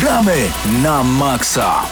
Gramy 0.00 0.48
na 0.80 1.04
maksa! 1.04 1.84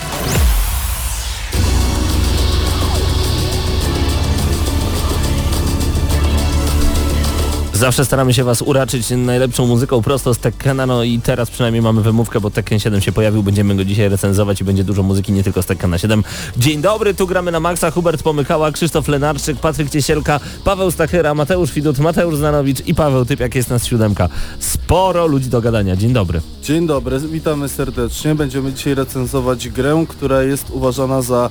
Zawsze 7.79 8.05
staramy 8.05 8.35
się 8.35 8.45
Was 8.45 8.63
uraczyć 8.63 9.11
najlepszą 9.11 9.67
muzyką 9.67 10.03
prosto 10.03 10.35
z 10.35 10.39
Tekkena, 10.39 10.87
no 10.87 11.03
i 11.03 11.21
teraz 11.21 11.51
przynajmniej 11.51 11.83
mamy 11.83 12.03
wymówkę, 12.03 12.41
bo 12.41 12.51
Tekken 12.51 12.79
7 12.79 13.01
się 13.01 13.13
pojawił, 13.13 13.43
będziemy 13.43 13.77
go 13.77 13.85
dzisiaj 13.85 14.09
recenzować 14.09 14.61
i 14.61 14.65
będzie 14.65 14.85
dużo 14.85 15.03
muzyki 15.03 15.33
nie 15.33 15.43
tylko 15.43 15.63
z 15.63 15.67
Tekkena 15.67 15.99
7. 15.99 16.25
Dzień 16.57 16.81
dobry, 16.81 17.15
tu 17.15 17.27
gramy 17.27 17.53
na 17.53 17.61
Maxa, 17.61 17.91
Hubert 17.91 18.23
Pomykała, 18.23 18.73
Krzysztof 18.73 19.09
Lenarczyk, 19.09 19.59
Patryk 19.59 19.91
Ciesielka, 19.91 20.41
Paweł 20.65 20.91
Stachyra, 20.91 21.35
Mateusz 21.35 21.73
Widut, 21.73 21.99
Mateusz 21.99 22.37
Zanowicz 22.37 22.87
i 22.87 22.95
Paweł 22.95 23.25
Typiak 23.25 23.55
jest 23.55 23.71
nas 23.71 23.87
siódemka. 23.87 24.29
Sporo 24.59 25.27
ludzi 25.27 25.49
do 25.49 25.61
gadania. 25.61 25.97
Dzień 25.97 26.13
dobry. 26.13 26.41
Dzień 26.63 26.87
dobry, 26.87 27.21
witamy 27.21 27.69
serdecznie. 27.69 28.35
Będziemy 28.35 28.73
dzisiaj 28.73 28.95
recenzować 28.95 29.69
grę, 29.69 30.05
która 30.09 30.43
jest 30.43 30.71
uważana 30.71 31.23
za 31.23 31.51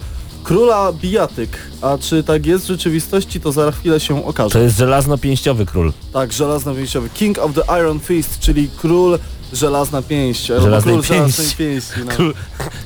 króla 0.52 0.94
bijatyk. 0.94 1.50
A 1.82 1.98
czy 1.98 2.24
tak 2.24 2.46
jest 2.46 2.66
w 2.66 2.68
rzeczywistości, 2.68 3.40
to 3.40 3.52
za 3.52 3.72
chwilę 3.72 4.00
się 4.00 4.22
To 4.22 4.26
okaże. 4.26 4.60
jest 4.60 4.78
żelazno-pięściowy 4.78 5.66
król. 5.66 5.94
Tak, 6.14 6.34
żelazno 6.34 6.76
pięściowy. 6.76 7.10
King 7.10 7.38
of 7.40 7.52
the 7.54 7.80
Iron 7.80 8.00
Fist, 8.00 8.40
czyli 8.40 8.70
król 8.78 9.20
żelazna 9.54 10.02
pięść. 10.02 10.46
Żelaznej 10.46 10.94
król 10.96 11.04
żelaznej 11.04 11.48
pięści. 11.48 11.58
pięści. 11.58 11.92
No. 12.06 12.12
Król, 12.16 12.34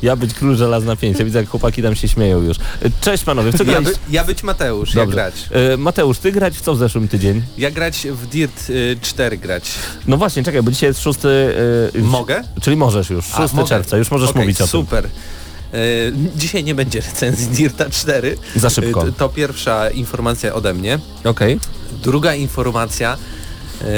ja 0.02 0.16
być 0.16 0.34
król 0.34 0.56
żelazna 0.56 0.96
pięść. 0.96 1.20
Ja 1.20 1.26
widzę, 1.26 1.40
jak 1.40 1.50
chłopaki 1.50 1.84
tam 1.84 1.96
się 1.96 2.08
śmieją 2.08 2.42
już. 2.42 2.58
Cześć 3.02 3.24
panowie, 3.24 3.52
w 3.52 3.58
co 3.58 3.64
Ja, 3.64 3.70
graliście? 3.72 3.96
by, 4.08 4.14
ja 4.14 4.24
być 4.24 4.44
Mateusz, 4.44 4.90
ja 4.96 5.02
Dobrze. 5.02 5.16
grać. 5.16 5.34
E, 5.52 5.78
Mateusz, 5.78 6.18
ty 6.18 6.32
grać 6.32 6.54
w 6.58 6.62
co 6.62 6.74
w 6.74 6.78
zeszłym 6.78 7.08
tydzień? 7.08 7.42
Ja 7.58 7.72
grać 7.72 8.08
w 8.12 8.28
Dirt 8.28 8.70
y, 8.70 8.98
4 9.02 9.38
grać. 9.38 9.72
No 10.08 10.18
właśnie, 10.18 10.44
czekaj, 10.44 10.64
bo 10.64 10.72
dzisiaj 10.72 10.90
jest 10.90 11.00
6... 11.02 11.20
e, 11.96 12.02
Mogę? 12.02 12.44
Czyli 12.62 12.76
możesz 12.78 13.10
już, 13.10 13.26
6 13.26 13.54
A, 13.58 13.64
czerwca, 13.64 13.98
już 13.98 14.12
możesz 14.12 14.30
Okej, 14.30 14.42
mówić 14.42 14.58
o 14.62 14.64
tym. 14.64 14.68
super. 14.68 15.08
Y, 15.74 16.14
dzisiaj 16.36 16.64
nie 16.64 16.76
będzie 16.76 17.02
recenzji 17.02 17.48
Dirta 17.48 17.90
4. 17.90 18.38
Za 18.56 18.70
szybko. 18.70 19.08
Y, 19.08 19.14
to 19.14 19.30
pierwsza 19.30 19.90
informacja 19.90 20.54
ode 20.54 20.74
mnie. 20.74 21.00
Okej. 21.24 21.60
Druga 22.04 22.36
informacja. 22.36 23.18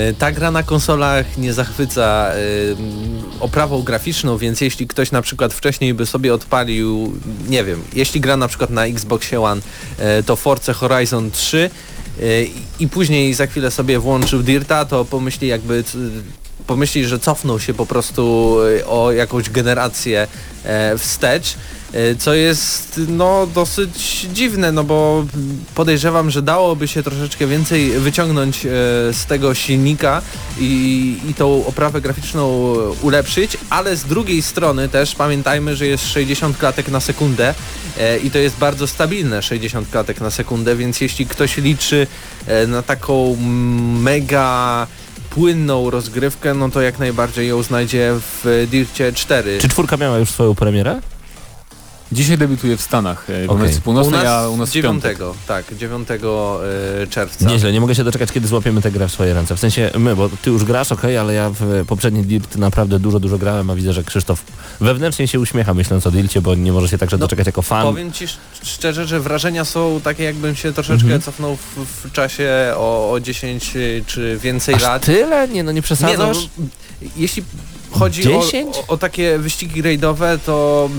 y, 0.09 0.13
Ta 0.19 0.31
gra 0.31 0.51
na 0.51 0.63
konsolach 0.63 1.37
nie 1.37 1.53
zachwyca 1.53 2.31
oprawą 3.39 3.81
graficzną, 3.81 4.37
więc 4.37 4.61
jeśli 4.61 4.87
ktoś 4.87 5.11
na 5.11 5.21
przykład 5.21 5.53
wcześniej 5.53 5.93
by 5.93 6.05
sobie 6.05 6.33
odpalił, 6.33 7.13
nie 7.49 7.63
wiem, 7.63 7.81
jeśli 7.93 8.21
gra 8.21 8.37
na 8.37 8.47
przykład 8.47 8.69
na 8.69 8.85
Xboxie 8.85 9.41
One, 9.41 9.61
to 10.25 10.35
Forza 10.35 10.73
Horizon 10.73 11.31
3 11.31 11.69
y, 12.19 12.49
i 12.79 12.87
później 12.87 13.33
za 13.33 13.47
chwilę 13.47 13.71
sobie 13.71 13.99
włączył 13.99 14.43
Dirta, 14.43 14.85
to 14.85 15.05
pomyśli 15.05 15.47
jakby 15.47 15.83
c- 16.63 16.67
pomyśli, 16.67 17.05
że 17.05 17.19
cofnął 17.19 17.59
się 17.59 17.73
po 17.73 17.85
prostu 17.85 18.55
y, 18.79 18.85
o 18.87 19.11
jakąś 19.11 19.49
generację 19.49 20.27
e, 20.63 20.97
wstecz, 20.97 21.55
e, 21.93 22.15
co 22.15 22.33
jest 22.33 23.01
no 23.07 23.47
dosyć 23.55 24.27
dziwne, 24.33 24.71
no 24.71 24.83
bo 24.83 25.25
podejrzewam, 25.75 26.29
że 26.31 26.41
dałoby 26.41 26.87
się 26.87 27.03
troszeczkę 27.03 27.47
więcej 27.47 27.89
wyciągnąć 27.91 28.65
e, 28.65 28.69
z 29.13 29.25
tego 29.25 29.53
silnika 29.55 30.21
i, 30.59 31.17
i 31.29 31.33
tą 31.33 31.65
oprawę 31.65 32.01
graficzną 32.01 32.73
ulepszyć, 33.01 33.57
ale 33.69 33.95
z 33.97 34.03
drugiej 34.03 34.41
strony 34.41 34.89
też 34.89 35.15
pamiętajmy, 35.15 35.75
że 35.75 35.87
jest 35.87 36.07
60 36.07 36.57
klatek 36.57 36.87
na 36.87 36.99
sekundę 36.99 37.53
e, 37.99 38.17
i 38.17 38.31
to 38.31 38.37
jest 38.37 38.55
bardzo 38.57 38.87
stabilne 38.87 39.41
60 39.41 39.89
klatek 39.89 40.21
na 40.21 40.31
sekundę, 40.31 40.75
więc 40.75 41.01
jeśli 41.01 41.25
ktoś 41.25 41.57
liczy 41.57 42.07
e, 42.47 42.67
na 42.67 42.81
taką 42.81 43.35
mega 43.99 44.87
płynną 45.33 45.89
rozgrywkę, 45.89 46.53
no 46.53 46.69
to 46.69 46.81
jak 46.81 46.99
najbardziej 46.99 47.47
ją 47.47 47.63
znajdzie 47.63 48.13
w 48.19 48.67
Dircie 48.71 49.13
4. 49.13 49.57
Czy 49.61 49.69
czwórka 49.69 49.97
miała 49.97 50.17
już 50.17 50.29
swoją 50.29 50.55
premierę? 50.55 51.01
Dzisiaj 52.13 52.37
debiutuje 52.37 52.77
w 52.77 52.81
Stanach, 52.81 53.29
e, 53.29 53.33
w 53.33 53.49
Okej. 53.49 53.49
Ameryce 53.49 53.79
u 53.79 53.81
Północnej, 53.81 54.23
nas, 54.23 54.27
a 54.27 54.49
u 54.49 54.57
nas 54.57 54.69
w 54.69 54.73
9, 54.73 54.91
piątek. 55.03 55.17
tak, 55.47 55.75
9 55.77 56.07
e, 56.11 57.07
czerwca. 57.07 57.49
Nieźle, 57.49 57.71
nie 57.71 57.81
mogę 57.81 57.95
się 57.95 58.03
doczekać, 58.03 58.31
kiedy 58.31 58.47
złapiemy 58.47 58.81
tę 58.81 58.91
grę 58.91 59.07
w 59.07 59.11
swoje 59.11 59.33
ręce. 59.33 59.55
W 59.55 59.59
sensie 59.59 59.91
my, 59.97 60.15
bo 60.15 60.29
ty 60.41 60.49
już 60.49 60.63
grasz, 60.63 60.91
okej, 60.91 61.17
ale 61.17 61.33
ja 61.33 61.49
w 61.59 61.85
poprzedni 61.87 62.23
Dirt 62.23 62.55
naprawdę 62.55 62.99
dużo, 62.99 63.19
dużo 63.19 63.37
grałem, 63.37 63.69
a 63.69 63.75
widzę, 63.75 63.93
że 63.93 64.03
Krzysztof 64.03 64.43
wewnętrznie 64.81 65.27
się 65.27 65.39
uśmiecha 65.39 65.73
myśląc 65.73 66.07
o 66.07 66.11
Dircie, 66.11 66.41
bo 66.41 66.55
nie 66.55 66.71
może 66.71 66.87
się 66.89 66.97
także 66.97 67.17
No, 67.17 67.21
doczekać 67.21 67.45
jako 67.45 67.61
fan. 67.61 67.83
Powiem 67.83 68.11
Ci 68.11 68.23
sz- 68.23 68.39
szczerze, 68.63 69.07
że 69.07 69.19
wrażenia 69.19 69.65
są 69.65 70.01
takie 70.03 70.23
jakbym 70.23 70.55
się 70.55 70.73
troszeczkę 70.73 71.03
Mhm. 71.03 71.21
cofnął 71.21 71.55
w, 71.55 71.85
w 72.07 72.11
czasie 72.11 72.49
o, 72.75 73.11
o 73.11 73.19
10 73.19 73.73
czy 74.07 74.37
więcej 74.41 74.75
Aż 74.75 74.81
lat. 74.81 75.05
tyle? 75.05 75.47
Nie, 75.47 75.63
no 75.63 75.71
nie 75.71 75.75
Nie 75.75 75.81
przesadzasz? 75.81 76.37
no, 76.57 76.65
jeśli 77.17 77.43
chodzi 77.91 78.33
o, 78.33 78.41
10? 78.41 78.75
o, 78.77 78.87
o 78.93 78.97
takie 78.97 79.39
wyścigi 79.39 79.81
rajdowe, 79.81 80.39
to 80.45 80.89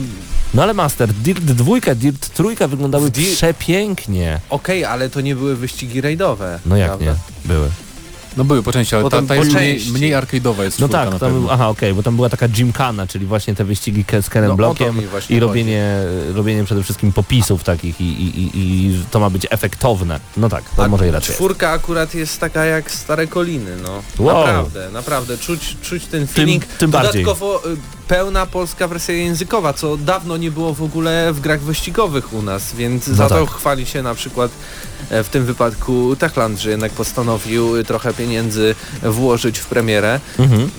No 0.55 0.63
ale 0.63 0.75
Master, 0.75 1.13
Dirt 1.13 1.43
2, 1.45 1.95
Dirt 1.95 2.31
3 2.35 2.69
wyglądały 2.69 3.11
Dir- 3.11 3.35
przepięknie. 3.37 4.41
okej, 4.51 4.85
ale 4.85 5.11
to 5.11 5.21
nie 5.21 5.37
były 5.37 5.57
wyścigi 5.57 6.01
rajdowe. 6.01 6.61
No 6.67 6.77
jak 6.77 6.89
prawda? 6.89 7.05
nie? 7.07 7.15
Były. 7.45 7.69
No 8.37 8.45
były 8.45 8.63
po 8.63 8.73
części, 8.73 8.95
ale 8.97 9.11
ta, 9.11 9.23
ta 9.23 9.35
jest 9.35 9.53
mniej, 9.53 9.81
mniej 9.93 10.13
arcade'owa 10.15 10.63
jest 10.63 10.79
No 10.81 10.89
tak, 10.89 11.11
na 11.11 11.19
tam, 11.19 11.33
pewno. 11.33 11.49
aha, 11.51 11.69
okej, 11.69 11.95
bo 11.95 12.03
tam 12.03 12.17
była 12.17 12.29
taka 12.29 12.49
gymkana, 12.49 13.07
czyli 13.07 13.27
właśnie 13.27 13.55
te 13.55 13.65
wyścigi 13.65 14.05
z 14.23 14.31
Kenem 14.31 14.51
No, 14.51 14.57
Blokiem 14.57 15.03
i 15.05 15.07
chodzi. 15.07 15.41
robienie, 15.41 15.95
robienie 16.35 16.65
przede 16.65 16.83
wszystkim 16.83 17.13
popisów 17.13 17.65
takich 17.65 18.01
i, 18.01 18.05
i, 18.05 18.39
i, 18.39 18.51
i 18.59 19.05
to 19.11 19.21
ma 19.21 19.31
być 19.31 19.47
efektowne. 19.51 20.21
No 20.37 20.49
tak, 20.49 20.65
to 20.77 20.85
A 20.85 20.89
może 20.89 21.09
i 21.09 21.11
raczej. 21.11 21.35
Czwórka 21.35 21.71
akurat 21.71 22.15
jest 22.15 22.41
taka 22.41 22.65
jak 22.65 22.91
stare 22.91 23.27
koliny, 23.27 23.77
no. 23.83 24.03
Wow. 24.19 24.37
Naprawdę, 24.47 24.91
naprawdę. 24.91 25.39
Czuć, 25.39 25.77
czuć 25.83 26.05
ten 26.05 26.27
feeling. 26.27 26.65
tym 26.67 26.91
bardziej. 26.91 27.25
Dodatkowo 27.25 27.63
y, 27.69 27.77
pełna 28.09 28.47
polska 28.47 28.89
wersja 28.89 29.15
językowa, 29.15 29.73
co 29.73 29.97
dawno 29.97 30.37
nie 30.37 30.51
było 30.51 30.75
w 30.75 30.83
ogóle 30.83 31.33
w 31.33 31.41
grach 31.41 31.61
wyścigowych 31.61 32.33
u 32.33 32.43
nas, 32.43 32.75
więc 32.75 33.07
za 33.07 33.29
to 33.29 33.47
tak. 33.47 33.55
chwali 33.55 33.87
się 33.87 34.03
na 34.03 34.15
przykład 34.15 34.51
e, 35.11 35.25
w 35.25 35.29
tym 35.29 35.45
wypadku 35.45 36.17
Techland, 36.17 36.61
że 36.61 36.71
jednak 36.71 36.93
postanowił 36.93 37.85
trochę 37.85 38.15
pieniędzy 38.15 38.75
włożyć 39.03 39.59
w 39.59 39.67
premierę 39.67 40.21
Mhm. 40.39 40.71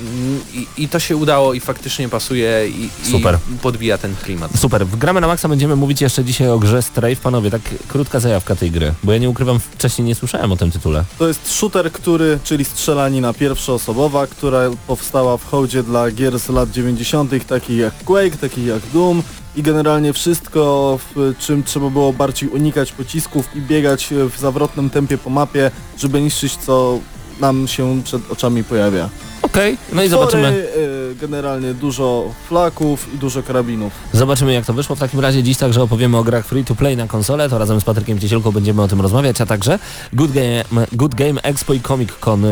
I, 0.54 0.68
i 0.78 0.90
to 0.90 1.00
się 1.00 1.18
udało 1.18 1.54
i 1.54 1.60
faktycznie 1.60 2.10
pasuje 2.10 2.68
i, 2.68 2.90
Super. 3.12 3.38
i 3.56 3.58
podbija 3.58 3.98
ten 3.98 4.16
klimat. 4.16 4.52
Super, 4.60 4.88
w 4.88 4.96
Gramy 4.96 5.22
na 5.22 5.28
Maxa 5.28 5.48
będziemy 5.48 5.76
mówić 5.76 6.02
jeszcze 6.02 6.24
dzisiaj 6.24 6.50
o 6.50 6.60
grze 6.60 6.82
Strafe. 6.82 7.16
Panowie, 7.16 7.52
tak 7.52 7.62
krótka 7.88 8.20
zajawka 8.20 8.56
tej 8.56 8.72
gry, 8.72 8.94
bo 9.04 9.12
ja 9.12 9.18
nie 9.18 9.30
ukrywam, 9.30 9.60
wcześniej 9.60 10.08
nie 10.08 10.16
słyszałem 10.16 10.52
o 10.52 10.58
tym 10.58 10.72
tytule. 10.72 11.04
To 11.20 11.28
jest 11.28 11.52
shooter, 11.52 11.92
który, 11.92 12.40
czyli 12.44 12.66
strzelanina 12.66 13.34
pierwszoosobowa, 13.34 14.28
która 14.28 14.60
powstała 14.88 15.38
w 15.38 15.46
hołdzie 15.46 15.84
dla 15.84 16.12
gier 16.12 16.40
z 16.40 16.50
lat 16.50 16.72
90., 16.72 17.15
takich 17.48 17.78
jak 17.78 17.94
Quake, 18.06 18.38
takich 18.38 18.66
jak 18.66 18.82
Doom 18.94 19.24
i 19.56 19.64
generalnie 19.64 20.14
wszystko, 20.14 21.00
w 21.16 21.34
czym 21.40 21.64
trzeba 21.64 21.90
było 21.90 22.14
bardziej 22.14 22.50
unikać 22.50 22.92
pocisków 22.92 23.50
i 23.56 23.62
biegać 23.62 24.14
w 24.36 24.40
zawrotnym 24.40 24.90
tempie 24.90 25.18
po 25.18 25.30
mapie, 25.30 25.72
żeby 25.98 26.22
niszczyć 26.22 26.56
co 26.56 27.00
nam 27.40 27.68
się 27.68 28.02
przed 28.04 28.32
oczami 28.32 28.64
pojawia. 28.64 29.10
Okej, 29.46 29.78
no 29.94 30.04
i 30.04 30.10
zobaczymy, 30.10 30.68
y, 31.12 31.16
generalnie 31.22 31.74
dużo 31.74 32.34
flaków 32.50 33.14
i 33.14 33.18
dużo 33.18 33.44
karabinów. 33.44 33.94
zobaczymy 34.14 34.54
jak 34.54 34.66
to 34.66 34.74
wyszło. 34.74 34.96
W 34.96 35.00
takim 35.00 35.20
razie 35.20 35.44
dziś 35.44 35.58
także 35.58 35.82
opowiemy 35.84 36.18
o 36.18 36.24
grach 36.24 36.46
free 36.46 36.66
to 36.66 36.76
play 36.76 36.98
na 36.98 37.08
konsolę, 37.08 37.50
to 37.50 37.58
razem 37.58 37.82
z 37.82 37.84
Patrykiem 37.84 38.20
Ciesielką 38.20 38.52
będziemy 38.52 38.82
o 38.82 38.88
tym 38.88 39.02
rozmawiać, 39.02 39.42
a 39.42 39.46
także 39.46 39.80
Good 40.14 40.32
Game, 40.32 40.64
Good 40.92 41.16
Game 41.16 41.42
Expo 41.44 41.74
i 41.74 41.82
Comic 41.82 42.10
Con. 42.20 42.46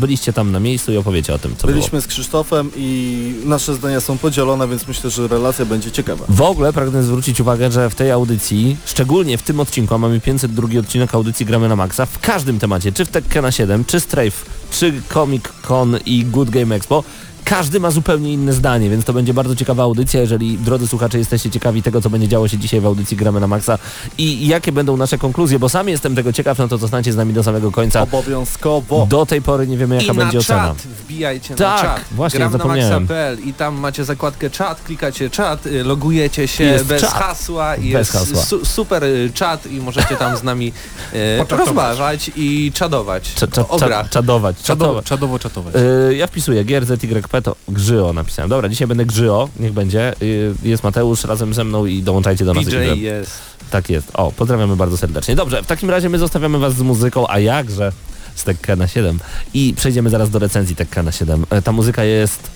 Byliście 0.00 0.32
tam 0.32 0.52
na 0.52 0.60
miejscu 0.60 0.92
i 0.92 0.96
opowiecie 0.96 1.34
o 1.34 1.38
tym, 1.38 1.56
co 1.56 1.66
było. 1.66 1.76
Byliśmy 1.78 2.00
z 2.00 2.06
Krzysztofem 2.06 2.70
i 2.76 3.34
nasze 3.44 3.74
zdania 3.74 4.00
są 4.00 4.18
podzielone, 4.18 4.68
więc 4.68 4.88
myślę, 4.88 5.10
że 5.10 5.28
relacja 5.28 5.64
będzie 5.64 5.90
ciekawa. 5.90 6.24
W 6.28 6.42
ogóle 6.42 6.72
pragnę 6.72 7.02
zwrócić 7.02 7.40
uwagę, 7.40 7.72
że 7.72 7.90
w 7.90 7.94
tej 7.94 8.10
audycji, 8.10 8.76
szczególnie 8.84 9.38
w 9.38 9.42
tym 9.42 9.60
odcinku, 9.60 9.94
a 9.94 9.98
mamy 9.98 10.20
502 10.20 10.78
odcinek 10.80 11.14
audycji 11.14 11.46
Gramy 11.46 11.68
na 11.68 11.76
Maxa, 11.76 12.06
w 12.06 12.18
każdym 12.18 12.58
temacie, 12.58 12.92
czy 12.92 13.04
w 13.04 13.08
Tekkena 13.08 13.52
7, 13.52 13.84
czy 13.84 14.00
Strafe, 14.00 14.30
czy 14.70 14.92
Comic 15.14 15.44
Con 15.68 15.98
i 16.06 16.24
Good 16.32 16.50
Game 16.50 16.74
Expo, 16.76 17.04
każdy 17.44 17.80
ma 17.80 17.90
zupełnie 17.90 18.32
inne 18.32 18.52
zdanie, 18.52 18.90
więc 18.90 19.04
to 19.04 19.12
będzie 19.12 19.34
bardzo 19.34 19.56
ciekawa 19.56 19.82
audycja, 19.82 20.20
jeżeli 20.20 20.58
drodzy 20.58 20.88
słuchacze 20.88 21.18
jesteście 21.18 21.50
ciekawi 21.50 21.82
tego, 21.82 22.00
co 22.00 22.10
będzie 22.10 22.28
działo 22.28 22.48
się 22.48 22.58
dzisiaj 22.58 22.80
w 22.80 22.86
audycji 22.86 23.16
Gramy 23.16 23.40
na 23.40 23.46
Maxa 23.46 23.78
i 24.18 24.46
jakie 24.48 24.72
będą 24.72 24.96
nasze 24.96 25.18
konkluzje, 25.18 25.58
bo 25.58 25.68
sam 25.68 25.88
jestem 25.88 26.14
tego 26.14 26.32
ciekaw, 26.32 26.58
no 26.58 26.68
to 26.68 26.78
zostańcie 26.78 27.12
z 27.12 27.16
nami 27.16 27.32
do 27.32 27.42
samego 27.42 27.70
końca. 27.72 28.02
Obowiązkowo. 28.02 29.06
Do 29.10 29.26
tej 29.26 29.42
pory 29.42 29.66
nie 29.66 29.76
wiemy, 29.76 29.94
jaka 29.94 30.06
I 30.12 30.16
na 30.16 30.22
będzie 30.24 30.38
ocena. 30.38 30.68
czat, 30.68 30.76
wbijajcie 30.82 31.54
Tak, 31.54 31.82
na 31.82 31.88
czat. 31.88 32.04
właśnie, 32.12 32.38
Gramy 32.38 32.52
na 32.52 32.58
zapomniałem. 32.58 33.02
maxa.pl 33.02 33.38
i 33.48 33.54
tam 33.54 33.74
macie 33.80 34.04
zakładkę 34.04 34.50
czat, 34.50 34.82
klikacie 34.82 35.30
czat, 35.30 35.66
y, 35.66 35.84
logujecie 35.84 36.48
się 36.48 36.78
bez 36.88 37.00
czat. 37.02 37.10
hasła 37.12 37.76
i 37.76 37.92
Bez 37.92 37.92
jest 37.92 38.12
hasła. 38.12 38.42
Su 38.42 38.64
super 38.64 39.04
y, 39.04 39.30
czat 39.34 39.66
i 39.66 39.80
możecie 39.80 40.16
tam 40.16 40.36
z 40.36 40.42
nami 40.42 40.72
y, 41.14 41.16
Poczatować. 41.38 41.66
rozmawiać 41.66 42.30
i 42.36 42.72
czadować 42.74 43.34
Cza- 43.34 43.46
cza- 43.46 43.78
cza-. 43.78 44.08
Czadować, 44.08 44.56
Czadowo, 44.56 44.62
czadować. 44.62 45.04
czadowo 45.04 45.38
czatować. 45.38 45.74
Yy, 46.08 46.16
ja 46.16 46.26
wpisuję 46.26 46.64
GRZYP 46.64 47.31
to 47.40 47.56
Grzyo 47.68 48.12
napisałem. 48.12 48.48
Dobra, 48.48 48.68
dzisiaj 48.68 48.88
będę 48.88 49.04
Grzyo, 49.04 49.48
niech 49.60 49.72
będzie. 49.72 50.14
Yy, 50.20 50.54
jest 50.62 50.84
Mateusz 50.84 51.24
razem 51.24 51.54
ze 51.54 51.64
mną 51.64 51.86
i 51.86 52.02
dołączajcie 52.02 52.44
do 52.44 52.54
nas. 52.54 52.64
DJ 52.64 52.76
jest. 52.76 53.30
Tak 53.70 53.90
jest. 53.90 54.10
O, 54.14 54.32
pozdrawiamy 54.32 54.76
bardzo 54.76 54.96
serdecznie. 54.96 55.36
Dobrze, 55.36 55.62
w 55.62 55.66
takim 55.66 55.90
razie 55.90 56.08
my 56.08 56.18
zostawiamy 56.18 56.58
was 56.58 56.74
z 56.74 56.82
muzyką, 56.82 57.28
a 57.28 57.38
jakże 57.38 57.92
z 58.34 58.44
Tekkena 58.44 58.88
7. 58.88 59.18
I 59.54 59.74
przejdziemy 59.76 60.10
zaraz 60.10 60.30
do 60.30 60.38
recenzji 60.38 60.76
Tekkena 60.76 61.12
7. 61.12 61.46
E, 61.50 61.62
Ta 61.62 61.72
muzyka 61.72 62.04
jest... 62.04 62.50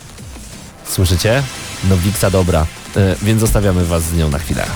Słyszycie? 0.89 1.43
No 1.89 1.97
Wiksa 1.97 2.31
dobra, 2.31 2.67
e, 2.97 3.17
więc 3.23 3.41
zostawiamy 3.41 3.85
was 3.85 4.03
z 4.03 4.15
nią 4.15 4.31
na 4.31 4.39
chwilę. 4.39 4.67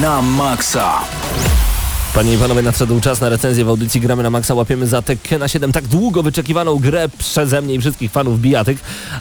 Na 0.00 0.22
maksa. 0.22 1.19
Panie 2.14 2.34
i 2.34 2.38
panowie, 2.38 2.62
nadszedł 2.62 3.00
czas 3.00 3.20
na 3.20 3.28
recenzję 3.28 3.64
w 3.64 3.68
audycji 3.68 4.00
Gramy 4.00 4.22
na 4.22 4.30
Maxa. 4.30 4.54
Łapiemy 4.54 4.86
za 4.86 5.02
Tekkena 5.02 5.48
7 5.48 5.72
tak 5.72 5.86
długo 5.88 6.22
wyczekiwaną 6.22 6.76
grę 6.78 7.08
przeze 7.18 7.62
mnie 7.62 7.74
i 7.74 7.80
wszystkich 7.80 8.10
fanów 8.12 8.40
bijatyk, 8.40 8.78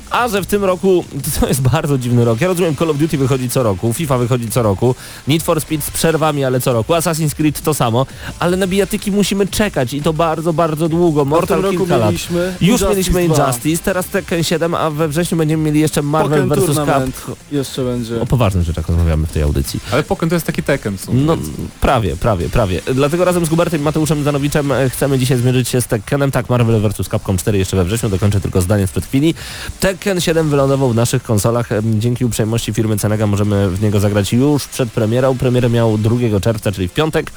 a 0.10 0.28
że 0.28 0.42
w 0.42 0.46
tym 0.46 0.64
roku 0.64 1.06
to 1.40 1.48
jest 1.48 1.62
bardzo 1.62 1.98
dziwny 1.98 2.26
rok. 2.26 2.42
Ja 2.42 2.48
rozumiem, 2.48 2.76
Call 2.76 2.90
of 2.90 2.98
Duty 2.98 3.18
wychodzi 3.18 3.50
co 3.50 3.64
roku, 3.64 3.94
FIFA 3.94 4.18
wychodzi 4.18 4.50
co 4.50 4.64
roku, 4.64 4.96
Need 5.28 5.44
for 5.44 5.62
Speed 5.62 5.86
z 5.86 5.92
przerwami, 5.92 6.44
ale 6.44 6.62
co 6.62 6.74
roku, 6.74 6.94
Assassin's 6.94 7.36
Creed 7.36 7.62
to 7.62 7.74
samo, 7.74 8.06
ale 8.40 8.58
na 8.58 8.68
bijatyki 8.68 9.12
musimy 9.12 9.48
czekać 9.48 9.94
i 9.94 10.02
to 10.02 10.14
bardzo, 10.14 10.54
bardzo 10.54 10.90
długo. 10.90 11.22
Tym 11.22 11.30
Mortal 11.30 11.62
roku 11.62 11.78
kilka 11.78 11.98
lat. 11.98 12.10
mieliśmy 12.10 12.54
Już 12.62 12.62
Injustice 12.62 12.90
mieliśmy 12.90 13.28
2. 13.28 13.44
Injustice, 13.44 13.84
teraz 13.84 14.06
Tekken 14.06 14.44
7, 14.44 14.76
a 14.76 14.90
we 14.90 15.08
wrześniu 15.08 15.38
będziemy 15.38 15.64
mieli 15.64 15.80
jeszcze 15.80 16.02
Marvel 16.02 16.48
vs. 16.50 16.76
Capcom. 16.76 17.12
jeszcze 17.52 17.84
będzie. 17.86 18.22
O 18.22 18.26
poważnych 18.26 18.64
rzeczach 18.64 18.88
rozmawiamy 18.90 19.28
w 19.28 19.32
tej 19.32 19.44
audycji. 19.44 19.80
Ale 19.92 20.04
Pokken 20.04 20.30
to 20.30 20.36
jest 20.36 20.46
taki 20.46 20.64
Tekken 20.64 20.98
w 20.98 21.02
sumie. 21.02 21.22
No 21.22 21.38
więc- 21.38 21.50
prawie, 21.82 22.16
prawie, 22.16 22.50
Dlatego 22.86 23.26
razem 23.26 23.46
z 23.46 23.50
Gubertem 23.50 23.82
i 23.82 23.84
Mateuszem 23.84 24.24
Zanowiczem 24.24 24.72
e, 24.72 24.90
chcemy 24.90 25.20
dzisiaj 25.20 25.38
zmierzyć 25.38 25.70
się 25.70 25.82
z 25.82 25.88
Tekkenem. 25.88 26.32
Tak, 26.32 26.50
Marvel 26.50 26.82
vs. 26.82 27.10
Capcom 27.10 27.38
4 27.38 27.58
jeszcze 27.58 27.78
we 27.78 27.84
wrześniu, 27.86 28.10
dokończę 28.10 28.42
tylko 28.42 28.62
zdanie 28.62 28.88
sprzed 28.88 29.06
chwili. 29.06 29.34
Tekken 29.80 30.22
7 30.22 30.50
wylądował 30.50 30.90
w 30.90 30.96
naszych 30.96 31.24
konsolach. 31.24 31.70
Dzięki 31.84 32.26
uprzejmości 32.26 32.74
firmy 32.74 32.98
Cenega 32.98 33.28
możemy 33.28 33.70
w 33.70 33.82
niego 33.82 34.00
zagrać 34.00 34.34
już 34.34 34.68
przed 34.68 34.92
premierą. 34.92 35.38
Premierę 35.38 35.70
miał 35.70 35.98
2 35.98 36.40
czerwca, 36.42 36.72
czyli 36.72 36.88
w 36.88 36.94
piątek. 36.94 37.32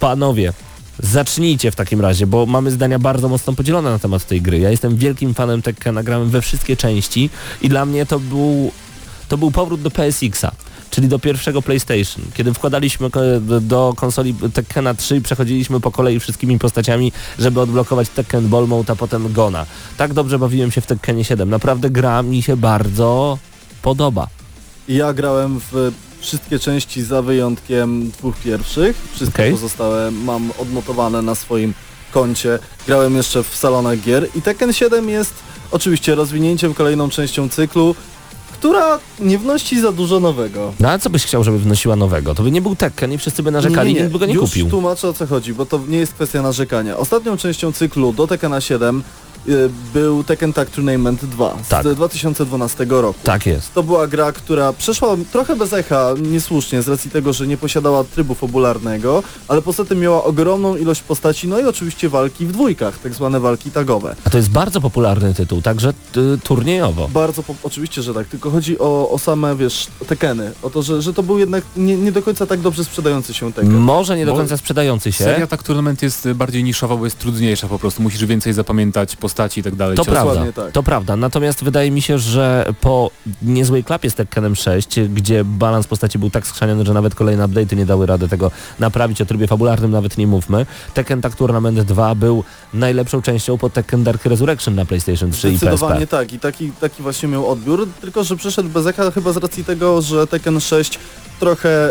Panowie, 0.00 0.52
zacznijcie 0.98 1.70
w 1.70 1.76
takim 1.76 2.00
razie, 2.00 2.26
bo 2.26 2.46
mamy 2.46 2.70
zdania 2.70 2.98
bardzo 2.98 3.28
mocno 3.28 3.52
podzielone 3.52 3.90
na 3.90 3.98
temat 3.98 4.26
tej 4.26 4.42
gry. 4.42 4.58
Ja 4.58 4.70
jestem 4.70 4.96
wielkim 4.96 5.34
fanem 5.34 5.62
Tekkena, 5.62 6.02
grałem 6.02 6.30
we 6.30 6.42
wszystkie 6.42 6.76
części 6.76 7.30
i 7.62 7.68
dla 7.68 7.86
mnie 7.86 8.06
to 8.06 8.20
był, 8.20 8.72
to 9.28 9.38
był 9.38 9.50
powrót 9.50 9.82
do 9.82 9.90
PSX-a. 9.90 10.52
Czyli 10.90 11.08
do 11.08 11.18
pierwszego 11.18 11.62
PlayStation, 11.62 12.24
kiedy 12.34 12.54
wkładaliśmy 12.54 13.08
do- 13.60 13.94
konsoli 13.96 14.34
Tekkena 14.54 14.94
3 14.94 15.16
i 15.16 15.20
przechodziliśmy 15.20 15.80
po 15.80 15.90
kolei 15.90 16.20
wszystkimi 16.20 16.58
postaciami, 16.58 17.12
żeby 17.38 17.60
odblokować 17.60 18.08
Tekken 18.08 18.48
Mode, 18.48 18.92
a 18.92 18.96
potem 18.96 19.32
Gona. 19.32 19.66
Tak 19.96 20.12
dobrze 20.14 20.38
bawiłem 20.38 20.70
się 20.70 20.80
w 20.80 20.86
Tekkenie 20.86 21.24
7. 21.24 21.50
Naprawdę 21.50 21.90
gra 21.90 22.22
mi 22.22 22.42
się 22.42 22.56
bardzo 22.56 23.38
podoba. 23.82 24.26
Ja 24.88 25.12
grałem 25.12 25.60
w 25.72 25.92
wszystkie 26.20 26.58
części 26.58 27.02
za 27.02 27.22
wyjątkiem 27.22 28.10
dwóch 28.10 28.36
pierwszych. 28.36 28.96
Wszystkie 29.12 29.42
Okej. 29.42 29.52
pozostałe 29.52 30.10
mam 30.10 30.50
odnotowane 30.58 31.22
na 31.22 31.34
swoim 31.34 31.74
koncie. 32.12 32.58
Grałem 32.86 33.16
jeszcze 33.16 33.42
w 33.42 33.56
salonach 33.56 34.00
gier 34.00 34.28
i 34.34 34.42
Tekken 34.42 34.72
7 34.72 35.08
jest 35.08 35.34
oczywiście 35.70 36.14
rozwinięciem 36.14 36.74
kolejną 36.74 37.08
częścią 37.10 37.48
cyklu, 37.48 37.94
która 38.60 38.98
nie 39.20 39.38
wnosi 39.38 39.80
za 39.80 39.92
dużo 39.92 40.20
nowego. 40.20 40.72
No 40.80 40.88
a 40.90 40.98
co 40.98 41.10
byś 41.10 41.24
chciał, 41.24 41.44
żeby 41.44 41.58
wnosiła 41.58 41.96
nowego? 41.96 42.34
To 42.34 42.42
by 42.42 42.50
nie 42.50 42.62
był 42.62 42.76
Tekken 42.76 43.12
i 43.12 43.18
wszyscy 43.18 43.42
by 43.42 43.50
narzekali, 43.50 43.94
nikt 43.94 44.06
by 44.12 44.18
go 44.18 44.26
nie 44.26 44.34
Już 44.34 44.50
kupił. 44.50 44.70
tłumaczę 44.70 45.08
o 45.08 45.12
co 45.12 45.26
chodzi, 45.26 45.54
bo 45.54 45.66
to 45.66 45.80
nie 45.88 45.98
jest 45.98 46.14
kwestia 46.14 46.42
narzekania. 46.42 46.96
Ostatnią 46.96 47.36
częścią 47.36 47.72
cyklu 47.72 48.12
do 48.12 48.26
Tekkena 48.26 48.60
7 48.60 48.98
y, 48.98 49.02
był 49.94 50.24
Tekken 50.24 50.52
Tag 50.52 50.70
Tournament 50.70 51.24
2 51.24 51.56
z 51.64 51.68
Tak. 51.68 51.94
2012 51.94 52.86
roku. 52.88 53.18
Tak 53.22 53.46
jest. 53.46 53.74
To 53.74 53.82
była 53.82 54.06
gra, 54.06 54.32
która 54.32 54.72
przeszła 54.72 55.16
trochę 55.32 55.56
bez 55.56 55.72
echa, 55.72 56.14
niesłusznie, 56.22 56.82
z 56.82 56.88
racji 56.88 57.10
tego, 57.10 57.32
że 57.32 57.46
nie 57.46 57.56
posiadała 57.56 58.04
trybu 58.04 58.34
fabularnego, 58.34 59.22
ale 59.48 59.62
poza 59.62 59.84
tym 59.84 59.98
miała 60.00 60.24
ogromną 60.24 60.76
ilość 60.76 61.02
postaci, 61.02 61.48
no 61.48 61.60
i 61.60 61.64
oczywiście 61.64 62.08
walki 62.08 62.46
w 62.46 62.52
dwójkach, 62.52 62.98
tak 62.98 63.14
zwane 63.14 63.40
walki 63.40 63.70
tagowe. 63.70 64.16
A 64.24 64.30
to 64.30 64.36
jest 64.36 64.50
bardzo 64.50 64.80
popularny 64.80 65.34
tytuł, 65.34 65.62
także 65.62 65.92
y, 66.16 66.38
turniejowo. 66.44 67.08
Bardzo, 67.08 67.42
po, 67.42 67.54
oczywiście, 67.62 68.02
że 68.02 68.14
tak, 68.14 68.26
tylko 68.26 68.50
chodzi 68.50 68.78
o, 68.78 69.10
o 69.10 69.18
same, 69.18 69.56
wiesz, 69.56 69.86
Tekeny, 70.08 70.52
o 70.62 70.70
to, 70.70 70.82
że, 70.82 71.02
że 71.02 71.14
to 71.14 71.22
był 71.22 71.38
jednak 71.38 71.64
nie, 71.76 71.96
nie 71.96 72.12
do 72.12 72.22
końca 72.22 72.46
tak 72.46 72.60
dobrze 72.60 72.84
sprzedający 72.84 73.34
się 73.34 73.52
Tekken. 73.52 73.72
Może 73.74 74.16
nie 74.16 74.26
do 74.26 74.32
Bo 74.32 74.38
końca 74.38 74.56
sprzedający 74.56 75.12
się. 75.12 75.24
Seria 75.24 75.46
tak 75.46 75.62
tournament 75.62 76.02
jest 76.02 76.26
y, 76.26 76.34
bardziej 76.34 76.64
niszowa, 76.64 76.96
bo 76.96 77.04
jest 77.04 77.18
trudniejsza 77.18 77.68
po 77.68 77.78
prostu. 77.78 78.02
Musisz 78.02 78.24
więcej 78.24 78.52
zapamiętać 78.52 79.16
postaci 79.30 79.60
i 79.60 79.62
tak 79.62 79.74
dalej. 79.74 79.96
To 79.96 80.04
prawda, 80.04 80.52
tak. 80.52 80.72
to 80.72 80.82
prawda. 80.82 81.16
Natomiast 81.16 81.64
wydaje 81.64 81.90
mi 81.90 82.02
się, 82.02 82.18
że 82.18 82.66
po 82.80 83.10
niezłej 83.42 83.84
klapie 83.84 84.10
z 84.10 84.14
Tekkenem 84.14 84.56
6, 84.56 85.00
gdzie 85.00 85.44
balans 85.44 85.86
postaci 85.86 86.18
był 86.18 86.30
tak 86.30 86.46
skrzaniony, 86.46 86.86
że 86.86 86.94
nawet 86.94 87.14
kolejne 87.14 87.44
update'y 87.44 87.76
nie 87.76 87.86
dały 87.86 88.06
rady 88.06 88.28
tego 88.28 88.50
naprawić, 88.78 89.20
o 89.20 89.26
trybie 89.26 89.46
fabularnym 89.46 89.90
nawet 89.90 90.18
nie 90.18 90.26
mówmy, 90.26 90.66
Tekken 90.94 91.20
Tag 91.20 91.36
Tournament 91.36 91.80
2 91.80 92.14
był 92.14 92.44
najlepszą 92.74 93.22
częścią 93.22 93.58
po 93.58 93.70
Tekken 93.70 94.04
Dark 94.04 94.24
Resurrection 94.24 94.74
na 94.74 94.84
PlayStation 94.84 95.30
3 95.30 95.52
i 95.52 95.56
Zdecydowanie 95.56 96.06
PSP. 96.06 96.16
tak 96.16 96.32
i 96.32 96.38
taki, 96.38 96.72
taki 96.72 97.02
właśnie 97.02 97.28
miał 97.28 97.48
odbiór, 97.48 97.88
tylko 98.00 98.24
że 98.24 98.36
przeszedł 98.36 98.68
bez 98.68 98.86
echa 98.86 99.10
chyba 99.10 99.32
z 99.32 99.36
racji 99.36 99.64
tego, 99.64 100.02
że 100.02 100.26
Tekken 100.26 100.60
6 100.60 100.98
trochę, 101.40 101.90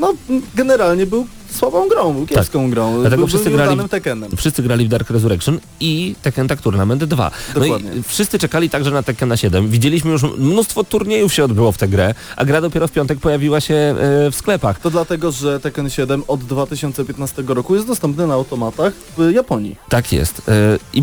no 0.00 0.14
generalnie 0.54 1.06
był 1.06 1.26
słabą 1.50 1.88
grą, 1.88 2.12
był 2.14 2.26
kiepską 2.26 2.70
grą, 2.70 2.90
Tak. 2.92 3.00
Dlatego 3.00 3.16
był, 3.20 3.26
wszyscy 3.26 3.50
był 3.50 3.58
grali- 3.58 3.88
Tekkenem. 3.88 4.36
Wszyscy 4.36 4.62
grali 4.62 4.84
w 4.84 4.88
Dark 4.88 5.10
Resurrection 5.10 5.58
i 5.80 6.14
Tekken 6.22 6.48
Tag 6.48 6.60
Tournament 6.62 7.04
2. 7.04 7.30
No 7.56 7.66
i 7.66 7.72
wszyscy 8.08 8.38
czekali 8.38 8.70
także 8.70 8.90
na 8.90 9.02
Tekkena 9.02 9.36
7. 9.36 9.68
Widzieliśmy 9.68 10.10
już 10.10 10.22
mnóstwo 10.22 10.84
turniejów 10.84 11.34
się 11.34 11.44
odbyło 11.44 11.72
w 11.72 11.78
tę 11.78 11.88
grę, 11.88 12.14
a 12.36 12.44
gra 12.44 12.60
dopiero 12.60 12.88
w 12.88 12.92
piątek 12.92 13.18
pojawiła 13.20 13.60
się 13.60 13.74
e, 13.74 13.94
w 14.30 14.34
sklepach. 14.34 14.80
To 14.80 14.90
dlatego, 14.90 15.32
że 15.32 15.60
Tekken 15.60 15.90
7 15.90 16.22
od 16.28 16.40
2015 16.44 17.42
roku 17.46 17.74
jest 17.74 17.86
dostępny 17.86 18.26
na 18.26 18.34
automatach 18.34 18.92
w 19.18 19.30
Japonii. 19.32 19.76
Tak 19.88 20.12
jest. 20.12 20.42
E, 20.48 20.52
I 20.94 21.02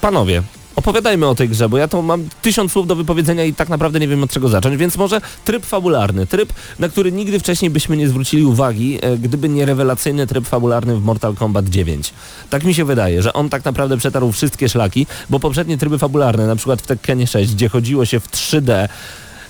panowie, 0.00 0.42
opowiadajmy 0.76 1.28
o 1.28 1.34
tej 1.34 1.48
grze, 1.48 1.68
bo 1.68 1.78
ja 1.78 1.88
to 1.88 2.02
mam 2.02 2.28
tysiąc 2.42 2.72
słów 2.72 2.86
do 2.86 2.96
wypowiedzenia 2.96 3.44
i 3.44 3.54
tak 3.54 3.68
naprawdę 3.68 4.00
nie 4.00 4.08
wiem 4.08 4.22
od 4.22 4.30
czego 4.30 4.48
zacząć, 4.48 4.76
więc 4.76 4.96
może 4.96 5.20
tryb 5.44 5.66
fabularny, 5.66 6.26
tryb, 6.26 6.52
na 6.78 6.88
który 6.88 7.12
nigdy 7.12 7.40
wcześniej 7.40 7.70
byśmy 7.70 7.96
nie 7.96 8.08
zwrócili 8.08 8.44
uwagi, 8.44 8.98
e, 9.02 9.18
gdyby 9.18 9.48
nie 9.48 9.66
rewelacyjny 9.66 10.26
tryb 10.26 10.46
fabularny 10.46 10.96
w 10.96 11.04
Mortal 11.04 11.34
Kombat 11.34 11.68
9. 11.68 12.14
Tak 12.50 12.64
mi 12.64 12.74
się 12.74 12.84
wydaje, 12.84 13.22
że 13.22 13.32
on 13.32 13.48
tak 13.48 13.64
naprawdę 13.64 13.96
przetarł 13.96 14.32
wszystkie 14.32 14.68
szlaki, 14.68 15.06
bo 15.30 15.40
poprzednie 15.40 15.78
tryby 15.78 15.98
fabularne, 15.98 16.46
na 16.46 16.56
przykład 16.56 16.82
w 16.82 16.86
Tekkenie 16.86 17.26
6, 17.26 17.54
gdzie 17.54 17.68
chodziło 17.68 18.04
się 18.04 18.20
w 18.20 18.30
3D, 18.30 18.88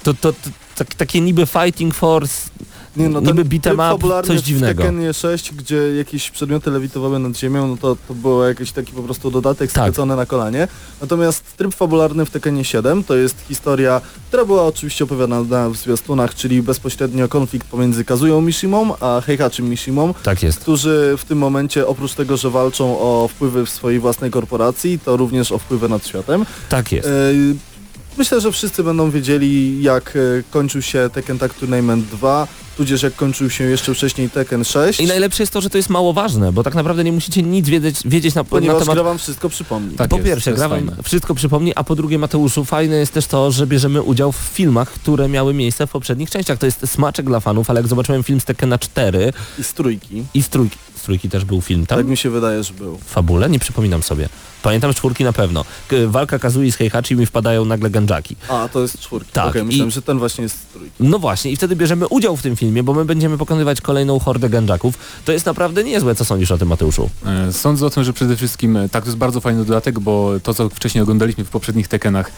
to, 0.02 0.14
to, 0.14 0.32
to 0.32 0.50
tak, 0.74 0.94
takie 0.94 1.20
niby 1.20 1.46
Fighting 1.46 1.94
Force, 1.94 2.50
Nie, 2.96 3.08
no, 3.08 3.20
niby 3.20 3.44
beat'em 3.44 3.60
tryb 3.60 3.74
up, 3.74 3.82
fabularny 3.82 4.28
coś 4.34 4.42
w 4.42 4.44
dziwnego. 4.46 4.82
Tekkenie 4.82 5.12
6, 5.14 5.52
gdzie 5.54 5.76
jakieś 5.96 6.30
przedmioty 6.30 6.70
lewitowały 6.70 7.18
nad 7.18 7.36
ziemią, 7.38 7.68
no 7.68 7.76
to, 7.76 7.96
to 8.08 8.14
było 8.14 8.44
jakiś 8.44 8.72
taki 8.72 8.92
po 8.92 9.02
prostu 9.02 9.30
dodatek 9.30 9.72
Tak. 9.72 9.82
skręcony 9.82 10.16
na 10.16 10.26
kolanie. 10.26 10.68
Natomiast 11.00 11.56
tryb 11.56 11.74
fabularny 11.74 12.24
w 12.26 12.30
Tekkenie 12.30 12.64
7 12.64 13.04
to 13.04 13.16
jest 13.16 13.36
historia, 13.48 14.00
która 14.28 14.44
była 14.44 14.64
oczywiście 14.66 15.04
opowiadana 15.04 15.70
w 15.70 15.76
zwiastunach, 15.76 16.34
czyli 16.34 16.62
bezpośrednio 16.62 17.28
konflikt 17.28 17.66
pomiędzy 17.68 18.04
Kazują 18.04 18.40
Mishimą 18.40 18.94
a 19.00 19.20
Heihachim 19.20 19.68
Mishimą, 19.68 20.14
Tak 20.22 20.42
jest. 20.42 20.58
którzy 20.60 21.14
w 21.18 21.24
tym 21.24 21.38
momencie 21.38 21.86
oprócz 21.86 22.14
tego, 22.14 22.36
że 22.36 22.50
walczą 22.50 22.98
o 23.00 23.28
wpływy 23.28 23.66
w 23.66 23.70
swojej 23.70 24.00
własnej 24.00 24.30
korporacji, 24.30 24.98
to 25.04 25.16
również 25.16 25.52
o 25.52 25.58
wpływy 25.58 25.88
nad 25.88 26.06
światem. 26.06 26.46
Tak 26.68 26.92
jest. 26.92 27.08
E, 27.08 27.10
Myślę, 28.18 28.40
że 28.40 28.52
wszyscy 28.52 28.84
będą 28.84 29.10
wiedzieli 29.10 29.82
jak 29.82 30.16
e, 30.16 30.20
kończył 30.50 30.82
się 30.82 31.10
Tekken 31.12 31.38
Tag 31.38 31.54
Tournament 31.54 32.04
2, 32.06 32.46
tudzież 32.76 33.02
jak 33.02 33.16
kończył 33.16 33.50
się 33.50 33.64
jeszcze 33.64 33.94
wcześniej 33.94 34.30
Tekken 34.30 34.64
6. 34.64 35.00
I 35.00 35.06
najlepsze 35.06 35.42
jest 35.42 35.52
to, 35.52 35.60
że 35.60 35.70
to 35.70 35.76
jest 35.78 35.90
mało 35.90 36.12
ważne, 36.12 36.52
bo 36.52 36.62
tak 36.62 36.74
naprawdę 36.74 37.04
nie 37.04 37.12
musicie 37.12 37.42
nic 37.42 37.68
wiedzieć, 37.68 37.96
wiedzieć 38.04 38.34
na, 38.34 38.40
na 38.42 38.44
Ponieważ 38.44 38.78
temat 38.78 38.94
gra 38.94 39.04
wam 39.04 39.18
wszystko 39.18 39.48
przypomni. 39.48 39.94
Tak 39.96 40.10
po 40.10 40.16
jest, 40.16 40.28
pierwsze, 40.28 40.52
gra 40.52 40.68
wam 40.68 40.90
wszystko 41.02 41.34
przypomni, 41.34 41.72
a 41.74 41.84
po 41.84 41.96
drugie 41.96 42.18
Mateuszu, 42.18 42.64
fajne 42.64 42.96
jest 42.96 43.12
też 43.12 43.26
to, 43.26 43.50
że 43.50 43.66
bierzemy 43.66 44.02
udział 44.02 44.32
w 44.32 44.36
filmach, 44.36 44.90
które 44.90 45.28
miały 45.28 45.54
miejsce 45.54 45.86
w 45.86 45.90
poprzednich 45.90 46.30
częściach. 46.30 46.58
To 46.58 46.66
jest 46.66 46.86
smaczek 46.90 47.26
dla 47.26 47.40
fanów, 47.40 47.70
ale 47.70 47.80
jak 47.80 47.88
zobaczyłem 47.88 48.22
film 48.22 48.40
z 48.40 48.44
Tekkena 48.44 48.78
4 48.78 49.32
I 49.58 49.64
z 49.64 49.72
trójki. 49.72 50.24
i 50.34 50.42
z 50.42 50.48
trójki, 50.48 50.78
z 50.96 51.02
trójki 51.02 51.28
też 51.28 51.44
był 51.44 51.60
film 51.60 51.86
tam 51.86 51.98
Tak 51.98 52.06
mi 52.06 52.16
się 52.16 52.30
wydaje, 52.30 52.64
że 52.64 52.74
był. 52.74 52.98
fabule, 53.06 53.50
nie 53.50 53.58
przypominam 53.58 54.02
sobie. 54.02 54.28
Pamiętam 54.64 54.92
z 54.92 54.96
czwórki 54.96 55.24
na 55.24 55.32
pewno. 55.32 55.64
Walka 56.06 56.38
Kazui 56.38 56.72
z 56.72 56.76
Heihachi 56.76 57.16
mi 57.16 57.26
wpadają 57.26 57.64
nagle 57.64 57.90
ganjaki. 57.90 58.36
A, 58.48 58.68
to 58.72 58.80
jest 58.80 58.98
czwórki. 59.00 59.32
Tak, 59.32 59.54
i- 59.54 59.62
myślałem, 59.62 59.90
że 59.90 60.02
ten 60.02 60.18
właśnie 60.18 60.42
jest 60.42 60.72
trójki. 60.72 60.94
No 61.00 61.18
właśnie, 61.18 61.50
i 61.50 61.56
wtedy 61.56 61.76
bierzemy 61.76 62.08
udział 62.08 62.36
w 62.36 62.42
tym 62.42 62.56
filmie, 62.56 62.82
bo 62.82 62.94
my 62.94 63.04
będziemy 63.04 63.38
pokonywać 63.38 63.80
kolejną 63.80 64.18
hordę 64.18 64.48
ganjaków. 64.48 64.94
To 65.24 65.32
jest 65.32 65.46
naprawdę 65.46 65.84
niezłe, 65.84 66.14
co 66.14 66.24
sądzisz 66.24 66.50
o 66.50 66.58
tym, 66.58 66.68
Mateuszu? 66.68 67.10
E, 67.26 67.52
Sądzę 67.52 67.86
o 67.86 67.90
tym, 67.90 68.04
że 68.04 68.12
przede 68.12 68.36
wszystkim 68.36 68.76
e, 68.76 68.88
tak, 68.88 69.04
to 69.04 69.08
jest 69.08 69.18
bardzo 69.18 69.40
fajny 69.40 69.64
dodatek, 69.64 70.00
bo 70.00 70.30
to, 70.42 70.54
co 70.54 70.68
wcześniej 70.68 71.02
oglądaliśmy 71.02 71.44
w 71.44 71.50
poprzednich 71.50 71.88
Tekkenach, 71.88 72.30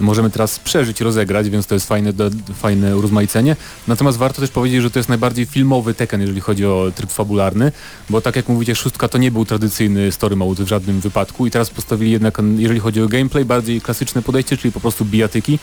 możemy 0.00 0.30
teraz 0.30 0.58
przeżyć, 0.58 1.00
rozegrać, 1.00 1.50
więc 1.50 1.66
to 1.66 1.74
jest 1.74 1.88
fajne, 1.88 2.12
do, 2.12 2.30
fajne 2.54 2.96
urozmaicenie. 2.96 3.56
Natomiast 3.88 4.18
warto 4.18 4.40
też 4.40 4.50
powiedzieć, 4.50 4.82
że 4.82 4.90
to 4.90 4.98
jest 4.98 5.08
najbardziej 5.08 5.46
filmowy 5.46 5.94
Tekken, 5.94 6.20
jeżeli 6.20 6.40
chodzi 6.40 6.66
o 6.66 6.92
tryb 6.94 7.10
fabularny, 7.12 7.72
bo 8.10 8.20
tak 8.20 8.36
jak 8.36 8.48
mówicie, 8.48 8.74
szóstka 8.74 9.08
to 9.08 9.18
nie 9.18 9.30
był 9.30 9.44
tradycyjny 9.44 10.12
story 10.12 10.36
mode 10.36 10.64
w 10.64 10.68
żadnym 10.68 11.00
wypadku 11.00 11.46
i 11.46 11.50
teraz 11.50 11.70
postawili 11.76 12.10
jednak, 12.10 12.38
jeżeli 12.56 12.80
chodzi 12.80 13.02
o 13.02 13.08
gameplay, 13.08 13.44
bardziej 13.44 13.80
klasyczne 13.80 14.22
podejście, 14.22 14.56
czyli 14.56 14.72
po 14.72 14.80
prostu 14.80 15.04
bijatyki 15.04 15.58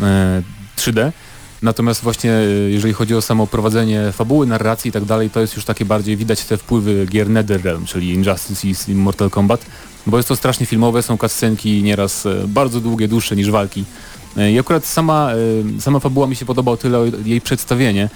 e, 0.00 0.42
3D. 0.76 1.12
Natomiast 1.62 2.02
właśnie 2.02 2.32
e, 2.32 2.44
jeżeli 2.70 2.94
chodzi 2.94 3.14
o 3.14 3.22
samo 3.22 3.46
prowadzenie 3.46 4.12
fabuły, 4.12 4.46
narracji 4.46 4.88
i 4.88 4.92
tak 4.92 5.04
dalej, 5.04 5.30
to 5.30 5.40
jest 5.40 5.56
już 5.56 5.64
takie 5.64 5.84
bardziej, 5.84 6.16
widać 6.16 6.44
te 6.44 6.56
wpływy 6.56 7.06
gier 7.06 7.30
NetherRealm, 7.30 7.84
czyli 7.84 8.10
Injustice 8.10 8.92
i 8.92 8.94
Mortal 8.94 9.30
Kombat, 9.30 9.66
bo 10.06 10.16
jest 10.16 10.28
to 10.28 10.36
strasznie 10.36 10.66
filmowe, 10.66 11.02
są 11.02 11.18
cutscenki 11.18 11.82
nieraz 11.82 12.26
e, 12.26 12.34
bardzo 12.46 12.80
długie, 12.80 13.08
dłuższe 13.08 13.36
niż 13.36 13.50
walki. 13.50 13.84
E, 14.36 14.52
I 14.52 14.58
akurat 14.58 14.86
sama, 14.86 15.30
sama 15.80 16.00
fabuła 16.00 16.26
mi 16.26 16.36
się 16.36 16.46
podoba 16.46 16.72
o 16.72 16.76
tyle 16.76 17.10
jej 17.24 17.40
przedstawienie, 17.40 18.10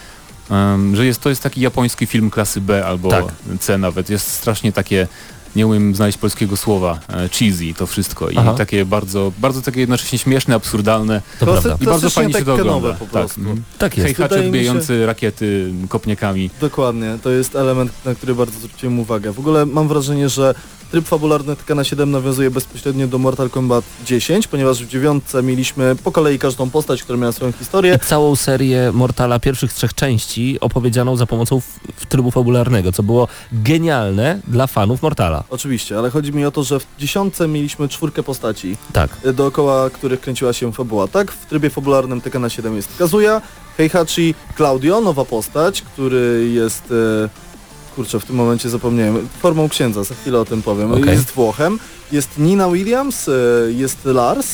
że 0.93 1.07
jest, 1.07 1.21
to 1.21 1.29
jest 1.29 1.43
taki 1.43 1.61
japoński 1.61 2.07
film 2.07 2.31
klasy 2.31 2.61
B 2.61 2.87
albo 2.87 3.11
Tak. 3.11 3.25
C 3.61 3.79
nawet. 3.79 4.11
Jest 4.11 4.29
strasznie 4.29 4.73
takie, 4.73 5.09
nie 5.57 5.67
umiem 5.67 5.95
znaleźć 5.95 6.19
polskiego 6.19 6.57
słowa, 6.57 6.99
e, 7.09 7.29
cheesy 7.29 7.75
to 7.79 7.87
wszystko 7.87 8.31
i 8.31 8.37
Aha. 8.37 8.55
takie 8.55 8.85
bardzo, 8.85 9.33
bardzo 9.39 9.63
takie 9.63 9.81
jednocześnie 9.81 10.19
śmieszne, 10.19 10.55
absurdalne 10.55 11.23
To 11.41 11.47
prawda. 11.47 11.77
i 11.81 11.85
bardzo 11.85 12.11
fajnie 12.11 12.35
się 12.35 12.45
to 12.45 12.55
ogląda. 12.55 12.93
po 12.93 13.05
Tak, 13.05 13.09
prostu. 13.11 13.41
mhm. 13.41 13.63
Tak 13.79 13.97
jest. 13.99 14.07
Hej, 14.07 14.15
Wydaje 14.15 14.43
mi 14.43 14.45
się- 14.45 14.49
odbijający 14.49 15.07
rakiety 15.07 15.73
kopniakami. 15.89 16.51
Dokładnie, 16.61 17.19
to 17.23 17.31
jest 17.31 17.57
element, 17.57 17.93
na 18.05 18.15
który 18.15 18.35
bardzo 18.35 18.59
zwróciłem 18.59 18.99
uwagę. 18.99 19.33
W 19.33 19.39
ogóle 19.39 19.67
mam 19.67 19.89
wrażenie, 19.89 20.29
że 20.29 20.55
tryb 20.95 21.07
fabularny 21.09 21.57
Tekkena 21.57 21.85
7 21.85 22.11
nawiązuje 22.11 22.51
bezpośrednio 22.51 23.07
do 23.07 23.19
Mortal 23.19 23.51
Kombat 23.51 23.85
10, 24.05 24.47
ponieważ 24.49 24.85
w 24.85 24.89
dziewiątce 24.89 25.43
mieliśmy 25.43 25.97
po 26.05 26.13
kolei 26.13 26.39
każdą 26.39 26.71
postać, 26.71 27.03
która 27.03 27.19
miała 27.19 27.33
swoją 27.33 27.53
historię. 27.53 27.99
I 28.05 28.07
całą 28.07 28.37
serię 28.37 28.93
Mortala 28.93 29.39
pierwszych 29.39 29.73
trzech 29.73 29.95
części 29.95 30.59
opowiedzianą 30.61 31.17
za 31.17 31.27
pomocą 31.27 31.61
w 31.97 32.07
trybu 32.07 32.31
fabularnego, 32.31 32.93
co 32.93 33.03
było 33.03 33.29
genialne 33.53 34.41
dla 34.49 34.67
fanów 34.67 35.03
Mortala. 35.03 35.45
Oczywiście, 35.51 35.99
ale 35.99 36.11
chodzi 36.11 36.33
mi 36.33 36.45
o 36.45 36.51
to, 36.51 36.63
że 36.65 36.81
w 36.81 36.87
dziesiątce 36.99 37.49
mieliśmy 37.49 37.89
czwórkę 37.89 38.23
postaci, 38.23 38.77
Tak. 38.93 39.11
y, 39.27 39.33
dookoła 39.33 39.91
których 39.91 40.21
kręciła 40.21 40.53
się 40.53 40.73
fabuła. 40.73 41.09
Tak, 41.09 41.33
w 41.33 41.47
trybie 41.47 41.71
fabularnym 41.71 42.21
Tekkena 42.21 42.49
7 42.49 42.77
jest 42.77 42.89
Kazuya, 42.99 43.41
Heihachi, 43.77 44.35
Claudio, 44.57 45.01
nowa 45.01 45.25
postać, 45.25 45.83
który 45.83 46.51
jest... 46.53 46.93
e, 47.25 47.54
Kurczę, 47.97 48.21
w 48.21 48.25
tym 48.25 48.37
momencie 48.37 48.71
zapomniałem. 48.71 49.29
Formą 49.43 49.69
księdza, 49.69 50.05
za 50.05 50.15
chwilę 50.15 50.41
o 50.41 50.45
tym 50.45 50.63
powiem. 50.63 50.93
Okej. 50.93 51.07
Jest 51.11 51.31
Włochem, 51.31 51.79
jest 52.13 52.39
Nina 52.39 52.69
Williams, 52.71 53.29
e, 53.29 53.33
jest 53.73 54.05
Lars 54.05 54.47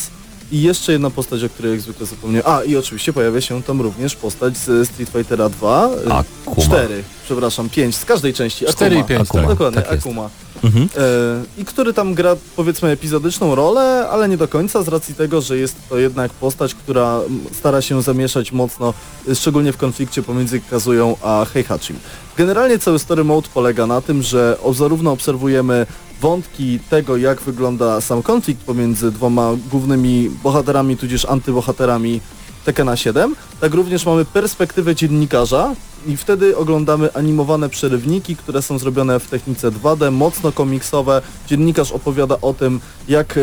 i 0.53 0.63
jeszcze 0.63 0.93
jedna 0.93 1.11
postać, 1.11 1.45
o 1.45 1.49
której 1.49 1.73
jak 1.73 1.81
zwykle 1.81 2.07
zapomniałem. 2.07 2.47
A, 2.53 2.63
i 2.65 2.77
oczywiście 2.77 3.13
pojawia 3.13 3.41
się 3.41 3.63
tam 3.63 3.81
również 3.81 4.17
postać 4.17 4.57
z 4.57 4.89
Street 4.89 5.11
Fightera 5.11 5.49
2. 5.49 5.89
e, 6.07 6.13
Akuma. 6.15 6.67
4, 6.67 7.03
przepraszam, 7.25 7.69
5, 7.69 7.97
z 7.97 8.05
każdej 8.05 8.35
części. 8.35 8.65
Cztery 8.67 8.97
Akuma. 8.97 9.05
i 9.05 9.09
pięć, 9.09 9.21
Akuma. 9.29 9.43
tak. 9.43 9.51
Dokładnie, 9.53 9.83
Tak 9.83 9.93
jest. 9.93 10.07
Akuma. 10.07 10.31
Mhm. 10.65 10.89
E, 10.97 11.61
I 11.61 11.65
który 11.65 11.93
tam 11.95 12.15
gra 12.15 12.37
powiedzmy 12.57 12.89
epizodyczną 12.89 13.55
rolę, 13.55 14.09
ale 14.11 14.29
nie 14.29 14.37
do 14.37 14.49
końca 14.49 14.83
z 14.83 14.89
racji 14.89 15.15
tego, 15.15 15.41
że 15.41 15.59
jest 15.59 15.77
to 15.89 15.99
jednak 15.99 16.33
postać, 16.33 16.75
która 16.75 17.21
stara 17.53 17.83
się 17.83 18.03
zamieszać 18.03 18.53
mocno, 18.53 18.95
e, 19.29 19.35
szczególnie 19.35 19.73
w 19.73 19.77
konflikcie 19.77 20.23
pomiędzy 20.23 20.61
Kazują 20.61 21.17
a 21.23 21.47
Heihachim. 21.53 21.97
Generalnie 22.37 22.79
cały 22.79 22.99
story 22.99 23.25
mode 23.25 23.49
polega 23.55 23.87
na 23.87 24.01
tym, 24.01 24.23
że 24.23 24.57
zarówno 24.73 25.13
obserwujemy 25.13 25.87
wątki 26.21 26.81
tego, 26.91 27.17
jak 27.17 27.41
wygląda 27.41 28.01
sam 28.01 28.23
konflikt 28.23 28.65
pomiędzy 28.65 29.11
dwoma 29.11 29.51
głównymi 29.71 30.31
bohaterami, 30.43 30.97
tudzież 30.97 31.25
antybohaterami 31.25 32.21
Tekkena 32.65 32.97
7, 32.97 33.35
tak 33.61 33.75
również 33.75 34.07
mamy 34.07 34.25
perspektywę 34.25 34.95
dziennikarza 34.95 35.75
I 36.07 36.17
wtedy 36.17 36.57
oglądamy 36.57 37.13
animowane 37.13 37.69
przerywniki, 37.69 38.37
które 38.37 38.63
są 38.63 38.79
zrobione 38.79 39.21
w 39.21 39.27
technice 39.27 39.71
2D, 39.71 40.13
mocno 40.13 40.53
komiksowe. 40.53 41.23
Dziennikarz 41.47 41.93
opowiada 41.93 42.37
o 42.43 42.55
tym, 42.55 42.81
jak, 43.09 43.37
e, 43.37 43.41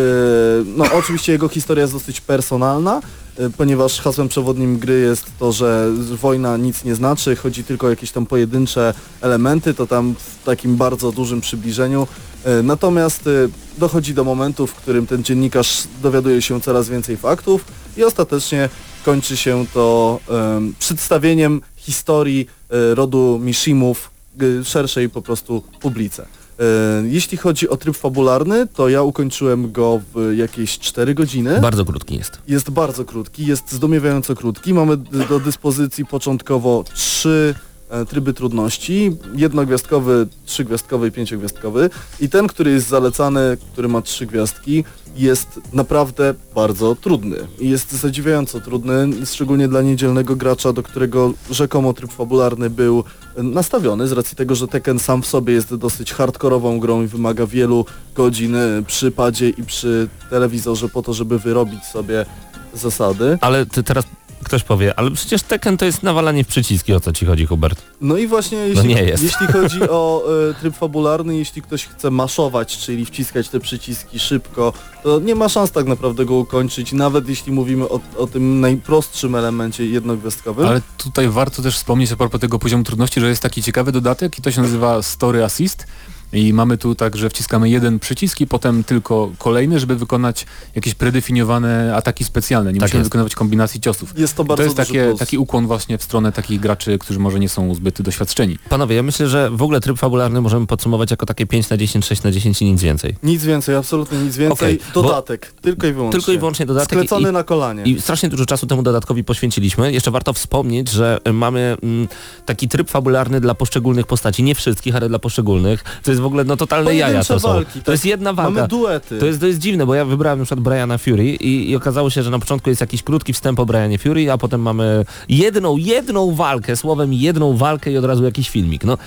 no 0.65 0.85
oczywiście 0.93 1.31
jego 1.31 1.47
historia 1.47 1.81
jest 1.81 1.93
dosyć 1.93 2.21
personalna, 2.21 3.01
e, 3.37 3.49
ponieważ 3.49 4.01
hasłem 4.01 4.27
przewodnim 4.27 4.79
gry 4.79 4.99
jest 4.99 5.25
to, 5.39 5.51
że 5.51 5.91
wojna 6.21 6.57
nic 6.57 6.83
nie 6.83 6.95
znaczy, 6.95 7.35
chodzi 7.35 7.63
tylko 7.63 7.87
o 7.87 7.89
jakieś 7.89 8.11
tam 8.11 8.25
pojedyncze 8.25 8.93
elementy, 9.21 9.73
to 9.73 9.87
tam 9.87 10.15
w 10.19 10.43
takim 10.45 10.75
bardzo 10.77 11.11
dużym 11.11 11.41
przybliżeniu. 11.41 12.07
E, 12.43 12.63
Natomiast 12.63 13.29
dochodzi 13.77 14.13
do 14.13 14.23
momentu, 14.23 14.67
w 14.67 14.73
którym 14.73 15.07
ten 15.07 15.23
dziennikarz 15.23 15.83
dowiaduje 16.03 16.41
się 16.41 16.61
coraz 16.61 16.89
więcej 16.89 17.17
faktów 17.17 17.65
i 17.97 18.03
ostatecznie 18.03 18.69
kończy 19.05 19.37
się 19.37 19.65
to 19.73 20.19
em, 20.29 20.73
przedstawieniem 20.79 21.61
historii 21.91 22.47
e, 22.69 22.95
rodu 22.95 23.39
Mishimów 23.43 24.11
g- 24.37 24.63
szerszej 24.63 25.09
po 25.09 25.21
prostu 25.21 25.63
publice. 25.79 26.25
E, 26.59 26.63
Jeśli 27.07 27.37
chodzi 27.37 27.69
o 27.69 27.77
tryb 27.77 27.97
fabularny, 27.97 28.67
to 28.67 28.89
ja 28.89 29.01
ukończyłem 29.01 29.71
go 29.71 30.01
w 30.15 30.33
jakieś 30.37 30.79
4 30.79 31.13
godziny. 31.15 31.59
Bardzo 31.61 31.85
krótki 31.85 32.15
jest. 32.17 32.39
Jest 32.47 32.69
bardzo 32.69 33.05
krótki, 33.05 33.45
jest 33.45 33.71
zdumiewająco 33.71 34.35
krótki. 34.35 34.73
Mamy 34.73 34.97
do 35.29 35.39
dyspozycji 35.39 36.05
początkowo 36.05 36.83
trzy 36.93 37.55
e, 37.57 37.66
tryby 38.09 38.33
trudności, 38.33 39.17
jednogwiazdkowy, 39.35 40.27
trzygwiazdkowy 40.45 41.07
i 41.07 41.11
pięciogwiazdkowy 41.11 41.89
i 42.19 42.29
ten, 42.29 42.47
który 42.47 42.71
jest 42.71 42.87
zalecany, 42.87 43.57
który 43.73 43.87
ma 43.87 44.01
trzy 44.01 44.25
gwiazdki, 44.25 44.83
jest 45.17 45.59
naprawdę 45.73 46.33
bardzo 46.55 46.95
trudny. 46.95 47.37
Jest 47.59 47.91
zadziwiająco 47.91 48.59
trudny, 48.59 49.07
szczególnie 49.25 49.67
dla 49.67 49.81
niedzielnego 49.81 50.35
gracza, 50.35 50.73
do 50.73 50.83
którego 50.83 51.33
rzekomo 51.51 51.93
tryb 51.93 52.11
fabularny 52.11 52.69
był 52.69 53.03
e, 53.35 53.43
nastawiony, 53.43 54.07
z 54.07 54.11
racji 54.11 54.37
tego, 54.37 54.55
że 54.55 54.67
Tekken 54.67 54.99
sam 54.99 55.21
w 55.21 55.27
sobie 55.27 55.53
jest 55.53 55.75
dosyć 55.75 56.13
hardkorową 56.13 56.79
grą 56.79 57.03
i 57.03 57.07
wymaga 57.07 57.45
wielu 57.45 57.85
godzin 58.15 58.55
e, 58.55 58.83
przy 58.87 59.11
padzie 59.11 59.49
i 59.49 59.63
przy 59.63 60.07
telewizorze 60.29 60.89
po 60.89 61.01
to, 61.01 61.13
żeby 61.13 61.39
wyrobić 61.39 61.83
sobie 61.83 62.25
zasady. 62.73 63.37
Ale 63.41 63.65
teraz 63.65 64.05
ktoś 64.43 64.63
powie, 64.63 64.99
ale 64.99 65.11
przecież 65.11 65.41
Tekken 65.41 65.77
to 65.77 65.85
jest 65.85 66.03
nawalanie 66.03 66.43
w 66.43 66.47
przyciski, 66.47 66.93
o 66.93 66.99
co 66.99 67.13
ci 67.13 67.25
chodzi, 67.25 67.45
Hubert? 67.45 67.81
No 68.01 68.17
i 68.17 68.27
właśnie 68.27 68.57
jeśli, 68.57 68.87
nie 68.87 69.03
jest. 69.03 69.23
jeśli 69.23 69.47
chodzi 69.61 69.81
o 69.89 70.23
e, 70.49 70.53
tryb 70.53 70.75
fabularny, 70.75 71.37
jeśli 71.37 71.61
ktoś 71.61 71.85
chce 71.85 72.11
maszować, 72.11 72.77
czyli 72.77 73.05
wciskać 73.05 73.49
te 73.49 73.59
przyciski 73.59 74.19
szybko, 74.19 74.73
to 75.03 75.19
nie 75.19 75.35
ma 75.35 75.49
szans 75.49 75.71
tak 75.71 75.85
naprawdę 75.85 76.25
go 76.25 76.35
ukończyć, 76.35 76.93
nawet 76.93 77.29
jeśli 77.29 77.51
mówimy 77.51 77.89
o, 77.89 77.99
o 78.17 78.27
tym 78.27 78.59
najprostszym 78.59 79.35
elemencie 79.35 79.85
jednogwiazdkowym. 79.85 80.67
Ale 80.67 80.81
tutaj 80.97 81.29
warto 81.29 81.61
też 81.61 81.75
wspomnieć 81.75 82.11
a 82.11 82.15
propos 82.15 82.41
tego 82.41 82.59
poziomu 82.59 82.83
trudności, 82.83 83.21
że 83.21 83.29
jest 83.29 83.41
taki 83.41 83.63
ciekawy 83.63 83.91
dodatek 83.91 84.39
i 84.39 84.41
to 84.41 84.51
się 84.51 84.61
nazywa 84.61 85.01
Story 85.01 85.43
Assist. 85.43 85.87
I 86.33 86.53
mamy 86.53 86.77
tu 86.77 86.95
tak, 86.95 87.17
że 87.17 87.29
wciskamy 87.29 87.69
jeden 87.69 87.99
przycisk 87.99 88.41
i 88.41 88.47
potem 88.47 88.83
tylko 88.83 89.31
kolejny, 89.37 89.79
żeby 89.79 89.95
wykonać 89.95 90.45
jakieś 90.75 90.93
predefiniowane 90.95 91.95
ataki 91.95 92.23
specjalne. 92.23 92.73
Nie 92.73 92.79
Tak 92.79 92.89
musimy 92.89 92.99
jest. 92.99 93.09
wykonywać 93.09 93.35
kombinacji 93.35 93.81
ciosów. 93.81 94.19
Jest 94.19 94.35
to 94.35 94.43
I 94.43 94.45
bardzo 94.45 94.57
to 94.57 94.63
jest 94.63 94.75
duży 94.77 94.87
takie, 94.87 95.05
plus. 95.07 95.19
taki 95.19 95.37
ukłon 95.37 95.67
właśnie 95.67 95.97
w 95.97 96.03
stronę 96.03 96.31
takich 96.31 96.59
graczy, 96.59 96.97
którzy 96.97 97.19
może 97.19 97.39
nie 97.39 97.49
są 97.49 97.75
zbyt 97.75 98.01
doświadczeni. 98.01 98.57
Panowie, 98.69 98.95
ja 98.95 99.03
myślę, 99.03 99.27
że 99.27 99.49
w 99.51 99.61
ogóle 99.61 99.79
tryb 99.81 99.97
fabularny 99.97 100.41
możemy 100.41 100.67
podsumować 100.67 101.11
jako 101.11 101.25
takie 101.25 101.45
5 101.45 101.69
na 101.69 101.77
10, 101.77 102.05
6 102.05 102.23
na 102.23 102.31
10 102.31 102.61
i 102.61 102.65
nic 102.71 102.81
więcej. 102.81 103.15
Nic 103.23 103.43
więcej, 103.43 103.75
absolutnie 103.75 104.17
nic 104.17 104.37
więcej. 104.37 104.79
Bo- 104.95 105.01
Dodatek, 105.03 105.53
tylko 105.61 105.87
i 105.87 105.93
wyłącznie. 105.93 106.19
Tylko 106.19 106.31
i 106.31 106.37
wyłącznie 106.37 106.65
dodatek 106.65 106.89
Sklecony 106.89 107.29
i, 107.29 107.33
na 107.33 107.43
kolanie. 107.43 107.83
i 107.83 108.01
strasznie 108.01 108.29
dużo 108.29 108.45
czasu 108.45 108.67
temu 108.67 108.83
dodatkowi 108.83 109.23
poświęciliśmy. 109.23 109.91
Jeszcze 109.93 110.11
warto 110.11 110.33
wspomnieć, 110.33 110.89
że 110.89 111.19
mamy 111.33 111.77
mm, 111.83 112.07
taki 112.45 112.67
tryb 112.67 112.89
fabularny 112.89 113.41
dla 113.41 113.55
poszczególnych 113.55 114.07
postaci, 114.07 114.43
nie 114.43 114.55
wszystkich, 114.55 114.95
ale 114.95 115.09
dla 115.09 115.19
poszczególnych. 115.19 115.83
To 116.03 116.11
jest 116.17 116.23
w 116.23 116.25
ogóle 116.25 116.43
no 116.43 116.57
totalne 116.57 116.95
jaja 116.95 117.23
to 117.23 117.39
są. 117.39 117.47
walki, 117.47 117.79
to 117.79 117.85
tak. 117.85 117.91
jest 117.91 118.05
jedna 118.05 118.33
walka. 118.33 118.51
Mamy 118.51 118.67
duety. 118.67 119.19
To 119.19 119.25
jest, 119.25 119.39
to 119.39 119.47
jest 119.47 119.59
dziwne, 119.59 119.85
bo 119.85 119.95
ja 119.95 120.05
wybrałem 120.05 120.39
na 120.39 120.45
przykład 120.45 120.63
Briana 120.63 120.97
Fury 120.97 121.25
i, 121.25 121.69
i 121.69 121.75
okazało 121.75 122.09
się, 122.09 122.23
że 122.23 122.29
na 122.29 122.39
początku 122.39 122.69
jest 122.69 122.81
jakiś 122.81 123.03
krótki 123.03 123.33
wstęp 123.33 123.59
o 123.59 123.65
Brianie 123.65 123.97
Fury, 123.97 124.31
a 124.31 124.37
potem 124.37 124.61
mamy 124.61 125.05
jedną, 125.29 125.77
jedną 125.77 126.35
walkę, 126.35 126.75
słowem 126.75 127.13
jedną 127.13 127.57
walkę 127.57 127.91
i 127.91 127.97
od 127.97 128.05
razu 128.05 128.23
jakiś 128.23 128.49
filmik. 128.49 128.83
No, 128.83 128.97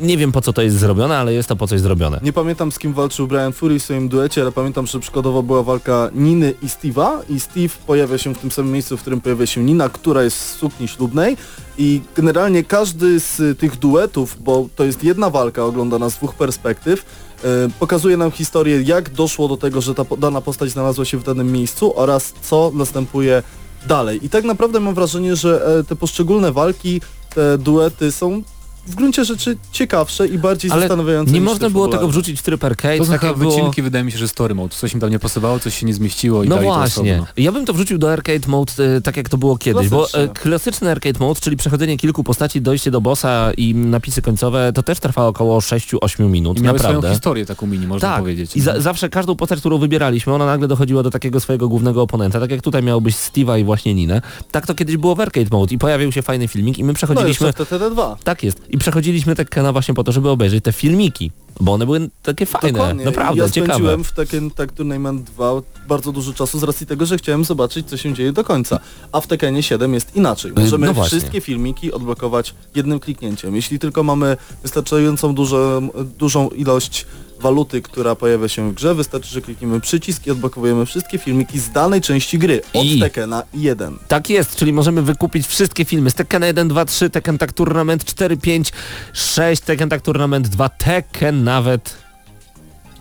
nie 0.00 0.16
wiem 0.16 0.32
po 0.32 0.40
co 0.40 0.52
to 0.52 0.62
jest 0.62 0.78
zrobione, 0.78 1.18
ale 1.18 1.34
jest 1.34 1.48
to 1.48 1.56
po 1.56 1.66
coś 1.66 1.80
zrobione. 1.80 2.20
Nie 2.22 2.32
pamiętam 2.32 2.72
z 2.72 2.78
kim 2.78 2.92
walczył 2.92 3.26
Brian 3.26 3.52
Fury 3.52 3.78
w 3.78 3.82
swoim 3.82 4.08
duecie, 4.08 4.42
ale 4.42 4.52
pamiętam, 4.52 4.86
że 4.86 5.00
przykładowo 5.00 5.42
była 5.42 5.62
walka 5.62 6.10
Niny 6.14 6.54
i 6.62 6.66
Steve'a 6.66 7.22
i 7.28 7.40
Steve 7.40 7.74
pojawia 7.86 8.18
się 8.18 8.34
w 8.34 8.38
tym 8.38 8.50
samym 8.50 8.72
miejscu, 8.72 8.96
w 8.96 9.00
którym 9.00 9.20
pojawia 9.20 9.46
się 9.46 9.64
Nina, 9.64 9.88
która 9.88 10.22
jest 10.22 10.36
z 10.36 10.54
sukni 10.54 10.88
ślubnej 10.88 11.36
i 11.78 12.00
generalnie 12.16 12.64
każdy 12.64 13.20
z 13.20 13.58
tych 13.58 13.78
duetów, 13.78 14.36
bo 14.40 14.68
to 14.76 14.84
jest 14.84 15.04
jedna 15.04 15.30
walka 15.30 15.64
oglądana 15.64 16.10
z 16.10 16.14
dwóch 16.14 16.34
perspektyw, 16.34 17.04
e, 17.44 17.46
pokazuje 17.80 18.16
nam 18.16 18.30
historię, 18.30 18.82
jak 18.82 19.10
doszło 19.10 19.48
do 19.48 19.56
tego, 19.56 19.80
że 19.80 19.94
ta 19.94 20.04
dana 20.18 20.40
postać 20.40 20.70
znalazła 20.70 21.04
się 21.04 21.18
w 21.18 21.22
danym 21.24 21.52
miejscu 21.52 21.98
oraz 21.98 22.34
co 22.42 22.72
następuje 22.74 23.42
dalej. 23.86 24.26
I 24.26 24.28
tak 24.28 24.44
naprawdę 24.44 24.80
mam 24.80 24.94
wrażenie, 24.94 25.36
że 25.36 25.66
e, 25.78 25.84
te 25.84 25.96
poszczególne 25.96 26.52
walki, 26.52 27.00
te 27.34 27.58
duety 27.58 28.12
są 28.12 28.42
w 28.86 28.94
gruncie 28.94 29.24
rzeczy 29.24 29.56
ciekawsze 29.72 30.26
i 30.26 30.38
bardziej 30.38 30.70
Ale 30.70 30.80
zastanawiające 30.80 31.32
Nie 31.32 31.40
można 31.40 31.70
było 31.70 31.88
tego 31.88 32.08
wrzucić 32.08 32.40
w 32.40 32.42
tryb 32.42 32.64
arcade, 32.64 32.98
To 32.98 33.04
tak 33.04 33.22
jak 33.22 33.36
było... 33.36 33.50
wycinki, 33.56 33.82
wydaje 33.82 34.04
mi 34.04 34.12
się, 34.12 34.18
że 34.18 34.28
story 34.28 34.54
mode. 34.54 34.74
Coś 34.74 34.92
im 34.94 35.00
tam 35.00 35.10
nie 35.10 35.18
pasowało, 35.18 35.58
coś 35.58 35.78
się 35.80 35.86
nie 35.86 35.94
zmieściło 35.94 36.44
i 36.44 36.48
No 36.48 36.56
to 36.56 36.62
właśnie. 36.62 37.22
Ja 37.36 37.52
bym 37.52 37.66
to 37.66 37.72
wrzucił 37.72 37.98
do 37.98 38.12
arcade 38.12 38.48
mode 38.48 38.72
e, 38.96 39.00
tak 39.00 39.16
jak 39.16 39.28
to 39.28 39.38
było 39.38 39.56
kiedyś, 39.58 39.88
bo 39.88 40.08
e, 40.14 40.28
klasyczny 40.28 40.90
arcade 40.90 41.18
mode, 41.20 41.40
czyli 41.40 41.56
przechodzenie 41.56 41.96
kilku 41.96 42.24
postaci, 42.24 42.60
dojście 42.60 42.90
do 42.90 43.00
bossa 43.00 43.52
i 43.56 43.74
napisy 43.74 44.22
końcowe, 44.22 44.72
to 44.74 44.82
też 44.82 45.00
trwało 45.00 45.28
około 45.28 45.58
6-8 45.60 46.28
minut, 46.30 46.58
I 46.58 46.62
miały 46.62 46.78
swoją 46.78 46.92
naprawdę. 46.94 47.14
historię 47.14 47.46
taką 47.46 47.66
mini, 47.66 47.86
można 47.86 48.08
Tak, 48.08 48.18
powiedzieć. 48.20 48.56
i 48.56 48.60
za, 48.60 48.80
zawsze 48.80 49.08
każdą 49.08 49.36
postać, 49.36 49.58
którą 49.60 49.78
wybieraliśmy, 49.78 50.32
ona 50.34 50.46
nagle 50.46 50.68
dochodziła 50.68 51.02
do 51.02 51.10
takiego 51.10 51.40
swojego 51.40 51.68
głównego 51.68 52.02
oponenta, 52.02 52.40
tak 52.40 52.50
jak 52.50 52.62
tutaj 52.62 52.82
miał 52.82 53.00
być 53.00 53.16
Steve'a 53.16 53.60
i 53.60 53.64
właśnie 53.64 53.94
Ninę. 53.94 54.22
Tak 54.50 54.66
to 54.66 54.74
kiedyś 54.74 54.96
było 54.96 55.14
w 55.14 55.20
arcade 55.20 55.46
mode 55.50 55.74
i 55.74 55.78
pojawił 55.78 56.12
się 56.12 56.22
fajny 56.22 56.48
filmik 56.48 56.78
i 56.78 56.84
my 56.84 56.92
No 56.92 56.96
przechodziliśmy... 56.96 57.46
jeszcze 57.46 57.64
w 57.64 57.68
TTD2. 57.70 58.16
tak 58.24 58.42
jest. 58.42 58.60
I 58.68 58.75
przechodziliśmy 58.78 59.34
Tekkena 59.36 59.72
właśnie 59.72 59.94
po 59.94 60.04
to, 60.04 60.12
żeby 60.12 60.30
obejrzeć 60.30 60.64
te 60.64 60.72
filmiki, 60.72 61.30
bo 61.60 61.72
one 61.72 61.86
były 61.86 62.10
takie 62.22 62.46
fajne, 62.46 62.72
Dokładnie. 62.72 63.04
naprawdę, 63.04 63.42
ja 63.42 63.50
ciekawe. 63.50 63.72
spędziłem 63.72 64.04
w 64.04 64.12
Tekken 64.12 64.50
Tag 64.50 64.72
Tournament 64.72 65.22
2 65.22 65.62
bardzo 65.88 66.12
dużo 66.12 66.32
czasu 66.32 66.58
z 66.58 66.62
racji 66.62 66.86
tego, 66.86 67.06
że 67.06 67.18
chciałem 67.18 67.44
zobaczyć, 67.44 67.88
co 67.88 67.96
się 67.96 68.14
dzieje 68.14 68.32
do 68.32 68.44
końca. 68.44 68.80
A 69.12 69.20
w 69.20 69.26
Tekkenie 69.26 69.62
7 69.62 69.94
jest 69.94 70.16
inaczej. 70.16 70.52
Możemy 70.56 70.86
no 70.86 71.04
wszystkie 71.04 71.40
filmiki 71.40 71.92
odblokować 71.92 72.54
jednym 72.74 73.00
kliknięciem. 73.00 73.56
Jeśli 73.56 73.78
tylko 73.78 74.02
mamy 74.02 74.36
wystarczającą 74.62 75.34
dużą, 75.34 75.88
dużą 76.18 76.48
ilość 76.48 77.06
waluty, 77.40 77.82
która 77.82 78.14
pojawia 78.14 78.48
się 78.48 78.70
w 78.70 78.74
grze, 78.74 78.94
wystarczy, 78.94 79.28
że 79.28 79.40
klikniemy 79.42 79.80
przycisk 79.80 80.26
i 80.26 80.30
odblokowujemy 80.30 80.86
wszystkie 80.86 81.18
filmiki 81.18 81.60
z 81.60 81.70
danej 81.70 82.00
części 82.00 82.38
gry. 82.38 82.60
Od 82.72 82.86
I- 82.86 83.00
Tekkena 83.00 83.42
1. 83.54 83.98
Tak 84.08 84.30
jest, 84.30 84.56
czyli 84.56 84.72
możemy 84.72 85.02
wykupić 85.02 85.46
wszystkie 85.46 85.84
filmy 85.84 86.10
z 86.10 86.14
Tekken 86.14 86.42
1, 86.42 86.68
2, 86.68 86.84
3, 86.84 87.10
Tekken 87.10 87.38
Tag 87.38 87.52
Tournament 87.52 88.04
4, 88.04 88.36
5, 88.36 88.72
6, 89.12 89.62
Tekken 89.62 89.88
Tag 89.88 90.02
Tournament 90.02 90.48
2, 90.48 90.68
Tekken 90.68 91.44
nawet... 91.44 92.05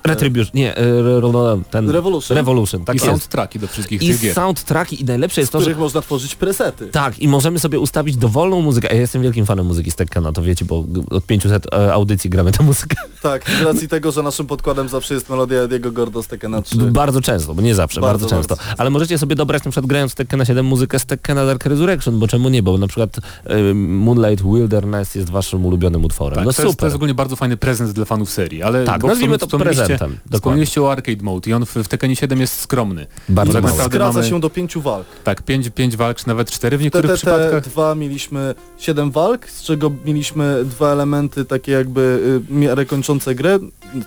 Retribution, 0.07 0.51
nie, 0.53 0.77
e, 0.77 0.81
re- 0.81 1.61
ten... 1.71 1.89
Revolution. 1.89 2.37
Revolution, 2.37 2.85
tak 2.85 2.95
I 2.95 2.97
jest. 2.97 3.05
soundtracki 3.05 3.59
do 3.59 3.67
wszystkich 3.67 4.01
I 4.01 4.07
tych 4.07 4.21
gier. 4.21 4.33
soundtracki 4.35 5.01
i 5.01 5.05
najlepsze 5.05 5.35
Z 5.35 5.37
jest 5.43 5.51
to, 5.51 5.59
że 5.59 5.63
których 5.63 5.77
można 5.77 6.01
tworzyć 6.01 6.35
presety. 6.35 6.87
tak, 6.87 7.19
i 7.19 7.27
możemy 7.27 7.59
sobie 7.59 7.79
ustawić 7.79 8.17
dowolną 8.17 8.61
muzykę. 8.61 8.87
Ja 8.95 9.01
jestem 9.01 9.21
wielkim 9.21 9.45
fanem 9.45 9.65
muzyki 9.65 9.91
z 9.91 9.95
Tekkena, 9.95 10.31
to 10.31 10.41
wiecie, 10.41 10.65
bo 10.65 10.85
od 11.09 11.25
500 11.25 11.73
e, 11.73 11.93
audycji 11.93 12.29
gramy 12.29 12.51
tę 12.51 12.63
muzykę. 12.63 12.95
Tak, 13.21 13.49
z 13.59 13.61
racji 13.61 13.87
tego, 13.87 14.11
że 14.11 14.23
naszym 14.23 14.47
podkładem 14.47 14.89
zawsze 14.89 15.13
jest 15.13 15.29
melodia 15.29 15.59
Ediego 15.61 15.91
Gordo 15.91 16.23
z 16.23 16.27
Tekkena 16.27 16.61
3. 16.61 16.77
Bardzo 16.77 17.21
często, 17.21 17.53
bo 17.53 17.61
nie 17.61 17.75
zawsze, 17.75 18.01
bardzo, 18.01 18.25
Bardzo, 18.25 18.35
często. 18.35 18.55
bardzo. 18.55 18.73
Ale 18.81 18.89
możecie 18.89 19.17
sobie 19.17 19.35
dobrać 19.35 19.63
na 19.65 19.71
przykład 19.71 19.85
grając 19.89 20.11
w 20.11 20.15
Tekkena 20.15 20.45
7 20.45 20.65
muzykę 20.65 20.99
z 20.99 21.05
Tekkena 21.05 21.45
Dark 21.45 21.65
Resurrection, 21.65 22.19
bo 22.19 22.27
czemu 22.27 22.49
nie, 22.49 22.63
bo 22.63 22.77
na 22.77 22.87
przykład 22.87 23.17
e, 23.45 23.73
Moonlight 23.73 24.45
Wilderness 24.45 25.15
jest 25.15 25.29
waszym 25.29 25.65
ulubionym 25.65 26.05
utworem. 26.05 26.35
Tak, 26.35 26.45
no 26.45 26.53
to, 26.53 26.61
jest, 26.61 26.67
to 26.67 26.71
super. 26.71 26.85
jest 26.85 26.95
ogólnie 26.95 27.13
bardzo 27.13 27.35
fajny 27.35 27.57
prezent 27.57 27.91
dla 27.91 28.05
fanów 28.05 28.29
serii, 28.29 28.63
ale 28.63 28.85
Tak, 28.85 29.01
bo 29.01 29.07
nazwijmy 29.07 29.37
to 29.37 29.47
prezentem, 29.47 29.94
dokładnie. 29.99 30.37
Wspomnieliście 30.37 30.81
o 30.81 30.91
arcade 30.91 31.23
mode 31.23 31.49
i 31.49 31.53
on 31.53 31.65
w, 31.65 31.75
w 31.75 31.87
Tekkenie 31.87 32.15
7 32.15 32.41
jest 32.41 32.59
skromny. 32.59 33.07
Bardzo 33.29 33.53
tak 33.53 33.63
mało. 33.63 33.83
Skraca 33.83 34.13
mamy- 34.13 34.29
się 34.29 34.39
do 34.39 34.49
pięciu 34.49 34.81
walk. 34.81 35.07
Tak, 35.23 35.41
5 35.41 35.69
pięć 35.69 35.97
walk, 35.97 36.17
czy 36.17 36.27
nawet 36.27 36.51
4 36.51 36.77
w 36.77 36.81
niektórych 36.81 37.11
TTT 37.11 37.17
przypadkach. 37.17 37.63
2 37.63 37.95
mieliśmy 37.95 38.55
7 38.77 39.11
walk, 39.11 39.49
z 39.49 39.63
czego 39.63 39.91
mieliśmy 40.05 40.65
dwa 40.65 40.91
elementy 40.91 41.45
takie 41.45 41.71
jakby 41.71 42.01
y, 42.01 42.39
w 42.39 42.51
miarę 42.51 42.85
kończące 42.85 43.35
grę. 43.35 43.59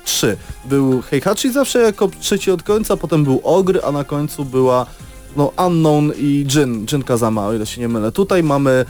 Trzy. 0.04 0.36
Był 0.64 1.02
Heihachi 1.02 1.52
zawsze 1.52 1.78
jako 1.78 2.10
trzeci 2.20 2.50
od 2.50 2.62
końca, 2.62 2.96
potem 2.96 3.24
był 3.24 3.40
Ogr, 3.44 3.80
a 3.84 3.92
na 3.92 4.04
końcu 4.04 4.44
była 4.44 4.86
no 5.36 5.52
Unknown 5.66 6.12
i 6.18 6.46
Jin, 6.48 6.86
Jin 6.92 7.02
Kazama, 7.02 7.46
o 7.46 7.54
ile 7.54 7.66
się 7.66 7.80
nie 7.80 7.88
mylę. 7.88 8.12
Tutaj 8.12 8.42
mamy 8.42 8.70
e, 8.70 8.84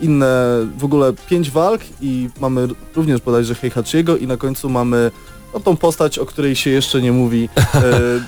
inne, 0.00 0.46
w 0.78 0.84
ogóle 0.84 1.12
pięć 1.28 1.50
walk 1.50 1.80
i 2.00 2.28
mamy 2.40 2.68
również 2.96 3.20
bodajże 3.20 3.54
Heihachiego 3.54 4.16
i 4.16 4.26
na 4.26 4.36
końcu 4.36 4.68
mamy 4.68 5.10
no, 5.54 5.60
tą 5.60 5.76
postać, 5.76 6.18
o 6.18 6.26
której 6.26 6.56
się 6.56 6.70
jeszcze 6.70 7.02
nie 7.02 7.12
mówi, 7.12 7.48
e, 7.74 7.80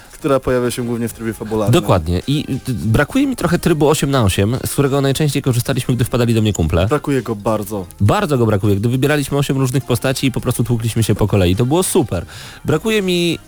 która 0.18 0.40
pojawia 0.40 0.70
się 0.70 0.82
głównie 0.82 1.08
w 1.08 1.12
trybie 1.12 1.34
fabularnym. 1.34 1.80
Dokładnie. 1.80 2.22
I 2.26 2.44
y, 2.68 2.72
brakuje 2.74 3.26
mi 3.26 3.36
trochę 3.36 3.58
trybu 3.58 3.88
8 3.88 4.10
na 4.10 4.24
8 4.24 4.56
z 4.66 4.72
którego 4.72 5.00
najczęściej 5.00 5.42
korzystaliśmy, 5.42 5.94
gdy 5.94 6.04
wpadali 6.04 6.34
do 6.34 6.42
mnie 6.42 6.52
kumple. 6.52 6.86
Brakuje 6.86 7.22
go 7.22 7.36
bardzo. 7.36 7.86
Bardzo 8.00 8.38
go 8.38 8.46
brakuje, 8.46 8.76
gdy 8.76 8.88
wybieraliśmy 8.88 9.38
8 9.38 9.58
różnych 9.58 9.84
postaci 9.84 10.26
i 10.26 10.32
po 10.32 10.40
prostu 10.40 10.64
tłukliśmy 10.64 11.02
się 11.02 11.14
po 11.14 11.28
kolei. 11.28 11.56
To 11.56 11.66
było 11.66 11.82
super. 11.82 12.26
Brakuje 12.64 13.02
mi 13.02 13.38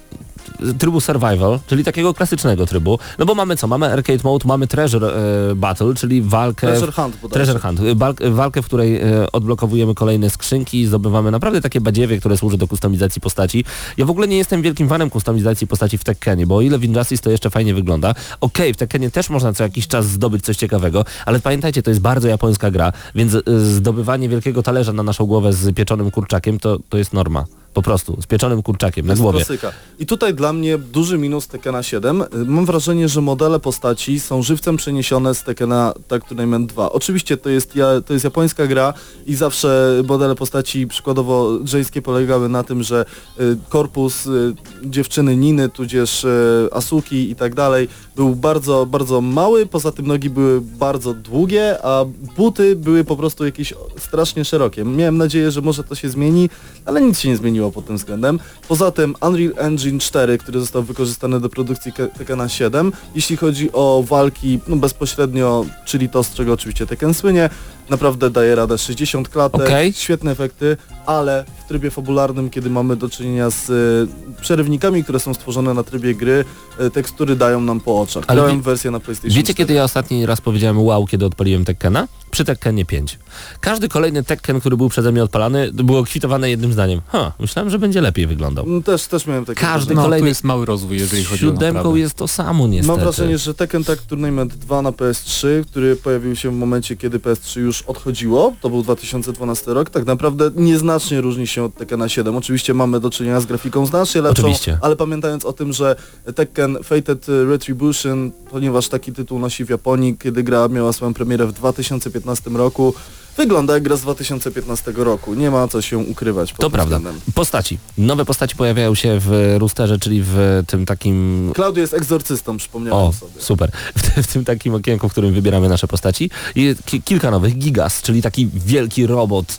trybu 0.79 1.01
survival, 1.01 1.59
czyli 1.67 1.85
takiego 1.85 2.15
klasycznego 2.15 2.67
trybu, 2.67 2.99
no 3.19 3.27
bo 3.27 3.35
mamy 3.35 3.57
co? 3.57 3.67
Mamy 3.67 3.93
arcade 3.93 4.19
mode, 4.25 4.49
mamy 4.49 4.67
treasure 4.67 5.07
e, 5.51 5.55
battle, 5.55 5.95
czyli 5.95 6.23
walkę... 6.23 6.67
Treasure 6.67 6.93
Hunt 6.93 7.17
bodajże. 7.23 7.53
Treasure 7.53 7.61
Hunt. 7.77 7.81
Walk- 7.99 8.31
Walkę, 8.31 8.63
w 8.63 8.67
której 8.67 8.97
e, 9.01 9.33
odblokowujemy 9.33 9.95
kolejne 9.95 10.31
skrzynki 10.31 10.81
i 10.81 10.87
zdobywamy 10.87 11.31
naprawdę 11.31 11.61
takie 11.61 11.81
badziewie, 11.81 12.19
które 12.19 12.37
służy 12.37 12.59
do 12.59 12.69
kustomizacji 12.69 13.21
postaci. 13.21 13.65
Ja 13.97 14.05
w 14.05 14.11
ogóle 14.11 14.29
nie 14.29 14.37
jestem 14.37 14.63
wielkim 14.63 14.89
fanem 14.89 15.11
kustomizacji 15.11 15.67
postaci 15.67 15.99
w 15.99 16.05
Tekkenie, 16.05 16.47
bo 16.47 16.57
o 16.57 16.61
ile 16.61 16.79
w 16.79 16.85
Injustice 16.85 17.23
to 17.23 17.31
jeszcze 17.31 17.51
fajnie 17.51 17.75
wygląda. 17.75 18.15
Okej, 18.41 18.75
w 18.75 18.77
Tekkenie 18.77 19.11
też 19.11 19.31
można 19.31 19.53
co 19.53 19.63
jakiś 19.63 19.89
czas 19.89 20.07
zdobyć 20.07 20.45
coś 20.45 20.57
ciekawego, 20.57 21.05
ale 21.27 21.41
pamiętajcie, 21.41 21.83
to 21.83 21.91
jest 21.91 22.01
bardzo 22.01 22.29
japońska 22.29 22.71
gra, 22.71 22.93
więc 23.15 23.35
e, 23.35 23.41
zdobywanie 23.61 24.29
wielkiego 24.29 24.63
talerza 24.63 24.93
na 24.93 25.03
naszą 25.03 25.27
głowę 25.27 25.53
z 25.53 25.75
pieczonym 25.75 26.11
kurczakiem 26.11 26.59
to, 26.59 26.79
to 26.89 26.99
jest 26.99 27.13
norma. 27.13 27.45
Po 27.75 27.83
prostu, 27.83 28.23
z 28.23 28.27
pieczonym 28.27 28.63
kurczakiem 28.63 29.07
na 29.07 29.15
głowie. 29.17 29.39
klasyka. 29.39 29.73
I 29.99 30.07
tutaj 30.07 30.35
dla 30.35 30.53
mnie 30.53 30.79
duży 30.79 31.19
minus 31.19 31.49
Tekkena 31.49 31.83
7. 31.83 32.25
Mam 32.47 32.67
wrażenie, 32.67 33.09
że 33.09 33.21
modele 33.21 33.61
postaci 33.61 34.21
są 34.21 34.43
żywcem 34.43 34.77
przeniesione 34.77 35.35
z 35.35 35.43
Tekkena 35.43 35.95
Tag 36.09 36.29
Tournament 36.29 36.73
2. 36.73 36.93
Oczywiście 36.93 37.37
to 37.37 37.51
jest, 37.51 37.77
ja, 37.77 37.87
to 38.07 38.13
jest 38.13 38.25
japońska 38.25 38.67
gra 38.67 38.95
i 39.27 39.35
zawsze 39.35 40.03
modele 40.09 40.35
postaci 40.35 40.87
przykładowo 40.87 41.59
żeńskie 41.65 42.03
polegały 42.03 42.49
na 42.49 42.65
tym, 42.65 42.83
że 42.83 43.05
y, 43.41 43.57
korpus 43.69 44.27
y, 44.27 44.55
dziewczyny 44.85 45.37
Niny, 45.37 45.69
tudzież 45.69 46.25
y, 46.25 46.69
Asuki 46.73 47.31
i 47.31 47.37
tak 47.37 47.55
dalej 47.55 47.89
był 48.21 48.37
bardzo, 48.37 48.87
bardzo 48.87 49.21
mały, 49.21 49.67
poza 49.67 49.93
tym 49.93 50.07
nogi 50.07 50.31
były 50.31 50.61
bardzo 50.61 51.15
długie, 51.15 51.79
a 51.83 52.05
buty 52.37 52.77
były 52.77 53.05
po 53.05 53.17
prostu 53.17 53.45
jakieś 53.45 53.75
strasznie 53.99 54.45
szerokie. 54.45 54.85
Miałem 54.85 55.19
nadzieję, 55.19 55.51
że 55.51 55.61
może 55.61 55.85
to 55.85 55.95
się 55.95 56.09
zmieni, 56.09 56.51
ale 56.85 57.01
nic 57.01 57.19
się 57.19 57.29
nie 57.29 57.37
zmieniło 57.37 57.73
pod 57.73 57.87
tym 57.87 57.97
względem. 57.97 58.39
Poza 58.69 58.91
tym 58.91 59.15
Unreal 59.21 59.53
Engine 59.57 59.99
4, 59.99 60.39
który 60.39 60.61
został 60.61 60.83
wykorzystany 60.83 61.41
do 61.41 61.49
produkcji 61.49 61.93
Ke- 61.93 62.09
Tekkena 62.09 62.49
7, 62.49 62.93
jeśli 63.15 63.37
chodzi 63.37 63.73
o 63.73 64.05
walki 64.07 64.61
no 64.69 64.77
bezpośrednio, 64.77 65.67
czyli 65.85 66.09
to, 66.09 66.25
z 66.25 66.35
czego 66.35 66.53
oczywiście 66.53 66.87
Tekken 66.87 67.15
słynie, 67.15 67.51
naprawdę 67.91 68.31
daje 68.31 68.55
radę 68.55 68.79
60 68.79 69.29
klatek, 69.29 69.61
Okej. 69.61 69.93
świetne 69.93 70.31
efekty, 70.31 70.77
ale 71.07 71.45
w 71.65 71.69
trybie 71.69 71.91
fabularnym, 71.91 72.51
kiedy 72.51 72.71
mamy 72.71 72.97
do 72.97 73.09
czynienia 73.09 73.51
z 73.51 73.71
y, 73.71 74.41
przerywnikami, 74.41 75.05
które 75.05 75.21
są 75.21 75.35
stworzone 75.35 75.75
na 75.75 75.83
trybie 75.83 76.15
gry, 76.15 76.45
y, 76.81 76.91
tekstury 76.91 77.37
dają 77.37 77.61
nam 77.61 77.81
po 77.81 78.01
oczach. 78.01 78.10
Ale 78.17 78.41
Grałem 78.41 78.57
wie- 78.57 78.63
wersję 78.63 78.91
na 78.91 79.01
PlayStation 79.01 79.31
Wiecie 79.37 79.43
4. 79.55 79.55
kiedy 79.57 79.75
ja 79.75 79.85
ostatni 79.85 80.27
raz 80.27 80.41
powiedziałem 80.41 80.79
wow, 80.83 81.07
kiedy 81.07 81.27
odpaliłem 81.27 81.65
Tekkena? 81.65 82.09
Przy 82.31 82.45
Tekkenie 82.45 82.85
5. 82.85 83.19
Każdy 83.61 83.89
kolejny 83.89 84.25
Tekken, 84.25 84.61
który 84.61 84.77
był 84.77 84.89
przeze 84.89 85.13
mnie 85.13 85.23
odpalany, 85.23 85.71
było 85.73 86.03
kwitowane 86.05 86.51
jednym 86.51 86.73
zdaniem. 86.73 87.01
Ha, 87.09 87.33
myślałem, 87.41 87.71
że 87.71 87.79
będzie 87.79 88.01
lepiej 88.01 88.27
wyglądał. 88.27 88.65
Mm, 88.65 88.83
Też, 88.83 89.07
też 89.07 89.27
miałem 89.27 89.45
takie 89.45 89.61
Każdy. 89.61 89.95
No, 89.95 90.03
kolejny- 90.03 90.29
jest 90.29 90.45
mały 90.45 90.67
rozwój, 90.67 90.99
jeżeli 90.99 91.25
chodzi 91.25 91.47
o 91.47 91.51
siódemką 91.51 91.95
jest 91.95 92.15
to 92.15 92.29
samo 92.29 92.69
niestety. 92.69 92.93
Mam 92.93 93.01
wrażenie, 93.01 93.39
że 93.39 93.55
Tekken 93.55 93.85
Tag 93.85 93.99
Tournament 94.03 94.55
2 94.55 94.83
na 94.83 94.91
PS3, 94.93 95.65
który 95.71 95.97
pojawił 95.97 96.37
się 96.37 96.51
w 96.51 96.55
momencie, 96.55 96.97
kiedy 96.97 97.19
PS3 97.19 97.61
już 97.61 97.83
odchodziło, 97.83 98.55
to 98.61 98.71
był 98.71 98.83
2012 98.83 99.75
rok, 99.75 99.91
tak 99.91 100.07
naprawdę 100.07 100.51
nieznacznie 100.57 101.21
różni 101.21 101.47
się 101.47 101.65
od 101.65 101.75
Tekkena 101.75 102.09
7. 102.09 102.37
Oczywiście 102.37 102.75
mamy 102.75 103.01
do 103.01 103.11
czynienia 103.11 103.41
z 103.41 103.47
grafiką 103.47 103.87
znacznie 103.87 104.21
lepszą, 104.23 104.43
Oczywiście. 104.43 104.79
ale 104.83 104.97
pamiętając 104.97 105.45
o 105.45 105.53
tym, 105.53 105.73
że 105.73 105.97
Tekken 106.35 106.79
Fated 106.85 107.27
Retribution, 107.51 108.31
ponieważ 108.51 108.89
taki 108.89 109.13
tytuł 109.13 109.39
nosi 109.39 109.65
w 109.65 109.69
Japonii, 109.71 110.17
kiedy 110.19 110.43
gra 110.43 110.69
miała 110.69 110.93
swoją 110.93 111.15
premierę 111.15 111.47
w 111.47 111.53
2015 111.53 112.20
roku, 112.47 112.95
wygląda 113.37 113.75
jak 113.75 113.83
gra 113.83 113.97
z 113.97 114.01
2015 114.01 114.93
roku. 114.97 115.35
Nie 115.35 115.51
ma 115.51 115.69
co 115.69 115.83
się 115.83 115.99
ukrywać. 115.99 116.53
To 116.53 116.57
tym 116.63 116.71
prawda. 116.71 116.97
względem. 116.97 117.21
Postaci. 117.35 117.79
Nowe 117.99 118.25
postaci 118.25 118.57
pojawiają 118.57 118.95
się 118.95 119.19
w 119.21 119.57
Roosterze, 119.59 119.99
czyli 119.99 120.23
w 120.25 120.63
tym 120.67 120.87
takim... 120.87 121.53
Claudio 121.57 121.81
jest 121.81 121.95
egzorcystą, 121.95 122.57
przypomniałem 122.57 123.09
O, 123.09 123.13
sobie. 123.13 123.33
super. 123.39 123.71
W, 123.97 124.23
w 124.23 124.33
tym 124.33 124.45
takim 124.45 124.75
okienku, 124.75 125.09
w 125.09 125.13
którym 125.13 125.35
wybieramy 125.35 125.69
nasze 125.69 125.89
postaci. 125.89 126.31
I 126.55 126.75
ki 126.87 127.03
kilka 127.03 127.31
nowych. 127.31 127.59
Gigas, 127.59 128.03
czyli 128.03 128.23
taki 128.23 128.49
wielki 128.55 129.07
robot, 129.07 129.59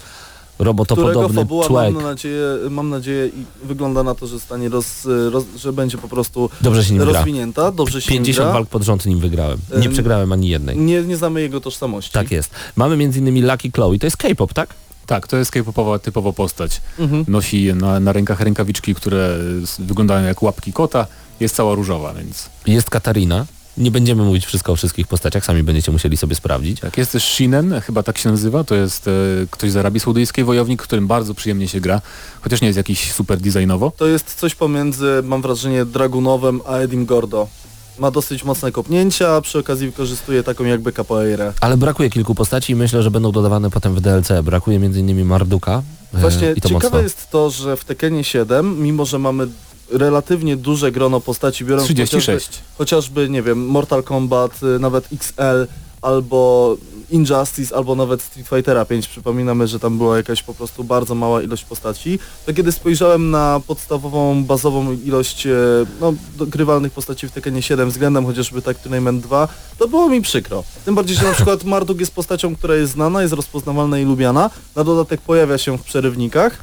robotopodobny 0.63 1.35
fabuła 1.41 1.67
człowiek. 1.67 1.93
mam 1.93 2.03
nadzieję, 2.03 2.43
mam 2.69 2.89
nadzieję 2.89 3.27
i 3.27 3.67
wygląda 3.67 4.03
na 4.03 4.15
to, 4.15 4.27
że 4.27 4.39
stanie 4.39 4.69
roz, 4.69 5.07
roz, 5.31 5.43
że 5.57 5.73
będzie 5.73 5.97
po 5.97 6.07
prostu 6.07 6.49
Dobrze 6.61 6.83
się 6.83 6.93
nim 6.93 7.03
gra. 7.03 7.13
rozwinięta, 7.13 7.71
dobrze 7.71 8.01
się 8.01 8.13
nim 8.13 8.23
50 8.23 8.45
gra. 8.47 8.53
walk 8.53 8.69
pod 8.69 8.83
rząd 8.83 9.05
nim 9.05 9.19
wygrałem. 9.19 9.57
Nie 9.77 9.85
Em, 9.85 9.91
przegrałem 9.93 10.31
ani 10.31 10.49
jednej. 10.49 10.77
Nie, 10.77 11.01
nie 11.01 11.17
znamy 11.17 11.41
jego 11.41 11.61
tożsamości. 11.61 12.11
Tak 12.11 12.31
jest. 12.31 12.51
Mamy 12.75 12.97
między 12.97 13.19
innymi 13.19 13.41
Lucky 13.41 13.71
Chloe, 13.71 13.99
to 13.99 14.05
jest 14.07 14.17
K-pop, 14.17 14.53
tak? 14.53 14.73
Tak, 15.05 15.27
to 15.27 15.37
jest 15.37 15.51
K-popowa 15.51 15.99
typowo 15.99 16.33
postać. 16.33 16.81
Mhm. 16.99 17.25
Nosi 17.27 17.73
na, 17.73 17.99
na 17.99 18.13
rękach 18.13 18.39
rękawiczki, 18.39 18.95
które 18.95 19.37
wyglądają 19.79 20.27
jak 20.27 20.43
łapki 20.43 20.73
kota. 20.73 21.07
Jest 21.39 21.55
cała 21.55 21.75
różowa, 21.75 22.13
więc... 22.13 22.49
Jest 22.67 22.89
Katarina. 22.89 23.45
Nie 23.77 23.91
będziemy 23.91 24.23
mówić 24.23 24.45
wszystko 24.45 24.71
o 24.71 24.75
wszystkich 24.75 25.07
postaciach, 25.07 25.45
sami 25.45 25.63
będziecie 25.63 25.91
musieli 25.91 26.17
sobie 26.17 26.35
sprawdzić. 26.35 26.79
Tak, 26.79 26.97
jest 26.97 27.11
też 27.11 27.23
Shinen, 27.23 27.81
chyba 27.81 28.03
tak 28.03 28.17
się 28.17 28.29
nazywa, 28.31 28.63
to 28.63 28.75
jest 28.75 29.07
e, 29.07 29.11
ktoś 29.51 29.71
z 29.71 29.77
Arabii 29.77 29.99
Saudyjskiej, 29.99 30.43
wojownik, 30.45 30.81
którym 30.81 31.07
bardzo 31.07 31.33
przyjemnie 31.33 31.67
się 31.67 31.79
gra, 31.81 32.01
chociaż 32.41 32.61
nie 32.61 32.67
jest 32.67 32.77
jakiś 32.77 33.11
super 33.11 33.37
designowo. 33.39 33.91
To 33.97 34.07
jest 34.07 34.35
coś 34.35 34.55
pomiędzy, 34.55 35.21
mam 35.23 35.41
wrażenie, 35.41 35.85
Dragunowem 35.85 36.61
a 36.67 36.77
Edim 36.77 37.05
Gordo. 37.05 37.47
Ma 37.99 38.11
dosyć 38.11 38.43
mocne 38.43 38.71
kopnięcia, 38.71 39.35
a 39.35 39.41
przy 39.41 39.59
okazji 39.59 39.87
wykorzystuje 39.87 40.43
taką 40.43 40.63
jakby 40.63 40.91
capoeirę. 40.91 41.53
Ale 41.61 41.77
brakuje 41.77 42.09
kilku 42.09 42.35
postaci 42.35 42.73
i 42.73 42.75
myślę, 42.75 43.03
że 43.03 43.11
będą 43.11 43.31
dodawane 43.31 43.69
potem 43.69 43.95
w 43.95 44.01
DLC. 44.01 44.27
Brakuje 44.43 44.79
między 44.79 44.99
innymi 44.99 45.23
Marduka. 45.23 45.81
e, 46.13 46.17
Właśnie 46.21 46.55
ciekawe 46.55 46.73
mocno. 46.83 46.99
jest 47.01 47.29
to, 47.31 47.49
że 47.49 47.77
w 47.77 47.85
Tekkenie 47.85 48.23
7, 48.23 48.81
mimo 48.81 49.05
że 49.05 49.19
mamy 49.19 49.47
relatywnie 49.91 50.57
duże 50.57 50.91
grono 50.91 51.21
postaci, 51.21 51.65
biorąc 51.65 51.87
chociażby, 51.87 52.17
36. 52.17 52.59
chociażby, 52.77 53.29
nie 53.29 53.41
wiem, 53.41 53.65
Mortal 53.67 54.03
Kombat, 54.03 54.63
y, 54.63 54.79
nawet 54.79 55.07
XL, 55.13 55.67
albo 56.01 56.77
Injustice, 57.11 57.75
albo 57.75 57.95
nawet 57.95 58.21
Street 58.21 58.47
Fightera 58.47 58.85
5, 58.85 59.07
przypominamy, 59.07 59.67
że 59.67 59.79
tam 59.79 59.97
była 59.97 60.17
jakaś 60.17 60.43
po 60.43 60.53
prostu 60.53 60.83
bardzo 60.83 61.15
mała 61.15 61.41
ilość 61.41 61.65
postaci, 61.65 62.19
to 62.45 62.53
kiedy 62.53 62.71
spojrzałem 62.71 63.31
na 63.31 63.61
podstawową, 63.67 64.43
bazową 64.43 64.91
ilość 64.91 65.47
e, 65.47 65.51
no, 66.01 66.13
grywalnych 66.39 66.91
postaci 66.91 67.27
w 67.27 67.31
Tekkenie 67.31 67.61
7 67.61 67.89
względem 67.89 68.25
chociażby 68.25 68.61
tak 68.61 68.79
Tournament 68.79 69.23
2, 69.23 69.47
to 69.77 69.87
było 69.87 70.09
mi 70.09 70.21
przykro. 70.21 70.63
Tym 70.85 70.95
bardziej, 70.95 71.17
że 71.17 71.23
na 71.23 71.33
przykład 71.33 71.63
Marduk 71.63 71.99
jest 71.99 72.15
postacią, 72.15 72.55
która 72.55 72.75
jest 72.75 72.91
znana, 72.91 73.21
jest 73.21 73.33
rozpoznawalna 73.33 73.99
i 73.99 74.05
lubiana, 74.05 74.49
na 74.75 74.83
dodatek 74.83 75.21
pojawia 75.21 75.57
się 75.57 75.77
w 75.77 75.83
przerywnikach, 75.83 76.57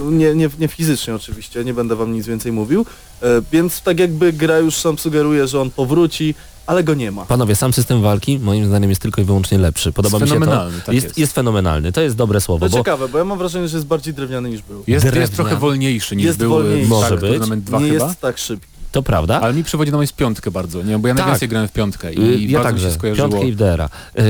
nie, 0.00 0.34
nie, 0.34 0.48
nie 0.58 0.68
fizycznie 0.68 1.14
oczywiście, 1.14 1.64
nie 1.64 1.74
będę 1.74 1.96
wam 1.96 2.12
nic 2.12 2.26
więcej 2.26 2.52
mówił, 2.52 2.86
e, 3.22 3.26
więc 3.52 3.82
tak 3.82 3.98
jakby 4.00 4.32
gra 4.32 4.58
już 4.58 4.74
sam 4.74 4.98
sugeruje, 4.98 5.46
że 5.48 5.60
on 5.60 5.70
powróci, 5.70 6.34
ale 6.66 6.84
go 6.84 6.94
nie 6.94 7.12
ma. 7.12 7.24
Panowie, 7.24 7.56
sam 7.56 7.72
system 7.72 8.02
walki 8.02 8.38
moim 8.38 8.66
zdaniem 8.66 8.90
jest 8.90 9.02
tylko 9.02 9.20
i 9.20 9.24
wyłącznie 9.24 9.58
lepszy. 9.58 9.92
Podoba 9.92 10.18
Jest 10.18 10.22
mi 10.22 10.28
się 10.28 10.34
to. 10.34 10.40
fenomenalny, 10.40 10.80
tak 10.86 10.94
jest, 10.94 11.06
jest. 11.06 11.18
jest 11.18 11.32
fenomenalny. 11.32 11.92
To 11.92 12.00
jest 12.00 12.16
dobre 12.16 12.40
słowo, 12.40 12.66
To 12.66 12.72
bo 12.72 12.78
ciekawe, 12.78 13.08
bo 13.08 13.18
ja 13.18 13.24
mam 13.24 13.38
wrażenie, 13.38 13.68
że 13.68 13.76
jest 13.76 13.86
bardziej 13.86 14.14
drewniany 14.14 14.50
niż 14.50 14.62
był. 14.62 14.84
Jest, 14.86 15.14
jest 15.14 15.34
trochę 15.36 15.56
wolniejszy 15.56 16.16
niż 16.16 16.26
Jest 16.26 16.38
był 16.38 16.50
wolniejszy. 16.50 16.84
e, 16.86 16.88
Może 16.88 17.08
tak, 17.10 17.20
być. 17.20 17.30
Tournament 17.30 17.64
2 17.64 17.80
nie 17.80 17.90
chyba. 17.90 18.06
jest 18.06 18.20
tak 18.20 18.38
szybki. 18.38 18.71
To 18.92 19.02
prawda. 19.02 19.40
Ale 19.40 19.54
mi 19.54 19.64
przywodzi 19.64 19.92
na 19.92 19.98
myśl 19.98 20.12
piątkę 20.16 20.50
bardzo, 20.50 20.82
nie? 20.82 20.98
Bo 20.98 21.08
ja 21.08 21.14
Tak. 21.14 21.24
najwięcej 21.24 21.48
grałem 21.48 21.68
w 21.68 21.72
piątkę 21.72 22.08
Y, 22.10 22.12
i 22.14 22.50
ja 22.50 22.58
bardzo 22.58 22.70
także, 22.70 22.86
mi 22.86 22.92
się 22.92 22.98
skojarzyło. 22.98 23.28
piątkę 23.28 23.48
i 23.48 23.52
Wdera. 23.52 23.88
Y, 24.18 24.22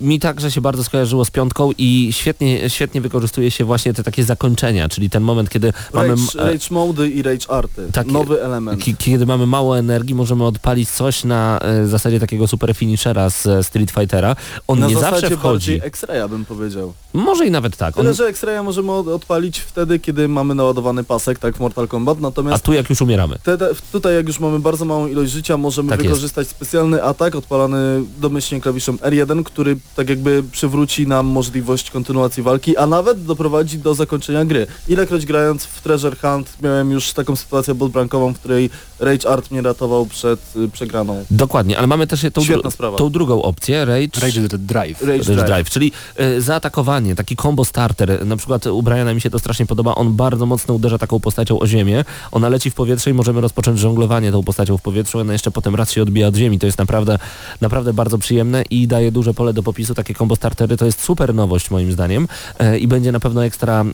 Mi 0.00 0.20
także 0.20 0.50
się 0.50 0.60
bardzo 0.60 0.84
skojarzyło 0.84 1.24
z 1.24 1.30
piątką 1.30 1.70
i 1.78 2.08
świetnie, 2.12 2.70
świetnie 2.70 3.00
wykorzystuje 3.00 3.50
się 3.50 3.64
właśnie 3.64 3.94
te 3.94 4.02
takie 4.02 4.24
zakończenia, 4.24 4.88
czyli 4.88 5.10
ten 5.10 5.22
moment, 5.22 5.50
kiedy 5.50 5.72
mamy... 5.94 6.08
Rage, 6.08 6.22
m- 6.34 6.40
e, 6.48 6.52
rage 6.52 6.66
mody 6.70 7.08
i 7.10 7.22
rage 7.22 7.50
arty. 7.50 7.88
Taki- 7.92 8.12
Nowy 8.12 8.42
element. 8.42 8.82
Ki- 8.82 8.96
Kiedy 8.96 9.26
mamy 9.26 9.46
mało 9.46 9.78
energii, 9.78 10.14
możemy 10.14 10.44
odpalić 10.44 10.90
coś 10.90 11.24
na 11.24 11.58
e, 11.62 11.86
zasadzie 11.86 12.20
takiego 12.20 12.46
super 12.48 12.74
finishera 12.74 13.30
z 13.30 13.46
e, 13.46 13.64
Street 13.64 13.90
Fightera. 13.90 14.36
On 14.68 14.78
Na 14.78 14.86
nie 14.86 14.94
zasadzie 14.94 15.20
zawsze 15.20 15.36
wchodzi. 15.36 15.52
bardziej 15.52 15.80
X-raya 15.88 16.28
bym 16.28 16.44
powiedział. 16.44 16.92
Może 17.12 17.46
i 17.46 17.50
nawet 17.50 17.76
tak. 17.76 17.96
On, 17.98 18.02
Tyle, 18.02 18.14
że 18.14 18.26
X-raya 18.26 18.62
możemy 18.64 18.92
od- 18.92 19.08
odpalić 19.08 19.58
wtedy, 19.58 19.98
kiedy 19.98 20.28
mamy 20.28 20.54
naładowany 20.54 21.04
pasek, 21.04 21.38
tak 21.38 21.56
w 21.56 21.60
Mortal 21.60 21.88
Kombat, 21.88 22.18
a 22.18 22.20
natomiast 22.20 22.64
tu 22.64 22.72
jak 22.72 22.90
już 22.90 23.00
umieramy. 23.02 23.36
te, 23.42 23.58
te, 23.58 23.68
tutaj 24.06 24.16
jak 24.16 24.26
już 24.28 24.40
mamy 24.40 24.58
bardzo 24.60 24.84
małą 24.84 25.06
ilość 25.06 25.32
życia, 25.32 25.56
możemy 25.56 25.90
Tak 25.90 25.98
jest. 25.98 26.08
wykorzystać 26.08 26.48
specjalny 26.48 27.02
atak 27.02 27.34
odpalany 27.34 28.04
domyślnie 28.20 28.60
klawiszem 28.60 28.96
R1, 28.98 29.42
który 29.44 29.76
tak 29.96 30.08
jakby 30.08 30.42
przywróci 30.52 31.06
nam 31.06 31.26
możliwość 31.26 31.90
kontynuacji 31.90 32.42
walki, 32.42 32.76
a 32.76 32.86
nawet 32.86 33.24
doprowadzi 33.24 33.78
do 33.78 33.94
zakończenia 33.94 34.44
gry. 34.44 34.66
Ilekroć 34.88 35.26
grając 35.26 35.64
w 35.64 35.80
Treasure 35.82 36.16
Hunt 36.16 36.56
miałem 36.62 36.90
już 36.90 37.12
taką 37.12 37.36
sytuację 37.36 37.74
bootbrankową, 37.74 38.34
w 38.34 38.38
której 38.38 38.70
Rage 39.00 39.28
Art 39.28 39.50
mnie 39.50 39.62
ratował 39.62 40.06
przed 40.06 40.40
y, 40.56 40.68
przegraną. 40.68 41.24
Dokładnie, 41.30 41.78
ale 41.78 41.86
mamy 41.86 42.06
też 42.06 42.26
tą, 42.32 42.42
dru- 42.42 42.96
tą 42.96 43.10
drugą 43.10 43.42
opcję, 43.42 43.84
Rage, 43.84 44.20
Rage 44.20 44.40
Drive. 44.58 45.00
Rage 45.02 45.12
Rage 45.12 45.24
Drive. 45.24 45.46
Drive, 45.46 45.70
czyli 45.70 45.92
y, 46.20 46.40
zaatakowanie, 46.40 47.14
taki 47.14 47.36
combo 47.36 47.64
starter, 47.64 48.26
na 48.26 48.36
przykład 48.36 48.66
u 48.66 48.82
Briana 48.82 49.14
mi 49.14 49.20
się 49.20 49.30
to 49.30 49.38
strasznie 49.38 49.66
podoba, 49.66 49.94
on 49.94 50.12
bardzo 50.12 50.46
mocno 50.46 50.74
uderza 50.74 50.98
taką 50.98 51.20
postacią 51.20 51.58
o 51.58 51.66
ziemię, 51.66 52.04
ona 52.32 52.48
leci 52.48 52.70
w 52.70 52.74
powietrze 52.74 53.10
i 53.10 53.14
możemy 53.14 53.40
rozpocząć 53.40 53.78
żonglowanie 53.78 54.32
tą 54.32 54.42
postacią 54.42 54.76
w 54.78 54.82
powietrzu, 54.82 55.18
ona 55.18 55.32
jeszcze 55.32 55.50
potem 55.50 55.74
raz 55.74 55.92
się 55.92 56.02
odbija 56.02 56.28
od 56.28 56.36
ziemi, 56.36 56.58
to 56.58 56.66
jest 56.66 56.78
naprawdę, 56.78 57.18
naprawdę 57.60 57.92
bardzo 57.92 58.18
przyjemne 58.18 58.62
i 58.70 58.86
daje 58.86 59.12
duże 59.12 59.34
pole 59.34 59.52
do 59.52 59.62
popisu, 59.62 59.94
takie 59.94 60.14
combo 60.14 60.36
startery 60.36 60.76
to 60.76 60.86
jest 60.86 61.02
super 61.02 61.34
nowość 61.34 61.70
moim 61.70 61.92
zdaniem 61.92 62.28
e, 62.58 62.78
i 62.78 62.88
będzie 62.88 63.12
na 63.12 63.20
pewno 63.20 63.44
ekstra, 63.44 63.84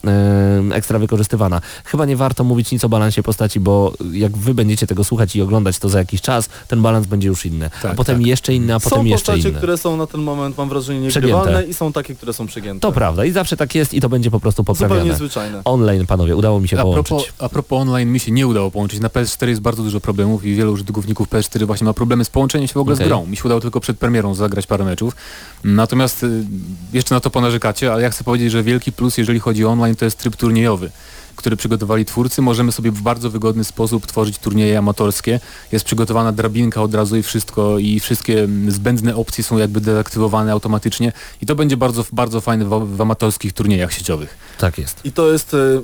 e, 0.71 0.75
ekstra 0.75 0.99
wykorzystywana. 0.99 1.61
Chyba 1.85 2.05
nie 2.07 2.17
warto 2.17 2.45
mówić 2.45 2.73
nic 2.73 2.85
o 2.85 2.88
balansie 2.88 3.23
postaci, 3.23 3.61
bo 3.61 3.93
jak 4.12 4.37
wy 4.37 4.55
będziecie 4.55 4.87
tego 4.92 5.05
słuchać 5.05 5.37
i 5.37 5.42
oglądać 5.42 5.78
to 5.78 5.88
za 5.88 5.98
jakiś 5.98 6.20
czas, 6.20 6.48
ten 6.68 6.83
balans 6.83 7.07
będzie 7.07 7.28
już 7.28 7.46
inny, 7.46 7.66
a 7.78 7.83
Tak, 7.83 7.94
potem 7.96 8.16
tak. 8.18 8.26
jeszcze 8.26 8.55
inny, 8.55 8.74
a 8.74 8.81
potem 8.81 8.98
są 8.98 9.05
jeszcze 9.05 9.33
postacie, 9.33 9.48
inny. 9.48 9.59
które 9.59 9.78
są 9.78 9.96
na 9.96 10.07
ten 10.07 10.20
moment, 10.20 10.59
mam 10.59 10.68
wrażenie, 10.68 11.09
Przegięte. 11.09 11.37
niegrywalne 11.37 11.68
i 11.68 11.74
są 11.74 11.92
takie, 11.92 12.14
które 12.14 12.33
są 12.33 12.46
przegięte. 12.46 12.81
To 12.81 12.92
prawda 12.92 13.24
i 13.24 13.31
zawsze 13.31 13.57
tak 13.57 13.74
jest 13.74 13.94
i 13.94 14.00
to 14.00 14.09
będzie 14.09 14.31
po 14.31 14.40
prostu 14.40 14.62
Zupełnie 14.62 14.78
poprawione. 14.88 15.14
zwyczajne. 15.16 15.61
Online, 15.64 16.07
panowie, 16.07 16.37
udało 16.37 16.61
mi 16.61 16.68
się 16.68 16.78
A 16.78 16.83
połączyć. 16.83 17.09
propos, 17.09 17.26
a 17.38 17.48
propos 17.48 17.78
online 17.83 18.12
mi 18.12 18.20
się 18.20 18.33
nie 18.33 18.46
udało 18.46 18.70
połączyć. 18.70 19.00
Na 19.00 19.09
PS4 19.09 19.48
jest 19.48 19.61
bardzo 19.61 19.83
dużo 19.83 20.00
problemów 20.00 20.44
i 20.44 20.55
wielu 20.55 20.72
użytkowników 20.72 21.28
PS4 21.28 21.64
właśnie 21.66 21.85
ma 21.85 21.92
problemy 21.92 22.24
z 22.24 22.31
połączeniem 22.31 22.68
się 22.68 22.74
w 22.74 22.76
ogóle 22.76 22.94
Okej. 22.94 23.07
z 23.07 23.09
grą. 23.09 23.26
Mi 23.26 23.37
się 23.37 23.42
udało 23.44 23.61
tylko 23.61 23.81
przed 23.81 23.98
premierą 23.98 24.35
zagrać 24.35 24.66
parę 24.66 24.85
meczów. 24.85 25.16
Natomiast 25.64 26.22
y, 26.22 26.44
jeszcze 26.92 27.14
na 27.14 27.20
to 27.20 27.31
ponarzekacie, 27.31 27.92
ale 27.92 28.02
ja 28.02 28.11
chcę 28.11 28.24
powiedzieć, 28.24 28.50
że 28.52 28.62
wielki 28.62 28.92
plus 28.92 29.18
jeżeli 29.18 29.40
chodzi 29.40 29.64
o 29.64 29.68
online 29.70 29.96
to 29.96 30.05
jest 30.05 30.18
tryb 30.18 30.37
turniejowy 30.37 30.90
który 31.37 31.57
przygotowali 31.57 32.05
twórcy. 32.05 32.42
Możemy 32.42 32.73
sobie 32.73 32.90
w 32.90 33.03
bardzo 33.03 33.31
wygodny 33.31 33.64
sposób 33.64 34.07
tworzyć 34.07 34.38
turnieje 34.38 34.79
amatorskie. 34.79 35.40
Jest 35.73 35.85
przygotowana 35.85 36.33
drabinka 36.33 36.83
od 36.83 36.95
razu 36.95 37.16
i 37.16 37.23
wszystko 37.23 37.79
i 37.79 38.01
wszystkie 38.01 38.42
mm, 38.42 38.71
zbędne 38.71 39.16
opcje 39.16 39.45
są 39.45 39.59
jakby 39.59 39.81
deaktywowane 39.81 40.53
automatycznie 40.53 41.12
i 41.42 41.47
to 41.47 41.55
będzie 41.55 41.77
bardzo, 41.77 42.05
bardzo 42.12 42.40
fajne 42.40 42.64
w, 42.64 42.97
w 42.97 43.01
amatorskich 43.01 43.53
turniejach 43.53 43.92
sieciowych. 43.92 44.37
Tak 44.59 44.79
jest. 44.79 45.01
I 45.05 45.12
to 45.12 45.33
jest 45.33 45.55
y, 45.55 45.83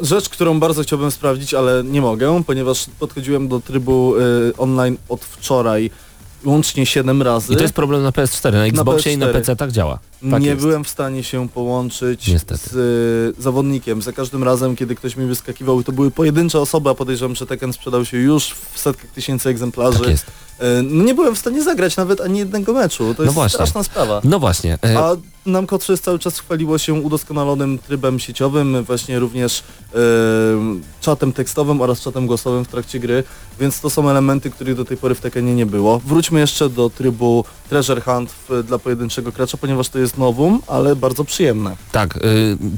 rzecz, 0.00 0.28
którą 0.28 0.60
bardzo 0.60 0.82
chciałbym 0.82 1.10
sprawdzić, 1.10 1.54
ale 1.54 1.84
nie 1.84 2.00
mogę, 2.00 2.42
ponieważ 2.46 2.86
podchodziłem 2.98 3.48
do 3.48 3.60
trybu 3.60 4.14
y, 4.16 4.56
online 4.56 4.96
od 5.08 5.24
wczoraj 5.24 5.90
łącznie 6.44 6.86
7 6.86 7.22
razy. 7.22 7.52
I 7.52 7.56
to 7.56 7.62
jest 7.62 7.74
problem 7.74 8.02
na 8.02 8.10
PS4, 8.10 8.52
na 8.52 8.66
Xboxie 8.66 9.12
i 9.12 9.18
na 9.18 9.26
PS4. 9.26 9.32
PC 9.32 9.56
tak 9.56 9.72
działa. 9.72 9.98
tak 10.30 10.42
nie 10.42 10.48
jest. 10.48 10.60
byłem 10.60 10.84
w 10.84 10.88
stanie 10.88 11.24
się 11.24 11.48
połączyć 11.48 12.28
Niestety. 12.28 12.68
z 12.70 12.74
y, 13.38 13.42
zawodnikiem. 13.42 14.02
Za 14.02 14.12
każdym 14.12 14.42
razem, 14.44 14.76
kiedy 14.76 14.94
ktoś 14.94 15.16
mi 15.16 15.26
wyskakiwał, 15.26 15.80
i 15.80 15.84
to 15.84 15.92
były 15.92 16.10
pojedyncze 16.10 16.60
osoby, 16.60 16.90
a 16.90 16.94
podejrzewam, 16.94 17.34
że 17.36 17.46
Tekken 17.46 17.72
sprzedał 17.72 18.04
się 18.04 18.16
już 18.16 18.54
w 18.72 18.78
setkach 18.78 19.10
tysięcy 19.10 19.48
egzemplarzy. 19.48 19.98
Tak 19.98 20.08
jest. 20.08 20.26
Y, 20.62 20.82
no 20.82 21.04
nie 21.04 21.14
byłem 21.14 21.34
w 21.34 21.38
stanie 21.38 21.62
zagrać 21.62 21.96
nawet 21.96 22.20
ani 22.20 22.38
jednego 22.38 22.72
meczu. 22.72 23.14
To 23.14 23.22
No 23.22 23.24
jest 23.24 23.34
właśnie. 23.34 23.54
straszna 23.56 23.82
sprawa. 23.82 24.20
No 24.24 24.38
właśnie. 24.38 24.78
E, 24.84 24.98
A 24.98 25.16
Namco 25.46 25.78
3 25.78 25.98
cały 25.98 26.18
czas 26.18 26.38
chwaliło 26.38 26.78
się 26.78 26.94
udoskonalonym 26.94 27.78
trybem 27.78 28.18
sieciowym, 28.18 28.84
właśnie 28.84 29.18
również 29.18 29.62
e, 29.94 29.98
czatem 31.00 31.32
tekstowym 31.32 31.80
oraz 31.80 32.00
czatem 32.00 32.26
głosowym 32.26 32.64
w 32.64 32.68
trakcie 32.68 33.00
gry, 33.00 33.24
więc 33.60 33.80
to 33.80 33.90
są 33.90 34.10
elementy, 34.10 34.50
których 34.50 34.74
do 34.74 34.84
tej 34.84 34.96
pory 34.96 35.14
w 35.14 35.20
Tekkenie 35.20 35.54
nie 35.54 35.66
było. 35.66 35.98
Wróćmy 35.98 36.40
jeszcze 36.40 36.68
do 36.68 36.90
trybu 36.90 37.44
Treasure 37.68 38.00
Hunt 38.00 38.30
w, 38.48 38.62
dla 38.62 38.78
pojedynczego 38.78 39.32
gracza, 39.32 39.56
ponieważ 39.58 39.88
to 39.88 39.98
jest 39.98 40.18
nowum, 40.18 40.62
ale 40.66 40.96
bardzo 40.96 41.24
przyjemne. 41.24 41.76
tak, 41.92 42.16
y, 42.16 42.20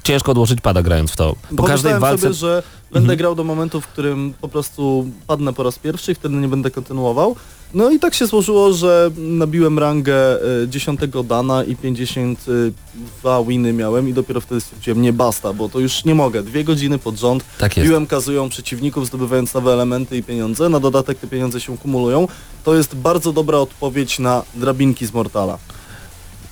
ciężko 0.04 0.32
odłożyć 0.32 0.60
pada 0.60 0.82
grając 0.82 1.10
w 1.10 1.16
to. 1.16 1.36
Po 1.56 1.62
każdej 1.62 1.98
walce... 1.98 2.22
sobie, 2.22 2.34
że 2.34 2.62
będę 2.92 3.04
Mhm. 3.12 3.18
grał 3.18 3.34
do 3.34 3.44
momentu, 3.44 3.80
w 3.80 3.86
którym 3.86 4.34
po 4.40 4.48
prostu 4.48 5.06
padnę 5.26 5.52
po 5.52 5.62
raz 5.62 5.78
pierwszy 5.78 6.12
i 6.12 6.14
wtedy 6.14 6.34
nie 6.34 6.48
będę 6.48 6.70
kontynuował. 6.70 7.36
No 7.74 7.90
i 7.90 7.98
tak 7.98 8.14
się 8.14 8.26
złożyło, 8.26 8.72
że 8.72 9.10
nabiłem 9.16 9.78
rangę 9.78 10.38
y, 10.64 10.68
10 10.68 11.00
dana 11.24 11.64
i 11.64 11.76
52 11.76 13.44
winy 13.44 13.72
miałem 13.72 14.08
i 14.08 14.12
dopiero 14.14 14.40
wtedy 14.40 14.60
stwierdziłem, 14.60 15.02
nie 15.02 15.12
basta, 15.12 15.52
bo 15.52 15.68
to 15.68 15.80
już 15.80 16.04
nie 16.04 16.14
mogę. 16.14 16.42
Dwie 16.42 16.64
godziny 16.64 16.98
pod 16.98 17.16
rząd 17.18 17.44
Tak 17.58 17.76
jest. 17.76 17.90
kazują 18.08 18.48
przeciwników, 18.48 19.06
zdobywając 19.06 19.54
nowe 19.54 19.72
elementy 19.72 20.16
i 20.16 20.22
pieniądze. 20.22 20.68
Na 20.68 20.80
dodatek 20.80 21.18
te 21.18 21.26
pieniądze 21.26 21.60
się 21.60 21.78
kumulują. 21.78 22.28
To 22.64 22.74
jest 22.74 22.94
bardzo 22.94 23.32
dobra 23.32 23.58
odpowiedź 23.58 24.18
na 24.18 24.42
drabinki 24.54 25.06
z 25.06 25.12
Mortala. 25.12 25.58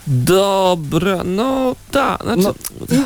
Dobra, 0.08 1.24
no 1.24 1.76
tak, 1.90 2.22
znaczy... 2.22 2.42
No, 2.42 2.54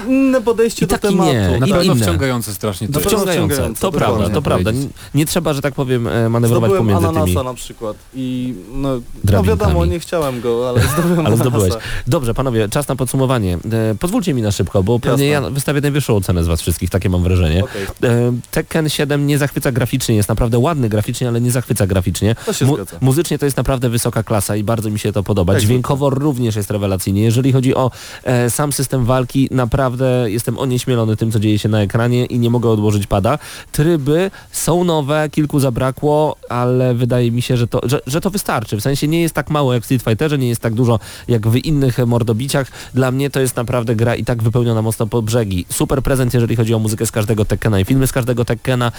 inne 0.09 0.41
podejście 0.43 0.85
I 0.85 0.89
do 0.89 0.93
tak 0.99 1.05
i 1.05 1.09
tematu. 1.09 1.33
nie. 1.33 1.59
Na 1.61 1.67
I 1.67 1.71
pewno 1.71 1.95
inne. 1.95 2.05
wciągające 2.05 2.55
strasznie 2.55 2.89
to 2.89 3.01
wciągające. 3.01 3.33
wciągające, 3.33 3.81
To 3.81 3.93
prawda, 3.93 4.31
to 4.31 4.43
prawda. 4.43 4.71
Nie, 4.71 4.87
nie 5.15 5.27
trzeba, 5.27 5.53
że 5.55 5.61
tak 5.63 5.75
powiem, 5.75 6.07
e, 6.07 6.29
manewrować 6.29 6.71
Zdobyłem 6.71 6.87
pomiędzy 6.97 7.09
ananasa 7.09 7.33
tymi. 7.33 7.45
na 7.47 7.55
przykład 7.55 7.97
i 8.15 8.55
no, 8.75 8.89
no 9.33 9.43
wiadomo, 9.43 9.87
nie 9.87 10.01
chciałem 10.01 10.41
go, 10.41 10.69
ale 10.69 10.81
zdobyłem 10.95 11.19
Ale 11.19 11.29
ananasa. 11.29 11.43
zdobyłeś. 11.51 11.73
Dobrze, 12.07 12.35
panowie, 12.35 12.69
czas 12.69 12.89
na 12.89 12.97
podsumowanie. 12.97 13.59
E, 13.73 13.95
pozwólcie 13.95 14.35
mi 14.35 14.43
na 14.43 14.53
szybko, 14.53 14.83
bo 14.83 14.99
pewnie 14.99 15.27
Jasne. 15.27 15.49
ja 15.49 15.55
wystawię 15.55 15.81
najwyższą 15.81 16.17
ocenę 16.17 16.45
z 16.45 16.47
was 16.47 16.61
wszystkich, 16.61 16.91
takie 16.91 17.09
mam 17.11 17.23
wrażenie. 17.23 17.65
Okej, 17.65 17.83
E, 18.11 18.33
Tekken 18.51 18.89
7 18.89 19.27
nie 19.27 19.39
zachwyca 19.39 19.73
graficznie, 19.73 20.15
jest 20.17 20.29
naprawdę 20.29 20.59
ładny 20.59 20.89
graficznie, 20.89 21.29
ale 21.29 21.41
nie 21.41 21.51
zachwyca 21.51 21.87
graficznie. 21.87 22.35
to 22.47 22.53
się 22.53 22.65
Mu- 22.67 22.75
zgadza. 22.75 22.97
muzycznie 23.01 23.39
to 23.39 23.45
jest 23.45 23.57
naprawdę 23.57 23.89
wysoka 23.89 24.23
klasa 24.23 24.57
i 24.57 24.65
bardzo 24.65 24.91
mi 24.91 24.99
się 24.99 25.13
to 25.13 25.23
podoba. 25.23 25.53
Tak, 25.53 25.63
Dźwiękowo 25.63 26.11
również 26.11 26.57
jest 26.57 26.71
rewelacyjnie. 26.93 27.23
Jeżeli 27.23 27.53
chodzi 27.53 27.75
o 27.75 27.91
e, 28.25 28.51
sam 28.51 28.73
system 28.73 29.05
walki, 29.05 29.49
naprawdę 29.51 30.31
jestem 30.31 30.59
onieśmielony 30.59 31.17
tym, 31.17 31.33
co 31.33 31.41
dzieje 31.41 31.59
się 31.59 31.69
na 31.69 31.83
ekranie 31.83 32.27
i 32.27 32.39
nie 32.39 32.51
mogę 32.51 32.71
odłożyć 32.71 33.07
pada. 33.07 33.39
Tryby 33.73 34.31
są 34.51 34.85
nowe, 34.85 35.29
kilku 35.31 35.61
zabrakło, 35.61 36.37
ale 36.49 36.95
wydaje 36.95 37.31
mi 37.31 37.43
się, 37.43 37.57
że 37.57 37.67
to, 37.67 37.81
że, 37.83 38.01
że 38.07 38.21
to 38.21 38.31
wystarczy. 38.31 38.77
W 38.77 38.81
sensie 38.81 39.09
nie 39.09 39.23
jest 39.23 39.35
tak 39.35 39.51
mało 39.51 39.75
jak 39.75 39.83
w 39.83 39.85
Street 39.85 40.03
Fighterze, 40.03 40.39
nie 40.39 40.49
jest 40.49 40.61
tak 40.61 40.75
dużo 40.75 40.99
jak 41.29 41.49
w 41.49 41.57
innych 41.57 41.99
mordobiciach. 42.07 42.67
Dla 42.95 43.11
mnie 43.11 43.31
to 43.31 43.41
jest 43.41 43.57
naprawdę 43.57 43.97
gra 43.97 44.15
i 44.15 44.25
tak 44.25 44.43
wypełniona 44.43 44.83
mocno 44.83 45.07
po 45.07 45.23
brzegi. 45.23 45.67
Super 45.69 46.03
prezent, 46.03 46.35
jeżeli 46.35 46.57
chodzi 46.57 46.75
o 46.75 46.79
muzykę 46.79 47.07
z 47.07 47.11
każdego 47.11 47.45
Tekkena 47.45 47.81
i 47.81 47.85
filmy 47.85 48.07
z 48.07 48.13
każdego 48.13 48.45
Tekkena. 48.45 48.93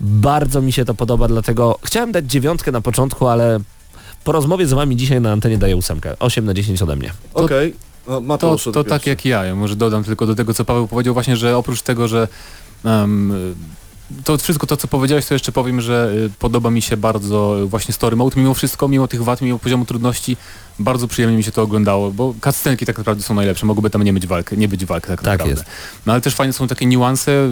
Bardzo 0.00 0.62
mi 0.62 0.72
się 0.72 0.84
to 0.84 0.94
podoba, 0.94 1.28
dlatego 1.28 1.78
chciałem 1.84 2.12
dać 2.12 2.26
dziewiątkę 2.26 2.72
na 2.72 2.80
początku, 2.80 3.26
ale 3.26 3.60
po 4.24 4.32
rozmowie 4.32 4.66
z 4.66 4.72
wami 4.72 4.96
dzisiaj 4.96 5.20
na 5.20 5.32
antenie 5.32 5.58
daję 5.58 5.76
ósemkę. 5.76 6.16
8 6.18 6.44
na 6.44 6.54
10 6.54 6.82
ode 6.82 6.96
mnie. 6.96 7.12
Okej, 7.34 7.74
no, 8.08 8.20
To, 8.38 8.72
to 8.72 8.80
odbierz. 8.80 8.86
tak 8.88 9.06
jak 9.06 9.24
ja, 9.24 9.44
ja 9.44 9.54
może 9.54 9.76
dodam 9.76 10.04
tylko 10.04 10.26
do 10.26 10.34
tego, 10.34 10.54
co 10.54 10.64
Paweł 10.64 10.88
powiedział 10.88 11.14
właśnie, 11.14 11.36
że 11.36 11.56
oprócz 11.56 11.82
tego, 11.82 12.08
że 12.08 12.28
em, 12.84 13.32
to 14.24 14.38
wszystko 14.38 14.66
to, 14.66 14.76
co 14.76 14.88
powiedziałeś, 14.88 15.26
to 15.26 15.34
jeszcze 15.34 15.52
powiem, 15.52 15.80
że 15.80 16.12
y, 16.26 16.30
podoba 16.38 16.70
mi 16.70 16.82
się 16.82 16.96
bardzo 16.96 17.56
właśnie 17.66 17.94
story 17.94 18.16
mode, 18.16 18.40
mimo 18.40 18.54
wszystko, 18.54 18.88
mimo 18.88 19.08
tych 19.08 19.24
wad, 19.24 19.40
mimo 19.40 19.58
poziomu 19.58 19.84
trudności, 19.84 20.36
bardzo 20.78 21.08
przyjemnie 21.08 21.36
mi 21.36 21.42
się 21.42 21.52
to 21.52 21.62
oglądało, 21.62 22.10
bo 22.10 22.34
cutscenki 22.44 22.86
tak 22.86 22.98
naprawdę 22.98 23.22
są 23.22 23.34
najlepsze, 23.34 23.66
mogłoby 23.66 23.90
tam 23.90 24.02
nie 24.02 24.12
być 24.12 24.26
walk, 24.26 24.52
nie 24.52 24.68
być 24.68 24.84
walk 24.84 25.06
tak, 25.06 25.20
Tak 25.20 25.24
naprawdę. 25.24 25.54
jest. 25.54 25.64
No 26.06 26.12
ale 26.12 26.22
też 26.22 26.34
fajne 26.34 26.52
są 26.52 26.68
takie 26.68 26.86
niuanse, 26.86 27.48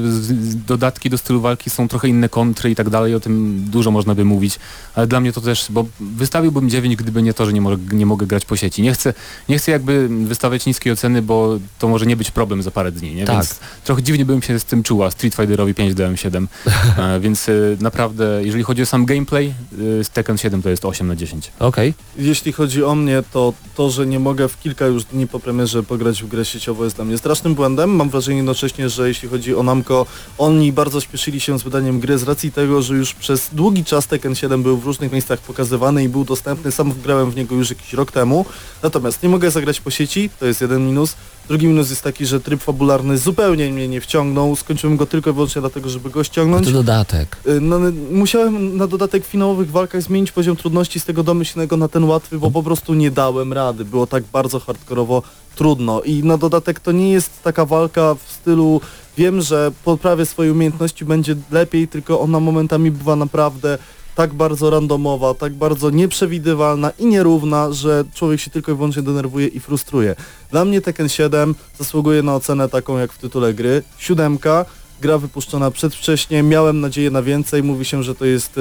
dodatki 0.66 1.10
do 1.10 1.18
stylu 1.18 1.40
walki 1.40 1.70
są 1.70 1.88
trochę 1.88 2.08
inne 2.08 2.28
kontry 2.28 2.70
i 2.70 2.74
tak 2.74 2.90
dalej, 2.90 3.14
o 3.14 3.20
tym 3.20 3.64
dużo 3.70 3.90
można 3.90 4.14
by 4.14 4.24
mówić, 4.24 4.58
ale 4.94 5.06
dla 5.06 5.20
mnie 5.20 5.32
to 5.32 5.40
też, 5.40 5.66
bo 5.70 5.86
wystawiłbym 6.00 6.70
9, 6.70 6.96
gdyby 6.96 7.22
nie 7.22 7.34
to, 7.34 7.46
że 7.46 7.52
nie, 7.52 7.60
mo 7.60 7.70
nie 7.92 8.06
mogę 8.06 8.26
grać 8.26 8.44
po 8.44 8.56
sieci. 8.56 8.82
Nie 8.82 8.92
chcę, 8.92 9.14
nie 9.48 9.58
chcę 9.58 9.72
jakby 9.72 10.08
wystawiać 10.08 10.66
niskiej 10.66 10.92
oceny, 10.92 11.22
bo 11.22 11.58
to 11.78 11.88
może 11.88 12.06
nie 12.06 12.16
być 12.16 12.30
problem 12.30 12.62
za 12.62 12.70
parę 12.70 12.92
dni, 12.92 13.14
nie? 13.14 13.24
Tak. 13.24 13.36
Więc 13.36 13.60
trochę 13.84 14.02
dziwnie 14.02 14.24
bym 14.24 14.42
się 14.42 14.58
z 14.58 14.64
tym 14.64 14.82
czuła, 14.82 15.10
Street 15.10 15.34
Fighterowi 15.34 15.74
5 15.74 15.94
DM7, 15.94 16.46
e, 16.98 17.20
więc 17.20 17.48
e, 17.48 17.52
naprawdę, 17.80 18.40
jeżeli 18.44 18.64
chodzi 18.64 18.82
o 18.82 18.86
sam 18.86 19.04
gameplay, 19.06 19.46
e, 20.00 20.04
z 20.04 20.10
Tekken 20.10 20.38
7 20.38 20.62
to 20.62 20.70
jest 20.70 20.84
8 20.84 21.06
na 21.06 21.16
10. 21.16 21.52
Okej. 21.58 21.94
Jeśli 22.18 22.52
chodzi 22.52 22.84
o 22.84 22.94
mnie, 22.94 23.15
to 23.22 23.52
to, 23.74 23.90
że 23.90 24.06
nie 24.06 24.18
mogę 24.18 24.48
w 24.48 24.60
kilka 24.60 24.86
już 24.86 25.04
dni 25.04 25.26
po 25.26 25.40
premierze 25.40 25.82
pograć 25.82 26.22
w 26.22 26.28
grę 26.28 26.44
sieciową 26.44 26.84
jest 26.84 26.96
dla 26.96 27.04
mnie 27.04 27.18
strasznym 27.18 27.54
błędem. 27.54 27.90
Mam 27.90 28.10
wrażenie 28.10 28.36
jednocześnie, 28.36 28.88
że 28.88 29.08
jeśli 29.08 29.28
chodzi 29.28 29.54
o 29.54 29.62
Namco, 29.62 30.06
oni 30.38 30.72
bardzo 30.72 31.00
śpieszyli 31.00 31.40
się 31.40 31.58
z 31.58 31.62
wydaniem 31.62 32.00
gry 32.00 32.18
z 32.18 32.22
racji 32.22 32.52
tego, 32.52 32.82
że 32.82 32.94
już 32.94 33.14
przez 33.14 33.48
długi 33.52 33.84
czas 33.84 34.06
Tekken 34.06 34.34
7 34.34 34.62
był 34.62 34.76
w 34.76 34.84
różnych 34.84 35.12
miejscach 35.12 35.40
pokazywany 35.40 36.04
i 36.04 36.08
był 36.08 36.24
dostępny. 36.24 36.72
Sam 36.72 36.92
grałem 37.02 37.30
w 37.30 37.36
niego 37.36 37.54
już 37.54 37.70
jakiś 37.70 37.92
rok 37.92 38.12
temu. 38.12 38.46
Natomiast 38.82 39.22
nie 39.22 39.28
mogę 39.28 39.50
zagrać 39.50 39.80
po 39.80 39.90
sieci, 39.90 40.30
to 40.40 40.46
jest 40.46 40.60
jeden 40.60 40.86
minus. 40.86 41.16
Drugi 41.48 41.66
minus 41.66 41.90
jest 41.90 42.02
taki, 42.02 42.26
że 42.26 42.40
tryb 42.40 42.62
fabularny 42.62 43.18
zupełnie 43.18 43.72
mnie 43.72 43.88
nie 43.88 44.00
wciągnął. 44.00 44.56
Skończyłem 44.56 44.96
go 44.96 45.06
tylko 45.06 45.30
i 45.30 45.32
wyłącznie 45.32 45.60
dlatego, 45.60 45.88
żeby 45.88 46.10
go 46.10 46.24
ściągnąć. 46.24 46.66
To 46.66 46.72
dodatek. 46.72 47.36
Y, 47.46 47.60
No, 47.60 47.78
musiałem 48.10 48.76
na 48.76 48.86
dodatek 48.86 49.24
w 49.24 49.26
finałowych 49.26 49.70
walkach 49.70 50.02
zmienić 50.02 50.32
poziom 50.32 50.56
trudności 50.56 51.00
z 51.00 51.04
tego 51.04 51.22
domyślnego 51.22 51.76
na 51.76 51.88
ten 51.88 52.04
łatwy, 52.04 52.38
bo 52.38 52.50
po 52.50 52.62
prostu 52.62 52.94
nie 52.94 53.10
dałem 53.10 53.52
rady. 53.52 53.84
Było 53.84 54.06
tak 54.06 54.24
bardzo 54.32 54.60
hardkorowo 54.60 55.22
trudno. 55.56 56.02
I 56.02 56.24
na 56.24 56.38
dodatek 56.38 56.80
to 56.80 56.92
nie 56.92 57.12
jest 57.12 57.42
taka 57.42 57.64
walka 57.64 58.14
w 58.14 58.32
stylu 58.32 58.80
wiem, 59.16 59.40
że 59.40 59.72
poprawię 59.84 60.26
swoje 60.26 60.52
umiejętności, 60.52 61.04
będzie 61.04 61.36
lepiej, 61.50 61.88
tylko 61.88 62.20
ona 62.20 62.40
momentami 62.40 62.90
bywa 62.90 63.16
naprawdę 63.16 63.78
tak 64.16 64.34
bardzo 64.34 64.70
randomowa, 64.70 65.34
tak 65.34 65.54
bardzo 65.54 65.90
nieprzewidywalna 65.90 66.90
i 66.98 67.06
nierówna, 67.06 67.72
że 67.72 68.04
człowiek 68.14 68.40
się 68.40 68.50
tylko 68.50 68.72
i 68.72 68.74
wyłącznie 68.74 69.02
denerwuje 69.02 69.46
i 69.46 69.60
frustruje. 69.60 70.16
Dla 70.50 70.64
mnie 70.64 70.80
Tekken 70.80 71.08
7 71.08 71.54
zasługuje 71.78 72.22
na 72.22 72.34
ocenę 72.34 72.68
taką 72.68 72.98
jak 72.98 73.12
w 73.12 73.18
tytule 73.18 73.54
gry. 73.54 73.82
Siódemka, 73.98 74.64
gra 75.00 75.18
wypuszczona 75.18 75.70
przedwcześnie, 75.70 76.42
miałem 76.42 76.80
nadzieję 76.80 77.10
na 77.10 77.22
więcej, 77.22 77.62
mówi 77.62 77.84
się, 77.84 78.02
że 78.02 78.14
to 78.14 78.24
jest 78.24 78.58
e, 78.58 78.60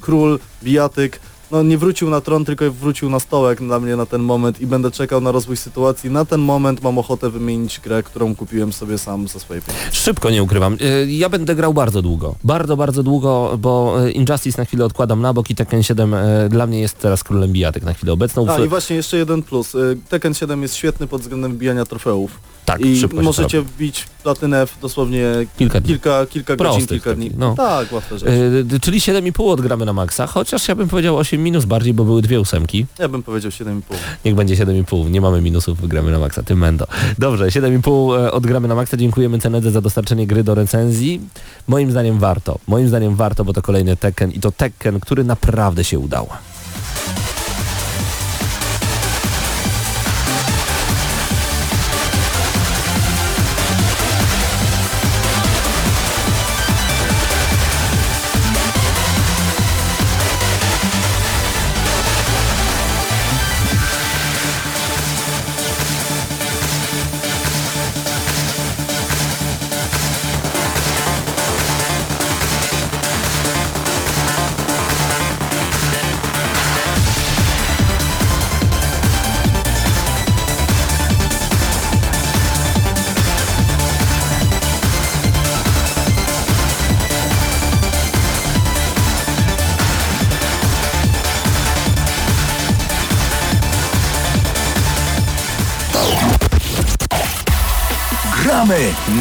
król, 0.00 0.38
bijatyk, 0.62 1.20
no 1.50 1.62
nie 1.62 1.78
wrócił 1.78 2.10
na 2.10 2.20
tron, 2.20 2.44
tylko 2.44 2.70
wrócił 2.70 3.10
na 3.10 3.20
stołek 3.20 3.58
dla 3.58 3.80
mnie 3.80 3.96
na 3.96 4.06
ten 4.06 4.22
moment 4.22 4.60
i 4.60 4.66
będę 4.66 4.90
czekał 4.90 5.20
na 5.20 5.32
rozwój 5.32 5.56
sytuacji. 5.56 6.10
Na 6.10 6.24
ten 6.24 6.40
moment 6.40 6.82
mam 6.82 6.98
ochotę 6.98 7.30
wymienić 7.30 7.80
grę, 7.80 8.02
którą 8.02 8.34
kupiłem 8.36 8.72
sobie 8.72 8.98
sam 8.98 9.28
za 9.28 9.38
swoje 9.38 9.60
pieniądze. 9.60 9.92
Szybko 9.92 10.30
nie 10.30 10.42
ukrywam. 10.42 10.74
Y, 10.80 11.06
Ja 11.10 11.28
będę 11.28 11.54
grał 11.54 11.74
bardzo 11.74 12.02
długo. 12.02 12.34
Bardzo, 12.44 12.76
bardzo 12.76 13.02
długo, 13.02 13.58
bo 13.58 14.04
y, 14.06 14.10
Injustice 14.12 14.62
na 14.62 14.64
chwilę 14.64 14.84
odkładam 14.84 15.20
na 15.20 15.32
bok 15.32 15.50
i 15.50 15.54
Tekken 15.54 15.82
7 15.82 16.14
y, 16.14 16.48
dla 16.48 16.66
mnie 16.66 16.80
jest 16.80 16.98
teraz 16.98 17.24
królem 17.24 17.52
bijatek 17.52 17.82
na 17.82 17.94
chwilę 17.94 18.12
obecną. 18.12 18.46
A 18.50 18.58
i 18.58 18.68
właśnie 18.68 18.96
jeszcze 18.96 19.16
jeden 19.16 19.42
plus. 19.42 19.76
Tekken 20.08 20.34
7 20.34 20.62
jest 20.62 20.74
świetny 20.74 21.06
pod 21.06 21.20
względem 21.22 21.52
wbijania 21.52 21.84
trofeów. 21.84 22.30
Tak, 22.66 22.80
I 22.80 23.00
szybko 23.00 23.22
możecie 23.22 23.62
wbić 23.62 24.04
platynę 24.22 24.66
w 24.66 24.80
dosłownie 24.80 25.24
Kilka 25.58 25.80
dni. 25.80 25.88
kilka, 25.88 26.26
kilka 26.26 26.56
godzin, 26.56 26.86
kilka 26.86 27.14
dni. 27.14 27.30
no. 27.38 27.54
Tak, 27.54 27.92
łatwe 27.92 28.18
rzeczy. 28.18 28.32
Y, 28.74 28.80
czyli 28.80 29.00
7,5 29.00 29.50
odgramy 29.50 29.84
na 29.84 29.92
maksa, 29.92 30.26
chociaż 30.26 30.68
ja 30.68 30.74
bym 30.74 30.88
powiedział 30.88 31.16
8 31.16 31.42
minus 31.42 31.64
bardziej, 31.64 31.94
bo 31.94 32.04
były 32.04 32.22
dwie 32.22 32.40
ósemki. 32.40 32.86
Ja 32.98 33.08
bym 33.08 33.22
powiedział 33.22 33.50
7,5. 33.50 33.80
Niech 34.24 34.34
będzie 34.34 34.56
7,5, 34.56 35.10
nie 35.10 35.20
mamy 35.20 35.40
minusów, 35.42 35.80
wygramy 35.80 36.10
na 36.10 36.18
maksa, 36.18 36.42
tym 36.42 36.58
mendo. 36.58 36.86
Dobrze, 37.18 37.46
7,5 37.46 38.18
e, 38.26 38.32
odgramy 38.32 38.68
na 38.68 38.74
maksa, 38.74 38.96
dziękujemy 38.96 39.38
Cenedze 39.38 39.70
za 39.70 39.80
dostarczenie 39.80 40.26
gry 40.26 40.44
do 40.44 40.54
recenzji. 40.54 41.20
Moim 41.68 41.90
zdaniem 41.90 42.18
warto, 42.18 42.58
moim 42.68 42.88
zdaniem 42.88 43.16
warto, 43.16 43.44
bo 43.44 43.52
to 43.52 43.62
kolejny 43.62 43.96
Tekken 43.96 44.30
i 44.32 44.40
to 44.40 44.52
Tekken, 44.52 45.00
który 45.00 45.24
naprawdę 45.24 45.84
się 45.84 45.98
udał. 45.98 46.28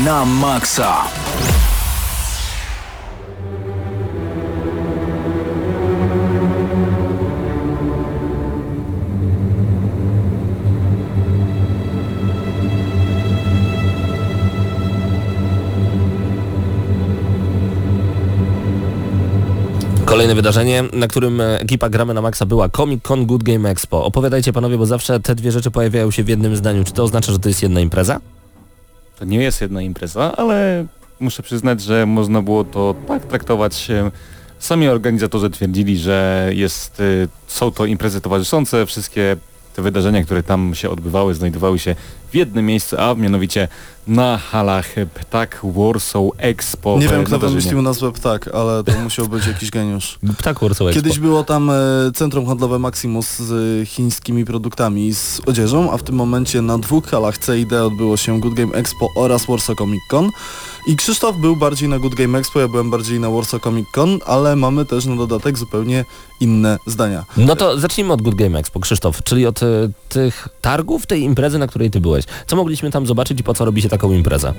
Na 0.05 0.25
maksa. 0.25 1.09
Kolejne 20.05 20.35
wydarzenie, 20.35 20.83
na 20.93 21.07
którym 21.07 21.41
ekipa 21.41 21.89
Gramy 21.89 22.13
na 22.13 22.21
Maxa 22.21 22.45
była 22.45 22.69
Comic 22.69 23.03
Con 23.03 23.25
Good 23.25 23.43
Game 23.43 23.69
Expo. 23.69 24.05
Opowiadajcie 24.05 24.53
panowie, 24.53 24.77
bo 24.77 24.85
zawsze 24.85 25.19
te 25.19 25.35
dwie 25.35 25.51
rzeczy 25.51 25.71
pojawiają 25.71 26.11
się 26.11 26.23
w 26.23 26.27
jednym 26.27 26.55
zdaniu. 26.55 26.83
Czy 26.83 26.93
to 26.93 27.03
oznacza, 27.03 27.31
że 27.31 27.39
to 27.39 27.49
jest 27.49 27.63
jedna 27.63 27.79
impreza? 27.79 28.19
To 29.19 29.25
nie 29.25 29.37
jest 29.37 29.61
jedna 29.61 29.81
impreza, 29.81 30.35
ale 30.37 30.85
muszę 31.19 31.43
przyznać, 31.43 31.81
że 31.81 32.05
można 32.05 32.41
było 32.41 32.63
to 32.63 32.95
tak 33.07 33.25
traktować. 33.25 33.87
Sami 34.59 34.87
organizatorzy 34.87 35.49
twierdzili, 35.49 35.97
że 35.97 36.49
jest, 36.53 36.99
e, 36.99 37.03
są 37.47 37.71
to 37.71 37.85
imprezy 37.85 38.21
towarzyszące, 38.21 38.85
wszystkie 38.85 39.37
te 39.75 39.81
wydarzenia, 39.81 40.23
które 40.23 40.43
tam 40.43 40.75
się 40.75 40.89
odbywały, 40.89 41.33
znajdowały 41.33 41.79
się 41.79 41.95
w 42.35 42.37
jednym 42.37 42.65
miejscu, 42.65 42.95
a 42.99 43.15
mianowicie 43.15 43.67
na 44.07 44.37
halach 44.37 44.95
Ptak 45.13 45.59
Warsaw 45.63 46.23
Expo. 46.37 46.99
Nie 46.99 47.07
wiem, 47.07 47.23
kto 47.23 47.39
wymyślił 47.39 47.81
nazwę 47.81 48.11
ptak, 48.11 48.47
ale 48.47 48.83
to 48.83 48.91
musiał 49.03 49.27
być 49.27 49.47
jakiś 49.47 49.71
geniusz. 49.71 50.19
Ptak 50.39 50.59
Warsaw 50.59 50.87
Expo. 50.87 51.01
Kiedyś 51.01 51.19
było 51.19 51.43
tam 51.43 51.69
e, 51.69 51.73
centrum 52.15 52.45
handlowe 52.45 52.79
Maximus 52.79 53.37
z 53.39 53.89
chińskimi 53.89 54.45
produktami 54.45 55.13
z 55.13 55.41
odzieżą, 55.45 55.91
a 55.91 55.97
w 55.97 56.03
tym 56.03 56.15
momencie 56.15 56.61
na 56.61 56.77
dwóch 56.77 57.05
halach 57.05 57.37
CID 57.37 57.73
odbyło 57.73 58.17
się 58.17 58.39
Good 58.39 58.53
Game 58.53 58.73
Expo 58.73 59.07
oraz 59.15 59.45
Warsaw 59.45 59.77
Comic 59.77 60.01
Con. 60.09 60.29
I 60.87 60.95
Krzysztof 60.95 61.37
był 61.37 61.55
bardziej 61.55 61.89
na 61.89 61.99
Good 61.99 62.15
Game 62.15 62.39
Expo, 62.39 62.59
ja 62.59 62.67
byłem 62.67 62.91
bardziej 62.91 63.19
na 63.19 63.29
Warsaw 63.29 63.61
Comic 63.61 63.87
Con, 63.91 64.19
ale 64.25 64.55
mamy 64.55 64.85
też 64.85 65.05
na 65.05 65.15
dodatek 65.15 65.57
zupełnie 65.57 66.05
inne 66.39 66.77
zdania. 66.87 67.25
No 67.37 67.55
to 67.55 67.79
zacznijmy 67.79 68.13
od 68.13 68.21
Good 68.21 68.35
Game 68.35 68.59
Expo, 68.59 68.79
Krzysztof, 68.79 69.23
czyli 69.23 69.45
od 69.45 69.63
e, 69.63 69.89
tych 70.09 70.47
targów, 70.61 71.05
tej 71.05 71.21
imprezy, 71.21 71.59
na 71.59 71.67
której 71.67 71.91
ty 71.91 72.01
byłeś. 72.01 72.24
Co 72.47 72.55
mogliśmy 72.55 72.91
tam 72.91 73.05
zobaczyć 73.05 73.39
i 73.39 73.43
po 73.43 73.53
co 73.53 73.65
robi 73.65 73.81
się 73.81 73.89
taką 73.89 74.13
imprezę? 74.13 74.53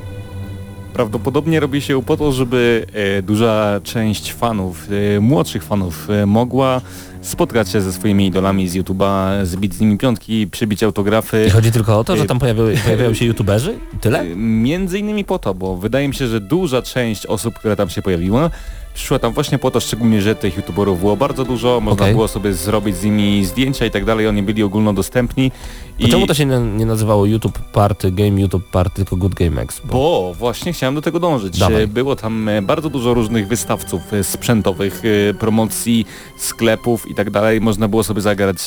Prawdopodobnie 0.93 1.61
robi 1.61 1.81
się 1.81 2.03
po 2.03 2.17
to, 2.17 2.33
żeby 2.33 2.87
e, 2.93 3.23
duża 3.23 3.81
część 3.83 4.33
fanów, 4.33 4.89
e, 5.17 5.21
młodszych 5.21 5.65
fanów 5.65 6.11
e, 6.11 6.27
mogła 6.27 6.81
spotkać 7.23 7.69
się 7.69 7.81
ze 7.81 7.93
swoimi 7.93 8.27
idolami 8.27 8.69
z 8.69 8.77
YouTube'a, 8.77 9.45
zbić 9.45 9.75
z 9.75 9.81
nimi 9.81 9.99
piątki, 9.99 10.47
przybić 10.47 10.83
autografy. 10.83 11.47
I 11.47 11.51
chodzi 11.51 11.73
tylko 11.73 11.99
o 11.99 12.05
to, 12.05 12.17
że 12.17 12.25
tam 12.27 12.39
pojawiają, 12.39 12.77
pojawiają 12.85 13.15
się 13.15 13.25
youtuberzy? 13.25 13.79
Tyle? 14.01 14.25
Między 14.37 14.99
innymi 14.99 15.25
po 15.25 15.39
to, 15.39 15.55
bo 15.55 15.77
wydaje 15.77 16.09
mi 16.09 16.15
się, 16.15 16.27
że 16.27 16.41
duża 16.41 16.83
część 16.83 17.27
osób, 17.27 17.55
która 17.59 17.77
tam 17.77 17.91
się 17.91 18.03
pojawiła, 18.03 18.51
przyszła 18.97 19.19
tam 19.19 19.33
właśnie 19.33 19.59
po 19.59 19.71
to, 19.71 19.81
szczególnie, 19.81 20.23
że 20.23 20.35
tych 20.35 20.57
youtuberów 20.57 21.01
było 21.01 21.17
bardzo 21.17 21.45
dużo, 21.45 21.81
można 21.81 22.03
Okej. 22.03 22.15
było 22.15 22.29
sobie 22.29 22.55
zrobić 22.55 22.97
z 22.97 23.05
nimi 23.05 23.45
zdjęcia 23.45 23.87
i 23.87 23.91
tak 23.91 24.05
dalej, 24.05 24.29
oni 24.29 24.43
byli 24.43 24.63
ogólnodostępni. 24.63 25.53
To 26.01 26.09
czemu 26.09 26.27
to 26.27 26.35
się 26.35 26.47
nie, 26.47 26.59
nie 26.59 26.87
nazywało 26.87 27.27
YouTube 27.27 27.59
Party, 27.59 28.11
Game 28.11 28.41
YouTube 28.41 28.71
Party, 28.71 28.95
tylko 28.97 29.17
Good 29.17 29.35
Game 29.35 29.63
Expo? 29.63 29.89
Bo 29.89 30.35
właśnie 30.39 30.73
chciałem 30.73 30.95
do 30.95 31.03
tego 31.03 31.21
dążyć. 31.21 31.59
Dawaj. 31.59 31.83
E, 31.83 31.87
Było 31.87 32.17
tam 32.17 32.49
e, 32.49 32.63
bardzo 32.63 32.91
dużo 32.91 33.15
różnych 33.15 33.49
wystawców 33.49 34.13
e, 34.13 34.25
sprzętowych, 34.25 35.03
promocji, 35.39 36.07
sklepów 36.39 37.11
i 37.11 37.15
tak 37.15 37.31
dalej. 37.31 37.61
Można 37.61 37.89
było 37.89 38.05
sobie 38.05 38.21
zagrać 38.21 38.59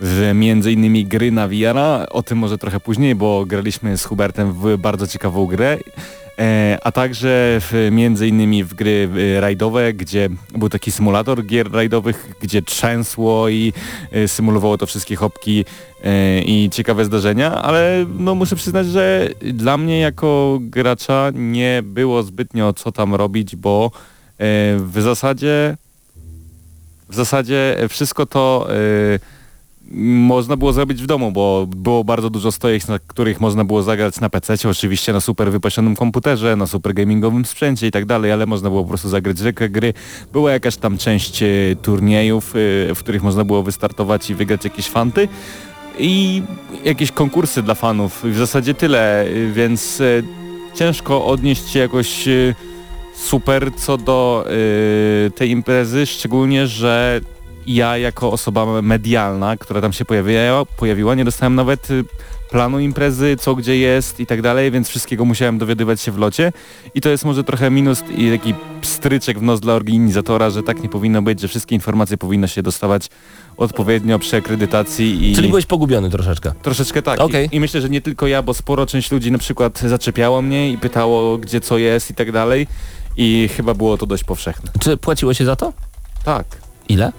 w 0.00 0.30
między 0.34 0.72
innymi 0.72 1.06
gry 1.06 1.32
na 1.32 1.48
VR-a. 1.48 2.06
O 2.08 2.22
tym 2.22 2.38
może 2.38 2.58
trochę 2.58 2.80
później, 2.80 3.14
bo 3.14 3.46
graliśmy 3.46 3.96
z 3.98 4.04
Hubertem 4.04 4.52
w 4.52 4.76
bardzo 4.76 5.06
ciekawą 5.06 5.46
grę. 5.46 5.78
E, 6.38 6.78
a 6.82 6.92
także 6.92 7.60
w, 7.60 7.88
między 7.92 8.28
innymi 8.28 8.64
w 8.64 8.74
gry 8.74 9.08
e, 9.36 9.40
rajdowe, 9.40 9.92
gdzie 9.92 10.28
był 10.54 10.68
taki 10.68 10.92
symulator 10.92 11.44
gier 11.46 11.72
rajdowych, 11.72 12.32
gdzie 12.42 12.62
trzęsło 12.62 13.48
i 13.48 13.72
e, 14.12 14.28
symulowało 14.28 14.78
to 14.78 14.86
wszystkie 14.86 15.16
hopki 15.16 15.64
e, 16.04 16.42
i 16.42 16.70
ciekawe 16.70 17.04
zdarzenia, 17.04 17.62
ale 17.62 18.06
no 18.18 18.34
muszę 18.34 18.56
przyznać, 18.56 18.86
że 18.86 19.28
dla 19.40 19.76
mnie 19.76 20.00
jako 20.00 20.58
gracza 20.60 21.30
nie 21.34 21.82
było 21.84 22.22
zbytnio 22.22 22.72
co 22.72 22.92
tam 22.92 23.14
robić, 23.14 23.56
bo 23.56 23.90
e, 23.94 23.96
w 24.78 25.00
zasadzie 25.00 25.76
w 27.08 27.14
zasadzie 27.14 27.76
wszystko 27.88 28.26
to 28.26 28.68
e, 28.70 29.36
można 29.94 30.56
było 30.56 30.72
zrobić 30.72 31.02
w 31.02 31.06
domu, 31.06 31.32
bo 31.32 31.66
było 31.76 32.04
bardzo 32.04 32.30
dużo 32.30 32.52
stojek, 32.52 32.88
na 32.88 32.98
których 32.98 33.40
można 33.40 33.64
było 33.64 33.82
zagrać 33.82 34.20
na 34.20 34.30
PC, 34.30 34.68
oczywiście 34.68 35.12
na 35.12 35.20
super 35.20 35.50
wypasionym 35.50 35.96
komputerze, 35.96 36.56
na 36.56 36.66
super 36.66 36.94
gamingowym 36.94 37.44
sprzęcie 37.44 37.86
i 37.86 37.90
tak 37.90 38.04
dalej, 38.04 38.32
ale 38.32 38.46
można 38.46 38.68
było 38.70 38.82
po 38.82 38.88
prostu 38.88 39.08
zagrać 39.08 39.38
zwykłe 39.38 39.68
gry. 39.68 39.94
Była 40.32 40.52
jakaś 40.52 40.76
tam 40.76 40.98
część 40.98 41.42
e, 41.42 41.46
turniejów, 41.82 42.50
e, 42.50 42.94
w 42.94 42.98
których 42.98 43.22
można 43.22 43.44
było 43.44 43.62
wystartować 43.62 44.30
i 44.30 44.34
wygrać 44.34 44.64
jakieś 44.64 44.88
fanty 44.88 45.28
i 45.98 46.42
jakieś 46.84 47.12
konkursy 47.12 47.62
dla 47.62 47.74
fanów. 47.74 48.22
W 48.24 48.36
zasadzie 48.36 48.74
tyle, 48.74 49.22
e, 49.22 49.52
więc 49.52 50.02
ciężko 50.74 51.26
odnieść 51.26 51.68
się 51.68 51.78
jakoś 51.78 52.28
super 53.14 53.74
co 53.74 53.98
do 53.98 54.46
tej 55.34 55.50
imprezy, 55.50 56.06
szczególnie, 56.06 56.66
że 56.66 57.20
ja 57.66 57.98
jako 57.98 58.32
osoba 58.32 58.82
medialna, 58.82 59.56
która 59.56 59.80
tam 59.80 59.92
się 59.92 60.04
pojawiła, 60.04 60.64
pojawiła 60.64 61.14
nie 61.14 61.24
dostałem 61.24 61.54
nawet 61.54 61.90
y, 61.90 62.04
planu 62.50 62.80
imprezy, 62.80 63.36
co 63.40 63.54
gdzie 63.54 63.78
jest 63.78 64.20
i 64.20 64.26
tak 64.26 64.42
dalej, 64.42 64.70
więc 64.70 64.88
wszystkiego 64.88 65.24
musiałem 65.24 65.58
dowiadywać 65.58 66.00
się 66.00 66.12
w 66.12 66.18
locie 66.18 66.52
i 66.94 67.00
to 67.00 67.08
jest 67.08 67.24
może 67.24 67.44
trochę 67.44 67.70
minus 67.70 68.02
i 68.16 68.30
taki 68.30 68.54
pstryczek 68.80 69.38
w 69.38 69.42
nos 69.42 69.60
dla 69.60 69.74
organizatora, 69.74 70.50
że 70.50 70.62
tak 70.62 70.82
nie 70.82 70.88
powinno 70.88 71.22
być, 71.22 71.40
że 71.40 71.48
wszystkie 71.48 71.74
informacje 71.74 72.16
powinno 72.16 72.46
się 72.46 72.62
dostawać 72.62 73.08
odpowiednio 73.56 74.18
przy 74.18 74.36
akredytacji 74.36 75.30
i... 75.30 75.34
Czyli 75.34 75.48
byłeś 75.48 75.66
pogubiony 75.66 76.10
troszeczkę. 76.10 76.52
Troszeczkę 76.62 77.02
tak. 77.02 77.20
Okej. 77.20 77.48
I, 77.52 77.56
I 77.56 77.60
myślę, 77.60 77.80
że 77.80 77.88
nie 77.88 78.00
tylko 78.00 78.26
ja, 78.26 78.42
bo 78.42 78.54
sporo 78.54 78.86
część 78.86 79.12
ludzi 79.12 79.32
na 79.32 79.38
przykład 79.38 79.80
zaczepiało 79.80 80.42
mnie 80.42 80.70
i 80.70 80.78
pytało, 80.78 81.38
gdzie 81.38 81.60
co 81.60 81.78
jest 81.78 82.10
i 82.10 82.14
tak 82.14 82.32
dalej. 82.32 82.66
I 83.16 83.48
chyba 83.56 83.74
było 83.74 83.98
to 83.98 84.06
dość 84.06 84.24
powszechne. 84.24 84.70
Czy 84.80 84.96
płaciło 84.96 85.34
się 85.34 85.44
za 85.44 85.56
to? 85.56 85.72
Tak. 86.24 86.46
Ile? 86.88 87.12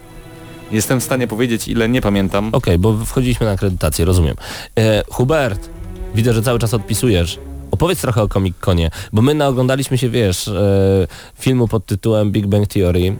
Jestem 0.71 0.99
w 0.99 1.03
stanie 1.03 1.27
powiedzieć, 1.27 1.67
ile 1.67 1.89
nie 1.89 2.01
pamiętam. 2.01 2.49
Okej, 2.51 2.77
bo 2.77 2.97
wchodziliśmy 3.05 3.45
na 3.45 3.51
akredytację, 3.51 4.05
rozumiem. 4.05 4.35
E, 4.79 5.03
Hubert, 5.09 5.69
widzę, 6.15 6.33
że 6.33 6.41
cały 6.41 6.59
czas 6.59 6.73
odpisujesz. 6.73 7.39
Opowiedz 7.71 8.01
trochę 8.01 8.21
o 8.21 8.27
Comic 8.27 8.55
Conie, 8.59 8.89
bo 9.13 9.21
my 9.21 9.33
naoglądaliśmy 9.33 9.97
się, 9.97 10.09
wiesz, 10.09 10.47
e, 10.47 11.07
filmu 11.39 11.67
pod 11.67 11.85
tytułem 11.85 12.31
Big 12.31 12.47
Bang 12.47 12.67
Theory, 12.67 13.15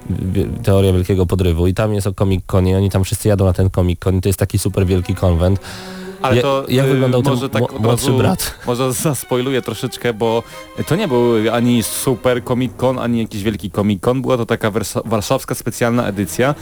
Teoria 0.64 0.94
Wielkiego 0.94 1.26
Podrywu 1.26 1.68
i 1.68 1.74
tam 1.74 1.94
jest 1.94 2.08
o 2.08 2.14
Comic 2.14 2.46
Conie, 2.46 2.78
oni 2.78 2.90
tam 2.90 3.04
wszyscy 3.04 3.28
jadą 3.28 3.46
na 3.46 3.54
ten 3.54 3.70
Comic 3.70 4.00
Con 4.00 4.22
to 4.22 4.30
jest 4.30 4.40
taki 4.40 4.60
super 4.60 4.86
wielki 4.86 5.16
konwent. 5.16 5.60
Ale 6.22 6.36
Ja- 6.36 6.42
to 6.42 6.66
jak 6.70 6.86
y, 6.86 6.90
wyglądał 6.90 7.22
ten 7.24 7.34
może 7.34 7.50
tak 7.50 7.64
mło- 7.64 7.76
od 7.76 7.82
młodszy 7.82 8.06
razu, 8.08 8.18
brat? 8.18 8.54
Może 8.68 8.94
zaspoiluję 9.04 9.62
troszeczkę, 9.62 10.14
bo 10.14 10.44
to 10.88 10.96
nie 10.96 11.08
był 11.08 11.34
ani 11.52 11.84
super 11.84 12.44
Comic 12.44 12.72
Con, 12.78 13.00
ani 13.00 13.20
jakiś 13.20 13.44
wielki 13.44 13.72
Comic 13.72 14.02
Con. 14.02 14.22
Była 14.22 14.38
to 14.38 14.46
taka 14.46 14.72
warszawska 15.06 15.56
specjalna 15.56 16.08
edycja 16.08 16.56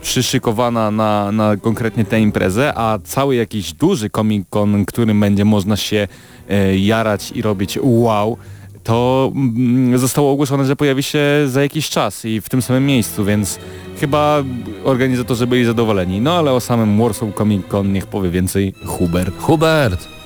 przyszykowana 0.00 0.90
na, 0.90 1.32
na 1.32 1.56
konkretnie 1.56 2.04
tę 2.04 2.20
imprezę, 2.20 2.72
a 2.76 2.98
cały 3.04 3.36
jakiś 3.36 3.72
duży 3.72 4.10
Comic 4.10 4.48
Con, 4.50 4.84
którym 4.84 5.20
będzie 5.20 5.44
można 5.44 5.76
się 5.76 6.08
e, 6.48 6.78
jarać 6.78 7.32
i 7.32 7.42
robić 7.42 7.78
wow, 7.82 8.36
to 8.84 9.32
mm, 9.34 9.98
zostało 9.98 10.32
ogłoszone, 10.32 10.64
że 10.64 10.76
pojawi 10.76 11.02
się 11.02 11.20
za 11.46 11.62
jakiś 11.62 11.90
czas 11.90 12.24
i 12.24 12.40
w 12.40 12.48
tym 12.48 12.62
samym 12.62 12.86
miejscu, 12.86 13.24
więc 13.24 13.58
chyba 14.00 14.44
organizatorzy 14.84 15.46
byli 15.46 15.64
zadowoleni. 15.64 16.20
No 16.20 16.38
ale 16.38 16.52
o 16.52 16.60
samym 16.60 16.98
Warsaw 16.98 17.34
Comic 17.34 17.66
Con 17.66 17.92
niech 17.92 18.06
powie 18.06 18.30
więcej 18.30 18.74
Hubert. 18.84 19.34
Hubert! 19.38 20.17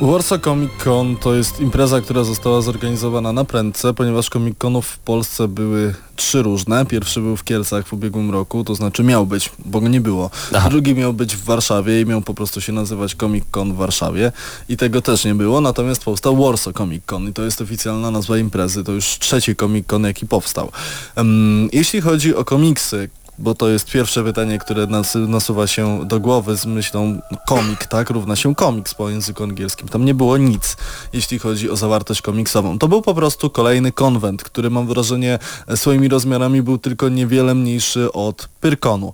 Warsaw 0.00 0.40
Comic 0.40 0.70
Con 0.84 1.16
to 1.16 1.34
jest 1.34 1.60
impreza, 1.60 2.00
która 2.00 2.24
została 2.24 2.60
zorganizowana 2.60 3.32
na 3.32 3.44
prędce, 3.44 3.94
ponieważ 3.94 4.28
Comic 4.28 4.58
Conów 4.58 4.86
w 4.86 4.98
Polsce 4.98 5.48
były 5.48 5.94
trzy 6.16 6.42
różne. 6.42 6.86
Pierwszy 6.86 7.20
był 7.20 7.36
w 7.36 7.44
Kielcach 7.44 7.86
w 7.86 7.92
ubiegłym 7.92 8.30
roku, 8.30 8.64
to 8.64 8.74
znaczy 8.74 9.04
miał 9.04 9.26
być, 9.26 9.50
bo 9.64 9.80
go 9.80 9.88
nie 9.88 10.00
było. 10.00 10.30
Aha. 10.54 10.68
Drugi 10.68 10.94
miał 10.94 11.12
być 11.12 11.36
w 11.36 11.44
Warszawie 11.44 12.00
i 12.00 12.06
miał 12.06 12.22
po 12.22 12.34
prostu 12.34 12.60
się 12.60 12.72
nazywać 12.72 13.14
Comic 13.14 13.44
Con 13.50 13.72
w 13.72 13.76
Warszawie 13.76 14.32
i 14.68 14.76
tego 14.76 15.02
też 15.02 15.24
nie 15.24 15.34
było, 15.34 15.60
natomiast 15.60 16.04
powstał 16.04 16.36
Warsaw 16.36 16.74
Comic 16.74 17.04
Con 17.06 17.28
i 17.28 17.32
to 17.32 17.42
jest 17.42 17.60
oficjalna 17.60 18.10
nazwa 18.10 18.38
imprezy, 18.38 18.84
to 18.84 18.92
już 18.92 19.04
trzeci 19.04 19.56
Comic 19.56 19.86
Con 19.86 20.04
jaki 20.04 20.26
powstał. 20.26 20.72
Em, 21.16 21.68
jeśli 21.72 22.00
chodzi 22.00 22.34
o 22.34 22.44
komiksy, 22.44 23.08
bo 23.40 23.54
to 23.54 23.68
jest 23.68 23.90
pierwsze 23.90 24.24
pytanie, 24.24 24.58
które 24.58 24.86
nas, 24.86 25.14
nasuwa 25.14 25.66
się 25.66 26.06
do 26.06 26.20
głowy 26.20 26.56
z 26.56 26.66
myślą 26.66 27.20
no, 27.30 27.38
komik, 27.46 27.86
tak, 27.86 28.10
równa 28.10 28.36
się 28.36 28.54
komiks 28.54 28.94
po 28.94 29.10
języku 29.10 29.42
angielskim. 29.42 29.88
Tam 29.88 30.04
nie 30.04 30.14
było 30.14 30.36
nic, 30.36 30.76
jeśli 31.12 31.38
chodzi 31.38 31.70
o 31.70 31.76
zawartość 31.76 32.22
komiksową. 32.22 32.78
To 32.78 32.88
był 32.88 33.02
po 33.02 33.14
prostu 33.14 33.50
kolejny 33.50 33.92
konwent, 33.92 34.42
który 34.42 34.70
mam 34.70 34.86
wrażenie 34.86 35.38
swoimi 35.74 36.08
rozmiarami 36.08 36.62
był 36.62 36.78
tylko 36.78 37.08
niewiele 37.08 37.54
mniejszy 37.54 38.12
od 38.12 38.48
Pyrkonu. 38.60 39.12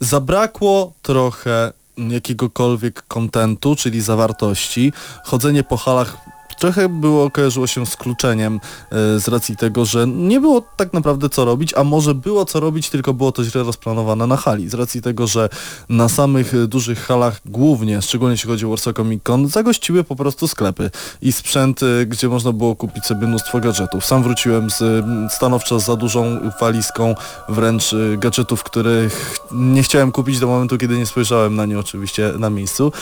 Zabrakło 0.00 0.92
trochę 1.02 1.72
jakiegokolwiek 1.98 3.02
kontentu, 3.08 3.76
czyli 3.76 4.00
zawartości. 4.00 4.92
Chodzenie 5.24 5.62
po 5.62 5.76
halach 5.76 6.16
trochę 6.58 6.88
było, 6.88 7.30
kojarzyło 7.30 7.66
się 7.66 7.86
z 7.86 7.96
kluczeniem 7.96 8.60
e, 8.90 9.20
z 9.20 9.28
racji 9.28 9.56
tego, 9.56 9.84
że 9.84 10.06
nie 10.06 10.40
było 10.40 10.62
tak 10.76 10.92
naprawdę 10.92 11.28
co 11.28 11.44
robić, 11.44 11.74
a 11.74 11.84
może 11.84 12.14
było 12.14 12.44
co 12.44 12.60
robić, 12.60 12.90
tylko 12.90 13.14
było 13.14 13.32
to 13.32 13.44
źle 13.44 13.62
rozplanowane 13.62 14.26
na 14.26 14.36
hali. 14.36 14.68
Z 14.68 14.74
racji 14.74 15.02
tego, 15.02 15.26
że 15.26 15.48
na 15.88 16.08
samych 16.08 16.54
e, 16.54 16.66
dużych 16.66 16.98
halach 16.98 17.40
głównie, 17.46 18.02
szczególnie 18.02 18.32
jeśli 18.32 18.50
chodzi 18.50 18.66
o 18.66 18.68
Warsaw 18.68 18.94
Comic 18.94 19.22
Con, 19.22 19.48
zagościły 19.48 20.04
po 20.04 20.16
prostu 20.16 20.48
sklepy 20.48 20.90
i 21.22 21.32
sprzęt, 21.32 21.82
e, 21.82 22.06
gdzie 22.06 22.28
można 22.28 22.52
było 22.52 22.76
kupić 22.76 23.04
sobie 23.04 23.26
mnóstwo 23.26 23.60
gadżetów. 23.60 24.06
Sam 24.06 24.22
wróciłem 24.22 24.70
z 24.70 25.04
stanowczo 25.32 25.80
za 25.80 25.96
dużą 25.96 26.50
walizką 26.60 27.14
wręcz 27.48 27.94
gadżetów, 28.18 28.62
których 28.62 29.40
nie 29.52 29.82
chciałem 29.82 30.12
kupić 30.12 30.38
do 30.38 30.46
momentu, 30.46 30.78
kiedy 30.78 30.98
nie 30.98 31.06
spojrzałem 31.06 31.56
na 31.56 31.66
nie 31.66 31.78
oczywiście 31.78 32.32
na 32.38 32.50
miejscu. 32.50 32.92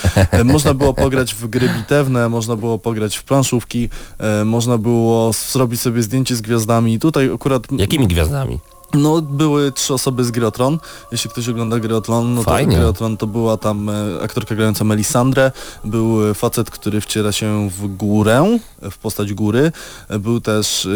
Można 0.45 0.75
było 0.75 0.95
pograć 0.95 1.35
w 1.35 1.47
gry 1.47 1.69
bitewne, 1.69 2.29
można 2.29 2.57
było 2.57 2.79
pograć 2.79 3.17
w 3.17 3.25
planszówki, 3.43 3.88
e, 4.18 4.45
można 4.45 4.78
było 4.78 5.32
zrobić 5.32 5.80
sobie 5.80 6.03
zdjęcie 6.03 6.36
z 6.36 6.40
gwiazdami. 6.40 6.99
Tutaj 6.99 7.30
akurat 7.34 7.72
Jakimi 7.72 8.07
gwiazdami? 8.07 8.59
No, 8.95 9.22
były 9.22 9.72
trzy 9.72 9.95
osoby 9.95 10.24
z 10.24 10.30
Grotron. 10.30 10.78
Jeśli 11.12 11.30
ktoś 11.30 11.49
ogląda 11.49 11.78
Grotron, 11.78 12.34
no 12.34 12.45
to 12.45 12.51
Fajnie. 12.51 12.76
Grotron 12.76 13.16
to 13.16 13.26
była 13.26 13.57
tam 13.57 13.88
e, 13.88 13.95
aktorka 14.22 14.55
grająca 14.55 14.84
Melisandrę, 14.84 15.53
był 15.84 16.30
e, 16.30 16.34
facet, 16.34 16.70
który 16.70 17.01
wciela 17.01 17.32
się 17.32 17.70
w 17.70 17.97
górę, 17.97 18.59
w 18.90 18.99
postać 18.99 19.34
góry. 19.34 19.72
E, 20.09 20.18
Był 20.18 20.40
też 20.40 20.88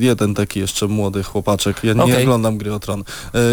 jeden 0.00 0.34
taki 0.34 0.60
jeszcze 0.60 0.86
młody 0.88 1.22
chłopaczek. 1.22 1.84
Ja 1.84 1.92
nie 1.92 2.22
oglądam 2.22 2.58
Gry 2.58 2.74
o 2.74 2.80
Tron. 2.80 3.00
E, 3.00 3.04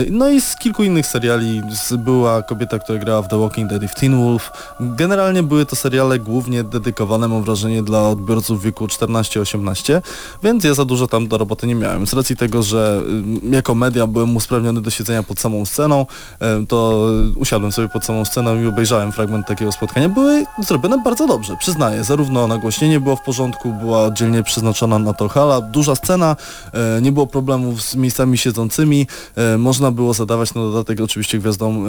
No 0.09 0.29
i 0.29 0.41
z 0.41 0.55
kilku 0.55 0.83
innych 0.83 1.05
seriali. 1.05 1.61
Była 1.97 2.41
kobieta, 2.43 2.79
która 2.79 2.99
grała 2.99 3.21
w 3.21 3.27
The 3.27 3.39
Walking 3.39 3.69
Dead 3.69 3.83
i 3.83 3.87
w 3.87 3.95
Teen 3.95 4.23
Wolf. 4.23 4.51
Generalnie 4.79 5.43
były 5.43 5.65
to 5.65 5.75
seriale 5.75 6.19
głównie 6.19 6.63
dedykowane, 6.63 7.27
mam 7.27 7.43
wrażenie, 7.43 7.83
dla 7.83 8.09
odbiorców 8.09 8.61
w 8.61 8.63
wieku 8.63 8.85
14-18, 8.85 10.01
więc 10.43 10.63
ja 10.63 10.73
za 10.73 10.85
dużo 10.85 11.07
tam 11.07 11.27
do 11.27 11.37
roboty 11.37 11.67
nie 11.67 11.75
miałem. 11.75 12.07
Z 12.07 12.13
racji 12.13 12.35
tego, 12.35 12.63
że 12.63 13.01
jako 13.41 13.75
media 13.75 14.07
byłem 14.07 14.35
usprawniony 14.35 14.81
do 14.81 14.89
siedzenia 14.89 15.23
pod 15.23 15.39
samą 15.39 15.65
sceną, 15.65 16.05
y, 16.61 16.67
to 16.67 17.07
usiadłem 17.35 17.71
sobie 17.71 17.89
pod 17.89 18.05
samą 18.05 18.25
sceną 18.25 18.61
i 18.61 18.67
obejrzałem 18.67 19.11
fragment 19.11 19.47
takiego 19.47 19.71
spotkania. 19.71 20.09
Były 20.09 20.45
zrobione 20.59 20.97
bardzo 21.03 21.27
dobrze, 21.27 21.57
przyznaję. 21.57 22.03
Zarówno 22.03 22.47
nagłośnienie 22.47 22.99
było 22.99 23.15
w 23.15 23.21
porządku, 23.21 23.73
była 23.73 24.03
oddzielnie 24.03 24.43
przeznaczona 24.43 24.99
na 24.99 25.13
to 25.13 25.27
hala, 25.27 25.61
duża 25.61 25.95
scena, 25.95 26.35
y, 26.97 27.01
nie 27.01 27.11
było 27.11 27.27
problemów 27.27 27.81
z 27.81 27.95
miejscami 27.95 28.37
siedzącymi, 28.37 29.07
y, 29.55 29.57
można 29.57 29.91
było 29.91 30.13
zadawać 30.13 30.53
na 30.53 30.61
dodatek 30.61 31.01
oczywiście 31.01 31.39
gwiazdom 31.39 31.87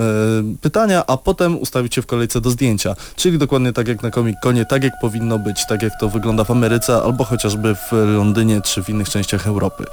pytania, 0.60 1.04
a 1.06 1.16
potem 1.16 1.58
ustawić 1.58 1.94
się 1.94 2.02
w 2.02 2.06
kolejce 2.06 2.40
do 2.40 2.50
zdjęcia. 2.50 2.94
Czyli 3.16 3.38
dokładnie 3.38 3.72
tak 3.72 3.88
jak 3.88 4.02
na 4.02 4.10
Comic 4.10 4.36
Conie, 4.42 4.66
tak 4.66 4.84
jak 4.84 4.92
powinno 5.00 5.38
być, 5.38 5.66
tak 5.66 5.82
jak 5.82 5.92
to 6.00 6.08
wygląda 6.08 6.44
w 6.44 6.50
Ameryce 6.50 7.02
albo 7.02 7.24
chociażby 7.24 7.74
w 7.74 7.92
Londynie 8.16 8.60
czy 8.60 8.82
w 8.82 8.88
innych 8.88 9.08
częściach 9.08 9.46
Europy. 9.46 9.84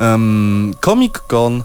Um, 0.00 0.74
Comic 1.04 1.26
Con 1.26 1.62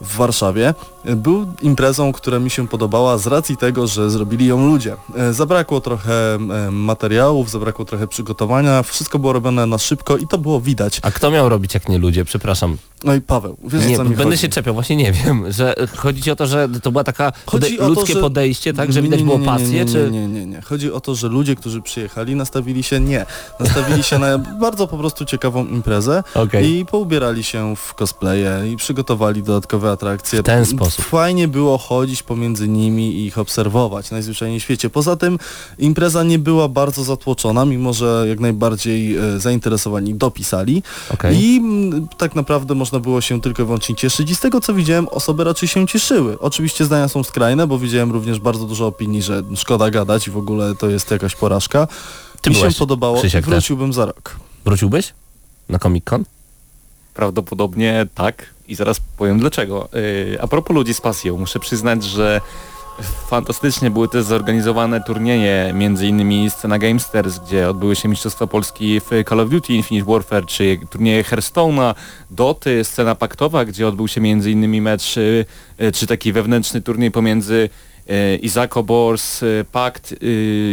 w 0.00 0.16
Warszawie 0.16 0.74
był 1.04 1.46
imprezą, 1.62 2.12
która 2.12 2.38
mi 2.38 2.50
się 2.50 2.68
podobała 2.68 3.18
z 3.18 3.26
racji 3.26 3.56
tego, 3.56 3.86
że 3.86 4.10
zrobili 4.10 4.46
ją 4.46 4.66
ludzie. 4.66 4.96
E, 5.16 5.32
Zabrakło 5.32 5.80
trochę 5.80 6.34
e, 6.34 6.70
materiałów, 6.70 7.50
zabrakło 7.50 7.84
trochę 7.84 8.08
przygotowania, 8.08 8.82
wszystko 8.82 9.18
było 9.18 9.32
robione 9.32 9.66
na 9.66 9.78
szybko 9.78 10.16
i 10.16 10.26
to 10.26 10.38
było 10.38 10.60
widać. 10.60 10.98
A 11.02 11.10
kto 11.10 11.30
miał 11.30 11.48
robić 11.48 11.74
jak 11.74 11.88
nie 11.88 11.98
ludzie? 11.98 12.24
Przepraszam. 12.24 12.76
No 13.04 13.14
i 13.14 13.20
Paweł, 13.20 13.56
wiesz 13.64 13.86
Nie, 13.86 13.96
co 13.96 14.02
mi 14.04 14.08
będę 14.10 14.24
chodzi? 14.24 14.38
się 14.38 14.48
czepiał, 14.48 14.74
właśnie 14.74 14.96
nie 14.96 15.12
wiem, 15.24 15.52
że 15.52 15.74
chodzi 15.96 16.22
ci 16.22 16.30
o 16.30 16.36
to, 16.36 16.46
że 16.46 16.68
to 16.82 16.92
była 16.92 17.04
taka 17.04 17.32
pode- 17.46 17.76
to, 17.78 17.88
ludzkie 17.88 18.12
że- 18.14 18.20
podejście, 18.20 18.72
tak, 18.74 18.92
że 18.92 19.02
widać 19.02 19.18
nie, 19.20 19.24
było 19.24 19.38
nie, 19.38 19.42
nie, 19.44 19.52
pasję, 19.52 19.68
nie, 19.84 19.92
czy... 19.92 20.10
Nie, 20.10 20.28
nie, 20.28 20.46
nie. 20.46 20.60
Chodzi 20.62 20.92
o 20.92 21.00
to, 21.00 21.14
że 21.14 21.28
ludzie, 21.28 21.56
którzy 21.56 21.82
przyjechali, 21.82 22.34
nastawili 22.36 22.82
się 22.82 23.00
nie. 23.00 23.26
Nastawili 23.60 24.02
się 24.02 24.18
na 24.18 24.38
bardzo 24.60 24.86
po 24.88 24.98
prostu 24.98 25.24
ciekawą 25.24 25.66
imprezę 25.66 26.22
Okej. 26.34 26.70
i 26.78 26.86
poubierali 26.86 27.44
się 27.44 27.76
w 27.76 27.94
cosplaye 27.94 28.68
i 28.72 28.76
przygotowali 28.76 29.42
dodatkowe 29.42 29.90
atrakcje. 29.90 30.38
W 30.40 30.42
ten 30.42 30.66
sposób. 30.66 30.91
Fajnie 30.96 31.48
było 31.48 31.78
chodzić 31.78 32.22
pomiędzy 32.22 32.68
nimi 32.68 33.16
i 33.16 33.26
ich 33.26 33.38
obserwować 33.38 34.10
najzwyczajniej 34.10 34.60
w 34.60 34.62
świecie. 34.62 34.90
Poza 34.90 35.16
tym 35.16 35.38
impreza 35.78 36.22
nie 36.22 36.38
była 36.38 36.68
bardzo 36.68 37.04
zatłoczona, 37.04 37.64
mimo 37.64 37.92
że 37.92 38.24
jak 38.28 38.40
najbardziej 38.40 39.16
e, 39.16 39.40
zainteresowani 39.40 40.14
dopisali. 40.14 40.82
Okej. 41.10 41.44
I 41.44 41.56
mm, 41.56 42.08
tak 42.18 42.34
naprawdę 42.34 42.74
można 42.74 43.00
było 43.00 43.20
się 43.20 43.40
tylko 43.40 43.62
i 43.62 43.64
wyłącznie 43.64 43.94
cieszyć 43.94 44.30
i 44.30 44.34
z 44.34 44.40
tego 44.40 44.60
co 44.60 44.74
widziałem 44.74 45.08
osoby 45.08 45.44
raczej 45.44 45.68
się 45.68 45.86
cieszyły. 45.86 46.38
Oczywiście 46.38 46.84
zdania 46.84 47.08
są 47.08 47.24
skrajne, 47.24 47.66
bo 47.66 47.78
widziałem 47.78 48.12
również 48.12 48.40
bardzo 48.40 48.64
dużo 48.64 48.86
opinii, 48.86 49.22
że 49.22 49.42
szkoda 49.56 49.90
gadać 49.90 50.28
i 50.28 50.30
w 50.30 50.36
ogóle 50.36 50.74
to 50.74 50.90
jest 50.90 51.10
jakaś 51.10 51.34
porażka. 51.34 51.88
Ty 52.40 52.50
Mi 52.50 52.56
się 52.56 52.60
byłeś, 52.60 52.78
podobało 52.78 53.16
i 53.16 53.20
Krzysiek, 53.20 53.46
wróciłbym 53.46 53.92
za 53.92 54.06
rok. 54.06 54.36
Wróciłbyś 54.64 55.12
na 55.68 55.78
Comic 55.78 56.04
Con? 56.04 56.24
Prawdopodobnie 57.14 58.06
tak 58.14 58.46
i 58.68 58.74
zaraz 58.74 59.00
powiem 59.16 59.38
dlaczego. 59.38 59.88
Yy, 59.92 60.38
a 60.40 60.46
propos 60.46 60.74
ludzi 60.74 60.94
z 60.94 61.00
pasją, 61.00 61.38
muszę 61.38 61.58
przyznać, 61.58 62.04
że 62.04 62.40
fantastycznie 63.26 63.90
były 63.90 64.08
też 64.08 64.24
zorganizowane 64.24 65.00
turnieje, 65.00 65.72
między 65.74 66.06
innymi 66.06 66.50
Scena 66.50 66.78
Gamesters, 66.78 67.38
gdzie 67.38 67.68
odbyły 67.68 67.96
się 67.96 68.08
Mistrzostwa 68.08 68.46
Polski 68.46 69.00
w 69.00 69.10
Call 69.28 69.40
of 69.40 69.50
Duty 69.50 69.72
Infinite 69.72 70.12
Warfare, 70.12 70.46
czy 70.46 70.78
turnieje 70.90 71.24
Hearthstone'a, 71.24 71.94
Doty, 72.30 72.84
scena 72.84 73.14
paktowa, 73.14 73.64
gdzie 73.64 73.88
odbył 73.88 74.08
się 74.08 74.20
między 74.20 74.50
innymi 74.50 74.80
mecz, 74.80 75.16
yy, 75.16 75.44
yy, 75.78 75.92
czy 75.92 76.06
taki 76.06 76.32
wewnętrzny 76.32 76.80
turniej 76.80 77.10
pomiędzy 77.10 77.68
Izako 78.42 78.82
Bors, 78.82 79.40
Pakt 79.72 80.14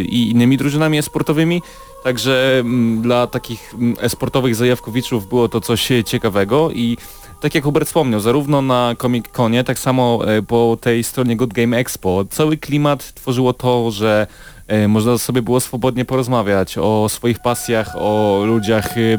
i 0.09 0.29
innymi 0.31 0.57
drużynami 0.57 0.97
esportowymi. 0.97 1.61
Także 2.03 2.57
mm, 2.59 3.01
dla 3.01 3.27
takich 3.27 3.73
mm, 3.73 3.95
esportowych 4.01 4.55
zajawkowiczów 4.55 5.29
było 5.29 5.49
to 5.49 5.61
coś 5.61 5.89
ciekawego 6.05 6.71
i 6.71 6.97
tak 7.41 7.55
jak 7.55 7.63
Hubert 7.63 7.87
wspomniał, 7.87 8.19
zarówno 8.19 8.61
na 8.61 8.95
Comic 9.01 9.27
Conie, 9.27 9.63
tak 9.63 9.79
samo 9.79 10.19
e, 10.27 10.41
po 10.41 10.77
tej 10.81 11.03
stronie 11.03 11.35
Good 11.35 11.53
Game 11.53 11.77
Expo, 11.77 12.25
cały 12.29 12.57
klimat 12.57 13.13
tworzyło 13.13 13.53
to, 13.53 13.91
że 13.91 14.27
e, 14.67 14.87
można 14.87 15.17
sobie 15.17 15.41
było 15.41 15.59
swobodnie 15.59 16.05
porozmawiać 16.05 16.77
o 16.77 17.09
swoich 17.09 17.39
pasjach, 17.39 17.95
o 17.95 18.41
ludziach, 18.45 18.97
e, 18.97 19.17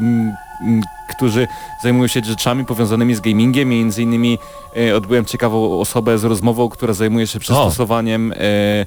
którzy 1.09 1.47
zajmują 1.83 2.07
się 2.07 2.21
rzeczami 2.25 2.65
powiązanymi 2.65 3.15
z 3.15 3.19
gamingiem. 3.19 3.69
Między 3.69 4.03
innymi 4.03 4.37
e, 4.77 4.95
odbyłem 4.95 5.25
ciekawą 5.25 5.79
osobę 5.79 6.17
z 6.17 6.23
rozmową, 6.23 6.69
która 6.69 6.93
zajmuje 6.93 7.27
się 7.27 7.39
przystosowaniem 7.39 8.31
e, 8.31 8.35
e, 8.35 8.85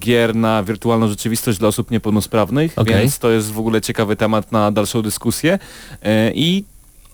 gier 0.00 0.36
na 0.36 0.62
wirtualną 0.62 1.08
rzeczywistość 1.08 1.58
dla 1.58 1.68
osób 1.68 1.90
niepełnosprawnych, 1.90 2.72
Okej. 2.76 2.94
więc 2.94 3.18
to 3.18 3.30
jest 3.30 3.52
w 3.52 3.58
ogóle 3.58 3.80
ciekawy 3.80 4.16
temat 4.16 4.52
na 4.52 4.72
dalszą 4.72 5.02
dyskusję. 5.02 5.58
E, 6.02 6.32
I 6.34 6.64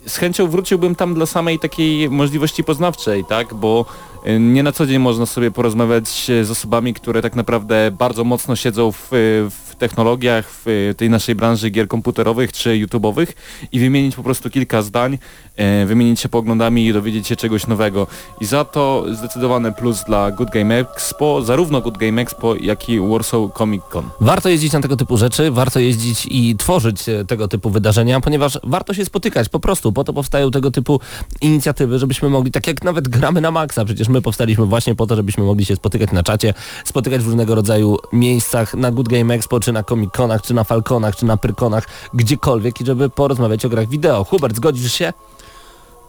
z 0.06 0.16
chęcią 0.16 0.48
wróciłbym 0.48 0.94
tam 0.94 1.14
dla 1.14 1.26
samej 1.26 1.58
takiej 1.58 2.10
możliwości 2.10 2.64
poznawczej, 2.64 3.24
tak, 3.24 3.54
bo 3.54 3.84
y, 4.26 4.40
nie 4.40 4.62
na 4.62 4.72
co 4.72 4.86
dzień 4.86 4.98
można 4.98 5.26
sobie 5.26 5.50
porozmawiać 5.50 6.30
e, 6.30 6.44
z 6.44 6.50
osobami, 6.50 6.94
które 6.94 7.22
tak 7.22 7.34
naprawdę 7.34 7.90
bardzo 7.98 8.24
mocno 8.24 8.56
siedzą 8.56 8.92
w, 8.92 9.08
w 9.50 9.65
technologiach, 9.78 10.50
w 10.50 10.68
y, 10.68 10.94
tej 10.96 11.10
naszej 11.10 11.34
branży 11.34 11.70
gier 11.70 11.88
komputerowych 11.88 12.52
czy 12.52 12.70
YouTube'owych 12.70 13.26
i 13.72 13.80
wymienić 13.80 14.16
po 14.16 14.22
prostu 14.22 14.50
kilka 14.50 14.82
zdań, 14.82 15.18
e, 15.56 15.86
wymienić 15.86 16.20
się 16.20 16.28
poglądami 16.28 16.86
i 16.86 16.92
dowiedzieć 16.92 17.26
się 17.26 17.36
czegoś 17.36 17.66
nowego. 17.66 18.06
I 18.40 18.44
za 18.46 18.64
to 18.64 19.04
zdecydowany 19.12 19.72
plus 19.72 20.04
dla 20.04 20.30
Good 20.30 20.50
Game 20.50 20.78
Expo, 20.78 21.42
zarówno 21.42 21.80
Good 21.80 21.98
Game 21.98 22.22
Expo, 22.22 22.54
jak 22.54 22.88
i 22.88 23.00
Warsaw 23.00 23.40
Comic 23.58 23.82
Con. 23.92 24.10
Warto 24.20 24.48
jeździć 24.48 24.72
na 24.72 24.80
tego 24.80 24.96
typu 24.96 25.16
rzeczy, 25.16 25.50
warto 25.50 25.80
jeździć 25.80 26.26
i 26.30 26.56
tworzyć 26.56 27.08
e, 27.08 27.24
tego 27.24 27.48
typu 27.48 27.70
wydarzenia, 27.70 28.20
ponieważ 28.20 28.58
warto 28.64 28.94
się 28.94 29.04
spotykać 29.04 29.48
po 29.48 29.60
prostu, 29.60 29.92
po 29.92 30.04
to 30.04 30.12
powstają 30.12 30.50
tego 30.50 30.70
typu 30.70 31.00
inicjatywy, 31.40 31.98
żebyśmy 31.98 32.28
mogli, 32.28 32.52
tak 32.52 32.66
jak 32.66 32.84
nawet 32.84 33.08
gramy 33.08 33.40
na 33.40 33.50
maksa, 33.50 33.84
przecież 33.84 34.08
my 34.08 34.22
powstaliśmy 34.22 34.66
właśnie 34.66 34.94
po 34.94 35.06
to, 35.06 35.16
żebyśmy 35.16 35.44
mogli 35.44 35.64
się 35.64 35.76
spotykać 35.76 36.12
na 36.12 36.22
czacie, 36.22 36.54
spotykać 36.84 37.22
w 37.22 37.26
różnego 37.26 37.54
rodzaju 37.54 37.96
miejscach, 38.12 38.74
na 38.74 38.90
Good 38.90 39.08
Game 39.08 39.34
Expo, 39.34 39.60
czy 39.66 39.72
na 39.72 39.82
Comic 39.82 40.10
Conach, 40.20 40.42
czy 40.42 40.54
na 40.54 40.64
Falconach, 40.64 41.16
czy 41.16 41.24
na 41.24 41.36
Pyrkonach, 41.36 41.86
gdziekolwiek 42.14 42.80
i 42.80 42.86
żeby 42.86 43.08
porozmawiać 43.10 43.64
o 43.64 43.68
grach 43.68 43.88
wideo. 43.88 44.24
Hubert, 44.24 44.56
zgodzisz 44.56 44.92
się? 44.92 45.12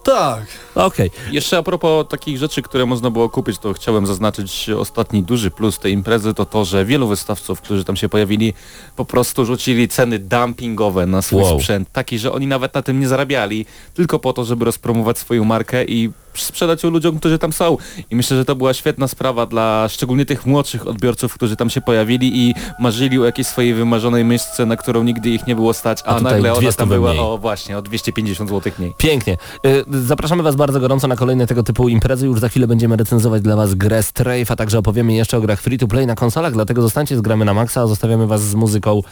Tak, 0.02 0.46
Okej. 0.74 1.10
Jeszcze 1.32 1.58
a 1.58 1.62
propos 1.62 2.06
takich 2.08 2.38
rzeczy, 2.38 2.62
które 2.62 2.86
można 2.86 3.10
było 3.10 3.28
kupić, 3.28 3.58
to 3.58 3.72
chciałem 3.72 4.06
zaznaczyć 4.06 4.70
ostatni 4.70 5.22
duży 5.22 5.50
plus 5.50 5.78
tej 5.78 5.92
imprezy 5.92 6.34
to 6.34 6.46
to, 6.46 6.64
że 6.64 6.84
wielu 6.84 7.08
wystawców, 7.08 7.60
którzy 7.60 7.84
tam 7.84 7.96
się 7.96 8.08
pojawili, 8.08 8.54
po 8.96 9.04
prostu 9.04 9.44
rzucili 9.44 9.88
ceny 9.88 10.18
dumpingowe 10.18 11.06
na 11.06 11.22
swój 11.22 11.42
Wow. 11.42 11.58
sprzęt, 11.60 11.92
taki, 11.92 12.18
że 12.18 12.32
oni 12.32 12.46
nawet 12.46 12.74
na 12.74 12.82
tym 12.82 13.00
nie 13.00 13.08
zarabiali, 13.08 13.66
tylko 13.94 14.18
po 14.18 14.32
to, 14.32 14.44
żeby 14.44 14.64
rozpromować 14.64 15.18
swoją 15.18 15.44
markę 15.44 15.84
i 15.84 16.10
sprzedać 16.34 16.82
ją 16.82 16.90
ludziom, 16.90 17.18
którzy 17.18 17.38
tam 17.38 17.52
są. 17.52 17.76
I 18.10 18.16
myślę, 18.16 18.36
że 18.36 18.44
to 18.44 18.56
była 18.56 18.74
świetna 18.74 19.08
sprawa 19.08 19.46
dla 19.46 19.86
szczególnie 19.88 20.26
tych 20.26 20.46
młodszych 20.46 20.86
odbiorców, 20.86 21.34
którzy 21.34 21.56
tam 21.56 21.70
się 21.70 21.80
pojawili 21.80 22.48
i 22.48 22.54
marzyli 22.80 23.18
o 23.18 23.24
jakiejś 23.24 23.48
swojej 23.48 23.74
wymarzonej 23.74 24.24
myszce, 24.24 24.66
na 24.66 24.76
którą 24.76 25.02
nigdy 25.02 25.30
ich 25.30 25.46
nie 25.46 25.54
było 25.54 25.72
stać, 25.74 25.98
A 26.04 26.16
a, 26.16 26.20
nagle 26.20 26.52
ona 26.52 26.60
200 26.60 26.78
tam 26.78 26.88
była 26.88 27.10
mniej. 27.10 27.22
o 27.24 27.38
właśnie 27.38 27.78
o 27.78 27.82
250 27.82 28.50
zł 28.50 28.72
mniej. 28.78 28.92
Pięknie. 28.98 29.36
Y, 29.66 29.84
Zapraszamy 30.06 30.42
Was 30.42 30.56
bardzo 30.56 30.80
gorąco 30.80 31.08
na 31.08 31.16
kolejne 31.16 31.46
tego 31.46 31.62
typu 31.62 31.88
imprezy. 31.88 32.26
Już 32.26 32.40
za 32.40 32.48
chwilę 32.48 32.66
będziemy 32.66 32.96
recenzować 32.96 33.42
dla 33.42 33.56
Was 33.56 33.74
grę 33.74 34.02
Strafe, 34.02 34.44
a 34.48 34.56
także 34.56 34.78
opowiemy 34.78 35.12
jeszcze 35.14 35.36
o 35.36 35.40
grach 35.40 35.60
free-to-play 35.60 36.06
na 36.06 36.14
konsolach, 36.14 36.52
dlatego 36.52 36.82
zostańcie 36.82 37.16
z 37.16 37.20
Gramy 37.20 37.44
na 37.44 37.54
Maxa, 37.54 37.80
a 37.82 37.86
zostawiamy 37.86 38.26
Was 38.26 38.42
z 38.42 38.54
muzyką 38.54 39.02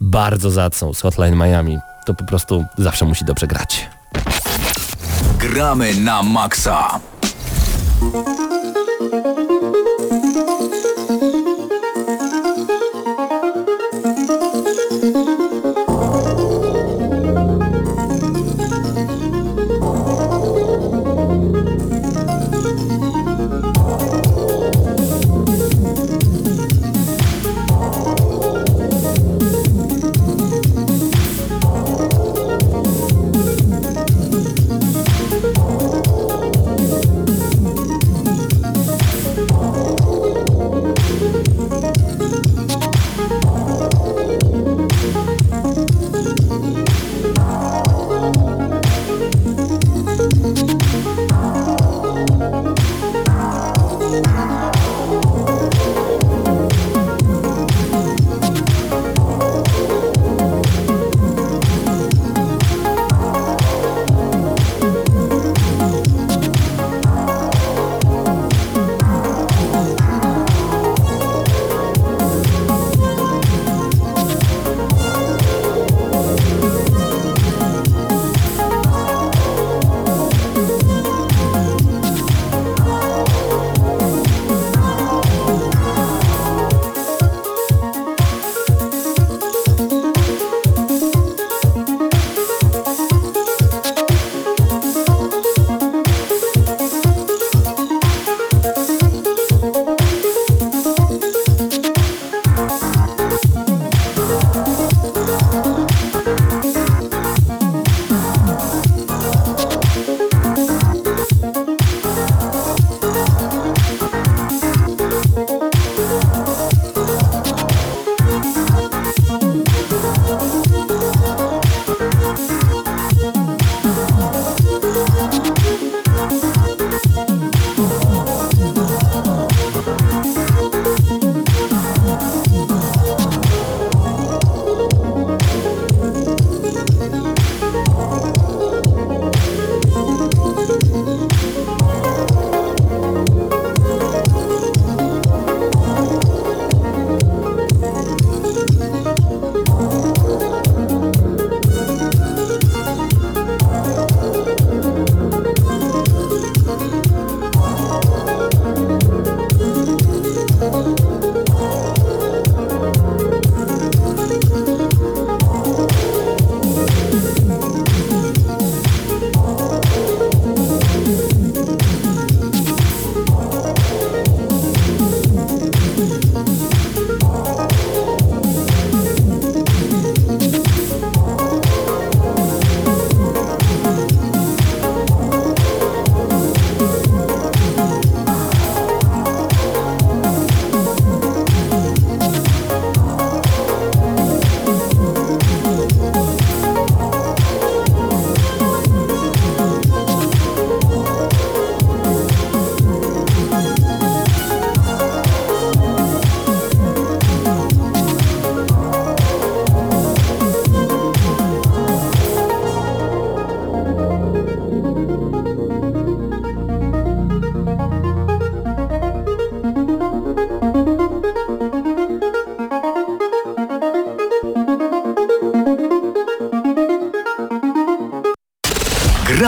bardzo 0.00 0.50
zacną 0.50 0.92
z 0.94 1.00
Hotline 1.00 1.36
Miami. 1.36 1.78
To 2.06 2.14
po 2.14 2.24
prostu 2.24 2.64
zawsze 2.78 3.04
musi 3.04 3.24
dobrze 3.24 3.46
grać. 3.46 3.86
Gramy 5.38 5.94
na 6.00 6.22
maksa. 6.22 7.00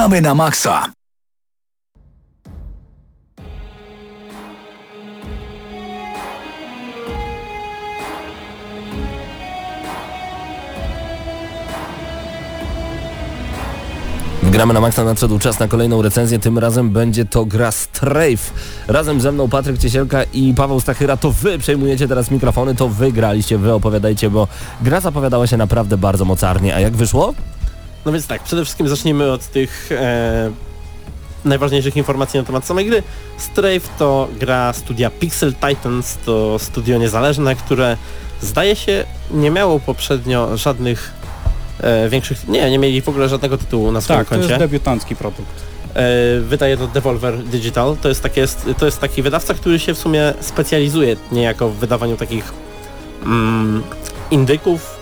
Gramy 0.06 0.22
na 0.22 0.34
maksa. 0.34 0.92
Gramy 14.42 14.74
na 14.74 14.80
maksa, 14.80 15.04
nadszedł 15.04 15.38
czas 15.38 15.58
na 15.58 15.68
kolejną 15.68 16.02
recenzję, 16.02 16.38
tym 16.38 16.58
razem 16.58 16.90
będzie 16.90 17.24
to 17.24 17.44
gra 17.44 17.70
Strafe. 17.70 18.52
Razem 18.88 19.20
ze 19.20 19.32
mną 19.32 19.48
Patryk 19.48 19.78
Ciesielka 19.78 20.22
i 20.22 20.54
Paweł 20.54 20.80
Stachyra, 20.80 21.16
to 21.16 21.30
wy 21.30 21.58
przejmujecie 21.58 22.08
teraz 22.08 22.30
mikrofony, 22.30 22.74
to 22.74 22.88
wy 22.88 23.12
graliście, 23.12 23.58
wy 23.58 23.72
opowiadajcie, 23.72 24.30
bo 24.30 24.48
gra 24.80 25.00
zapowiadała 25.00 25.46
się 25.46 25.56
naprawdę 25.56 25.96
bardzo 25.96 26.24
mocarnie, 26.24 26.74
a 26.74 26.80
jak 26.80 26.96
wyszło? 26.96 27.34
No 28.06 28.12
więc 28.12 28.26
tak, 28.26 28.42
przede 28.42 28.64
wszystkim 28.64 28.88
zacznijmy 28.88 29.32
od 29.32 29.46
tych 29.46 29.92
e, 29.92 30.50
najważniejszych 31.44 31.96
informacji 31.96 32.40
na 32.40 32.46
temat 32.46 32.66
samej 32.66 32.86
gry. 32.86 33.02
Strafe 33.38 33.80
to 33.98 34.28
gra 34.40 34.72
studia 34.72 35.10
Pixel 35.10 35.54
Titans, 35.54 36.18
to 36.24 36.58
studio 36.58 36.98
niezależne, 36.98 37.54
które 37.54 37.96
zdaje 38.40 38.76
się 38.76 39.04
nie 39.30 39.50
miało 39.50 39.80
poprzednio 39.80 40.56
żadnych 40.56 41.12
e, 41.80 42.08
większych... 42.08 42.48
Nie, 42.48 42.70
nie 42.70 42.78
mieli 42.78 43.02
w 43.02 43.08
ogóle 43.08 43.28
żadnego 43.28 43.58
tytułu 43.58 43.92
na 43.92 44.00
swoim 44.00 44.18
Tak, 44.18 44.28
to 44.28 44.34
koncie. 44.34 44.48
jest 44.48 44.58
debiutancki 44.60 45.16
produkt. 45.16 45.62
E, 45.94 46.40
wydaje 46.40 46.76
to 46.76 46.86
Devolver 46.86 47.38
Digital. 47.38 47.96
To 48.02 48.08
jest, 48.08 48.22
takie, 48.22 48.46
to 48.78 48.86
jest 48.86 49.00
taki 49.00 49.22
wydawca, 49.22 49.54
który 49.54 49.78
się 49.78 49.94
w 49.94 49.98
sumie 49.98 50.34
specjalizuje 50.40 51.16
niejako 51.32 51.68
w 51.68 51.74
wydawaniu 51.74 52.16
takich 52.16 52.52
mm, 53.24 53.82
indyków, 54.30 54.95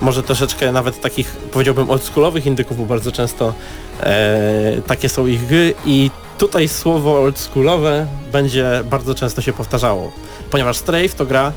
może 0.00 0.22
troszeczkę 0.22 0.72
nawet 0.72 1.00
takich, 1.00 1.36
powiedziałbym, 1.52 1.90
oldschoolowych 1.90 2.46
indyków, 2.46 2.78
bo 2.78 2.84
bardzo 2.84 3.12
często 3.12 3.54
e, 4.00 4.82
takie 4.86 5.08
są 5.08 5.26
ich 5.26 5.46
gry 5.46 5.74
i 5.84 6.10
tutaj 6.38 6.68
słowo 6.68 7.20
oldschoolowe 7.20 8.06
będzie 8.32 8.82
bardzo 8.90 9.14
często 9.14 9.42
się 9.42 9.52
powtarzało, 9.52 10.12
ponieważ 10.50 10.76
Strafe 10.76 11.08
to 11.08 11.26
gra, 11.26 11.52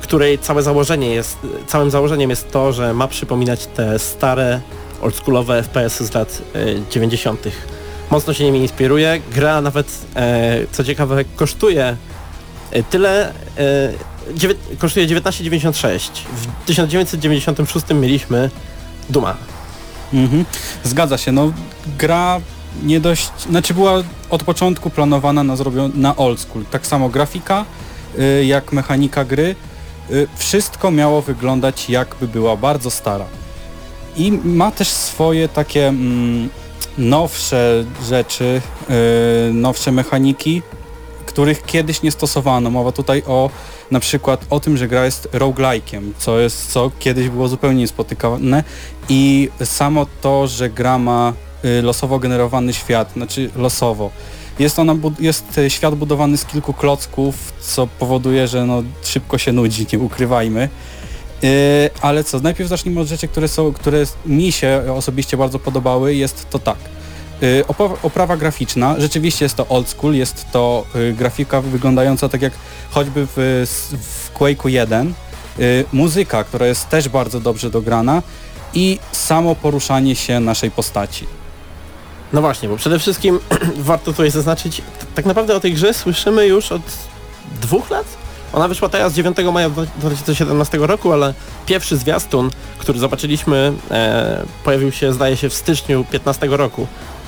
której 0.00 0.38
całe 0.38 0.62
założenie 0.62 1.14
jest, 1.14 1.38
całym 1.66 1.90
założeniem 1.90 2.30
jest 2.30 2.50
to, 2.50 2.72
że 2.72 2.94
ma 2.94 3.08
przypominać 3.08 3.66
te 3.66 3.98
stare, 3.98 4.60
oldschoolowe 5.02 5.62
FPS 5.62 6.02
z 6.02 6.14
lat 6.14 6.42
e, 6.54 6.90
90. 6.90 7.48
Mocno 8.10 8.34
się 8.34 8.44
nimi 8.44 8.58
inspiruje. 8.58 9.20
Gra 9.32 9.60
nawet, 9.60 9.86
e, 10.16 10.66
co 10.72 10.84
ciekawe, 10.84 11.24
kosztuje 11.36 11.96
e, 12.70 12.82
tyle, 12.82 13.28
e, 13.28 13.32
kosztuje 14.78 15.06
19,96. 15.06 16.10
W 16.36 16.66
1996 16.66 17.86
mieliśmy 17.94 18.50
Duma. 19.10 19.36
Mhm. 20.12 20.44
Zgadza 20.84 21.18
się, 21.18 21.32
no 21.32 21.52
gra 21.98 22.40
nie 22.82 23.00
dość, 23.00 23.30
znaczy 23.50 23.74
była 23.74 24.02
od 24.30 24.44
początku 24.44 24.90
planowana 24.90 25.44
na, 25.44 25.56
zrobią, 25.56 25.90
na 25.94 26.16
old 26.16 26.40
school. 26.40 26.64
Tak 26.70 26.86
samo 26.86 27.08
grafika, 27.08 27.64
y, 28.18 28.44
jak 28.44 28.72
mechanika 28.72 29.24
gry, 29.24 29.54
y, 30.10 30.28
wszystko 30.36 30.90
miało 30.90 31.22
wyglądać 31.22 31.90
jakby 31.90 32.28
była 32.28 32.56
bardzo 32.56 32.90
stara. 32.90 33.24
I 34.16 34.32
ma 34.32 34.70
też 34.70 34.90
swoje 34.90 35.48
takie 35.48 35.88
mm, 35.88 36.48
nowsze 36.98 37.84
rzeczy, 38.08 38.60
y, 39.50 39.52
nowsze 39.52 39.92
mechaniki, 39.92 40.62
których 41.26 41.64
kiedyś 41.64 42.02
nie 42.02 42.10
stosowano. 42.10 42.70
Mowa 42.70 42.92
tutaj 42.92 43.22
o 43.26 43.50
na 43.90 44.00
przykład 44.00 44.46
o 44.50 44.60
tym, 44.60 44.76
że 44.76 44.88
gra 44.88 45.04
jest 45.04 45.28
roguelike'iem, 45.32 46.12
co 46.18 46.40
jest 46.40 46.72
co 46.72 46.90
kiedyś 46.98 47.28
było 47.28 47.48
zupełnie 47.48 47.80
niespotykane 47.80 48.64
i 49.08 49.50
samo 49.64 50.06
to, 50.20 50.46
że 50.46 50.70
gra 50.70 50.98
ma 50.98 51.32
y, 51.64 51.82
losowo 51.82 52.18
generowany 52.18 52.74
świat, 52.74 53.12
znaczy 53.12 53.50
losowo. 53.56 54.10
Jest, 54.58 54.78
ona, 54.78 54.94
jest 55.20 55.58
y, 55.58 55.70
świat 55.70 55.94
budowany 55.94 56.36
z 56.36 56.44
kilku 56.44 56.72
klocków, 56.72 57.52
co 57.60 57.86
powoduje, 57.86 58.48
że 58.48 58.66
no, 58.66 58.82
szybko 59.02 59.38
się 59.38 59.52
nudzi, 59.52 59.86
nie 59.92 59.98
ukrywajmy. 59.98 60.68
Y, 61.44 61.90
ale 62.00 62.24
co, 62.24 62.40
najpierw 62.40 62.68
zacznijmy 62.68 63.00
od 63.00 63.08
rzeczy, 63.08 63.28
które, 63.28 63.48
są, 63.48 63.72
które 63.72 64.04
mi 64.26 64.52
się 64.52 64.82
osobiście 64.96 65.36
bardzo 65.36 65.58
podobały. 65.58 66.14
Jest 66.14 66.50
to 66.50 66.58
tak. 66.58 66.78
Y, 67.42 67.64
oprawa 68.02 68.36
graficzna, 68.36 68.94
rzeczywiście 68.98 69.44
jest 69.44 69.56
to 69.56 69.68
old 69.68 69.88
school, 69.88 70.14
jest 70.14 70.46
to 70.52 70.84
y, 70.96 71.12
grafika 71.12 71.60
wyglądająca 71.60 72.28
tak 72.28 72.42
jak 72.42 72.52
choćby 72.90 73.26
w, 73.36 73.66
w 74.00 74.38
Quake'u 74.38 74.68
1. 74.68 75.14
Y, 75.58 75.84
muzyka, 75.92 76.44
która 76.44 76.66
jest 76.66 76.88
też 76.88 77.08
bardzo 77.08 77.40
dobrze 77.40 77.70
dograna 77.70 78.22
i 78.74 78.98
samo 79.12 79.54
poruszanie 79.54 80.16
się 80.16 80.40
naszej 80.40 80.70
postaci. 80.70 81.26
No 82.32 82.40
właśnie, 82.40 82.68
bo 82.68 82.76
przede 82.76 82.98
wszystkim 82.98 83.38
warto 83.76 84.04
tutaj 84.04 84.30
zaznaczyć, 84.30 84.82
tak 85.14 85.26
naprawdę 85.26 85.56
o 85.56 85.60
tej 85.60 85.72
grze 85.74 85.94
słyszymy 85.94 86.46
już 86.46 86.72
od 86.72 86.82
dwóch 87.60 87.90
lat? 87.90 88.06
Ona 88.52 88.68
wyszła 88.68 88.88
teraz 88.88 89.12
9 89.12 89.36
maja 89.52 89.70
2017 89.70 90.78
roku, 90.78 91.12
ale 91.12 91.34
pierwszy 91.66 91.96
zwiastun, 91.96 92.50
który 92.78 92.98
zobaczyliśmy, 92.98 93.72
e, 93.90 94.44
pojawił 94.64 94.92
się 94.92 95.12
zdaje 95.12 95.36
się 95.36 95.48
w 95.48 95.54
styczniu 95.54 96.04
15 96.10 96.46
roku. 96.50 96.86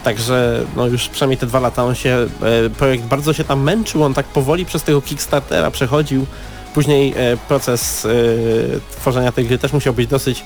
Także 0.09 0.65
no 0.77 0.87
już 0.87 1.09
przynajmniej 1.09 1.39
te 1.39 1.47
dwa 1.47 1.61
lata 1.61 1.85
on 1.85 1.95
się, 1.95 2.27
e, 2.67 2.71
projekt 2.71 3.05
bardzo 3.05 3.33
się 3.33 3.45
tam 3.45 3.63
męczył, 3.63 4.05
on 4.05 4.15
tak 4.15 4.27
powoli 4.27 4.67
przez 4.67 4.83
tego 4.83 5.03
Kickstartera 5.03 5.71
przechodził. 5.71 6.27
Później 6.75 7.15
e, 7.17 7.37
proces 7.37 8.05
e, 8.05 8.09
tworzenia 9.01 9.33
tej 9.33 9.45
gry 9.47 9.59
też 9.59 9.73
musiał 9.73 9.95
być 9.95 10.07
dosyć 10.07 10.45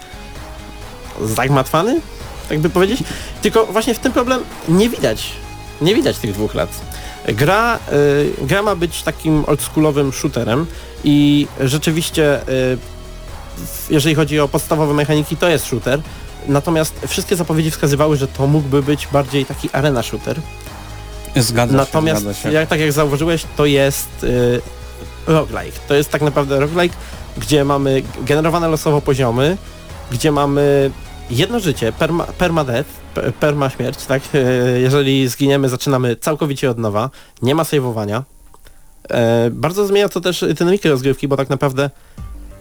zagmatwany, 1.25 2.01
tak 2.49 2.59
by 2.59 2.71
powiedzieć. 2.71 3.03
Tylko 3.43 3.67
właśnie 3.67 3.95
w 3.95 3.99
tym 3.99 4.13
problem 4.13 4.41
nie 4.69 4.89
widać, 4.89 5.33
nie 5.81 5.95
widać 5.95 6.19
tych 6.19 6.33
dwóch 6.33 6.55
lat. 6.55 6.71
Gra, 7.29 7.79
gra 8.39 8.63
ma 8.63 8.77
być 8.77 9.03
takim 9.03 9.45
oldschoolowym 9.47 10.13
shooterem 10.13 10.67
i 11.05 11.47
rzeczywiście 11.61 12.41
jeżeli 13.91 14.15
chodzi 14.15 14.41
o 14.41 14.49
podstawowe 14.49 14.95
mechaniki 14.95 15.37
to 15.37 15.49
jest 15.49 15.67
shooter, 15.67 16.01
natomiast 16.49 16.95
wszystkie 17.09 17.36
zapowiedzi 17.36 17.70
wskazywały, 17.70 18.16
że 18.16 18.28
to 18.28 18.47
mógłby 18.47 18.82
być 18.82 19.09
bardziej 19.12 19.45
taki 19.47 19.70
arena 19.72 20.03
shooter. 20.03 20.40
Zgadza 21.36 21.76
Natomiast 21.76 22.20
się, 22.20 22.24
zgadza 22.24 22.43
się. 22.43 22.53
jak, 22.53 22.68
tak 22.68 22.80
jak 22.80 22.93
zauważyłeś, 22.93 23.45
to 23.57 23.66
jest 23.66 24.24
y, 24.24 24.61
roguelike. 25.26 25.78
To 25.88 25.95
jest 25.95 26.11
tak 26.11 26.22
naprawdę 26.22 26.61
roguelike, 26.61 26.97
gdzie 27.38 27.64
mamy 27.64 28.03
generowane 28.26 28.68
losowo 28.68 29.01
poziomy, 29.01 29.57
gdzie 30.11 30.32
mamy 30.32 30.90
jedno 31.30 31.61
życie, 31.61 31.93
perma, 31.93 32.26
pe- 32.38 33.32
perma 33.40 33.70
śmierć, 33.70 34.07
tak? 34.07 34.22
Jeżeli 34.82 35.28
zginiemy, 35.28 35.68
zaczynamy 35.68 36.16
całkowicie 36.16 36.70
od 36.70 36.78
nowa, 36.78 37.11
nie 37.43 37.55
ma 37.55 37.64
saveowania. 37.64 38.22
E, 39.11 39.51
bardzo 39.51 39.86
zmienia 39.86 40.09
to 40.09 40.20
też 40.20 40.45
dynamikę 40.55 40.88
rozgrywki, 40.88 41.28
bo 41.28 41.36
tak 41.36 41.51
naprawdę 41.51 41.90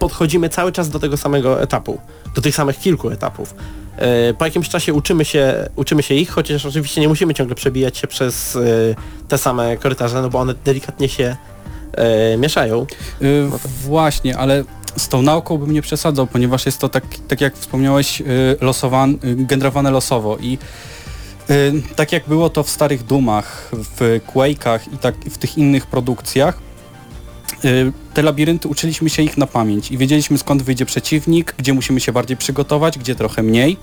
podchodzimy 0.02 0.50
cały 0.50 0.72
czas 0.72 0.90
do 0.90 1.00
tego 1.00 1.18
samego 1.18 1.62
etapu, 1.62 2.00
do 2.36 2.42
tych 2.42 2.56
samych 2.56 2.80
kilku 2.80 3.10
etapów. 3.10 3.56
E, 3.98 4.34
Po 4.34 4.46
jakimś 4.46 4.70
czasie 4.70 4.94
uczymy 4.94 5.26
się, 5.26 5.70
uczymy 5.76 6.04
się 6.04 6.16
ich, 6.16 6.30
chociaż 6.30 6.66
oczywiście 6.66 7.02
nie 7.02 7.08
musimy 7.08 7.34
ciągle 7.34 7.56
przebijać 7.56 7.98
się 7.98 8.08
przez 8.08 8.56
e, 8.56 8.60
te 9.28 9.38
same 9.38 9.78
korytarze, 9.78 10.22
no 10.22 10.30
bo 10.30 10.40
one 10.40 10.54
delikatnie 10.66 11.10
się 11.10 11.36
e, 11.94 12.38
mieszają. 12.38 12.86
Y, 13.22 13.50
Właśnie, 13.84 14.38
ale 14.38 14.64
z 14.98 15.08
tą 15.08 15.22
nauką 15.22 15.58
bym 15.58 15.72
nie 15.72 15.82
przesadzał, 15.82 16.28
ponieważ 16.28 16.66
jest 16.66 16.80
to 16.80 16.90
tak, 16.90 17.04
tak 17.28 17.42
jak 17.42 17.58
wspomniałeś, 17.58 18.24
losowan, 18.62 19.18
generowane 19.24 19.92
losowo 19.92 20.38
i 20.38 20.58
tak 21.96 22.12
jak 22.12 22.28
było 22.28 22.50
to 22.50 22.64
w 22.64 22.70
starych 22.70 23.04
Dumach, 23.04 23.70
w 23.74 24.20
Quake'ach 24.34 24.80
i 24.94 24.98
tak 24.98 25.16
w 25.16 25.38
tych 25.38 25.58
innych 25.58 25.86
produkcjach, 25.86 26.71
te 28.14 28.22
labirynty 28.22 28.68
uczyliśmy 28.68 29.10
się 29.10 29.24
ich 29.24 29.38
na 29.38 29.48
pamięć 29.48 29.92
i 29.92 29.98
wiedzieliśmy 29.98 30.38
skąd 30.38 30.62
wyjdzie 30.62 30.86
przeciwnik, 30.86 31.56
gdzie 31.58 31.74
musimy 31.74 32.00
się 32.00 32.12
bardziej 32.12 32.38
przygotować, 32.38 32.98
gdzie 32.98 33.16
trochę 33.16 33.44
mniej. 33.44 33.78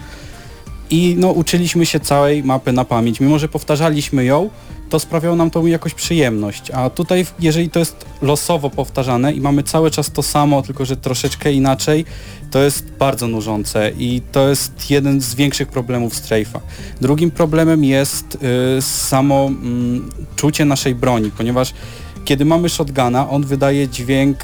I 0.91 1.15
no, 1.19 1.31
uczyliśmy 1.31 1.87
się 1.87 2.01
całej 2.01 2.45
mapy 2.45 2.73
na 2.73 2.85
pamięć. 2.85 3.21
Mimo, 3.21 3.39
że 3.39 3.49
powtarzaliśmy 3.49 4.25
ją, 4.25 4.51
to 4.89 5.01
sprawiało 5.01 5.37
nam 5.37 5.51
to 5.51 5.67
jakoś 5.67 5.95
przyjemność. 5.95 6.71
A 6.71 6.91
tutaj, 6.91 7.27
jeżeli 7.41 7.71
to 7.71 7.79
jest 7.79 8.07
losowo 8.23 8.71
powtarzane 8.71 9.33
i 9.33 9.41
mamy 9.41 9.63
cały 9.63 9.91
czas 9.91 10.13
to 10.13 10.23
samo, 10.23 10.63
tylko 10.63 10.85
że 10.85 10.97
troszeczkę 10.97 11.53
inaczej, 11.53 12.05
to 12.51 12.63
jest 12.63 12.91
bardzo 12.99 13.29
nużące 13.29 13.93
i 13.99 14.23
to 14.33 14.49
jest 14.49 14.91
jeden 14.91 15.21
z 15.21 15.35
większych 15.35 15.69
problemów 15.69 16.15
Strafe'a. 16.15 16.61
Drugim 17.01 17.31
problemem 17.31 17.85
jest 17.85 18.39
y, 18.79 18.83
samo 18.83 19.47
mm, 19.47 20.11
czucie 20.37 20.65
naszej 20.65 20.95
broni, 20.95 21.31
ponieważ 21.31 21.75
kiedy 22.25 22.45
mamy 22.45 22.69
shotguna, 22.69 23.31
on 23.31 23.45
wydaje 23.45 23.89
dźwięk 23.89 24.39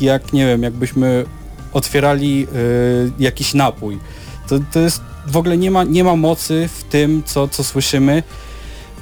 jak, 0.00 0.32
nie 0.32 0.46
wiem, 0.46 0.62
jakbyśmy 0.62 1.24
otwierali 1.72 2.46
y, 2.54 3.12
jakiś 3.18 3.54
napój. 3.54 3.98
To, 4.48 4.58
to 4.72 4.80
jest 4.80 5.00
w 5.26 5.36
ogóle 5.36 5.56
nie 5.56 5.70
ma, 5.70 5.84
nie 5.84 6.04
ma 6.04 6.16
mocy 6.16 6.68
w 6.78 6.84
tym, 6.84 7.22
co, 7.24 7.48
co 7.48 7.64
słyszymy. 7.64 8.22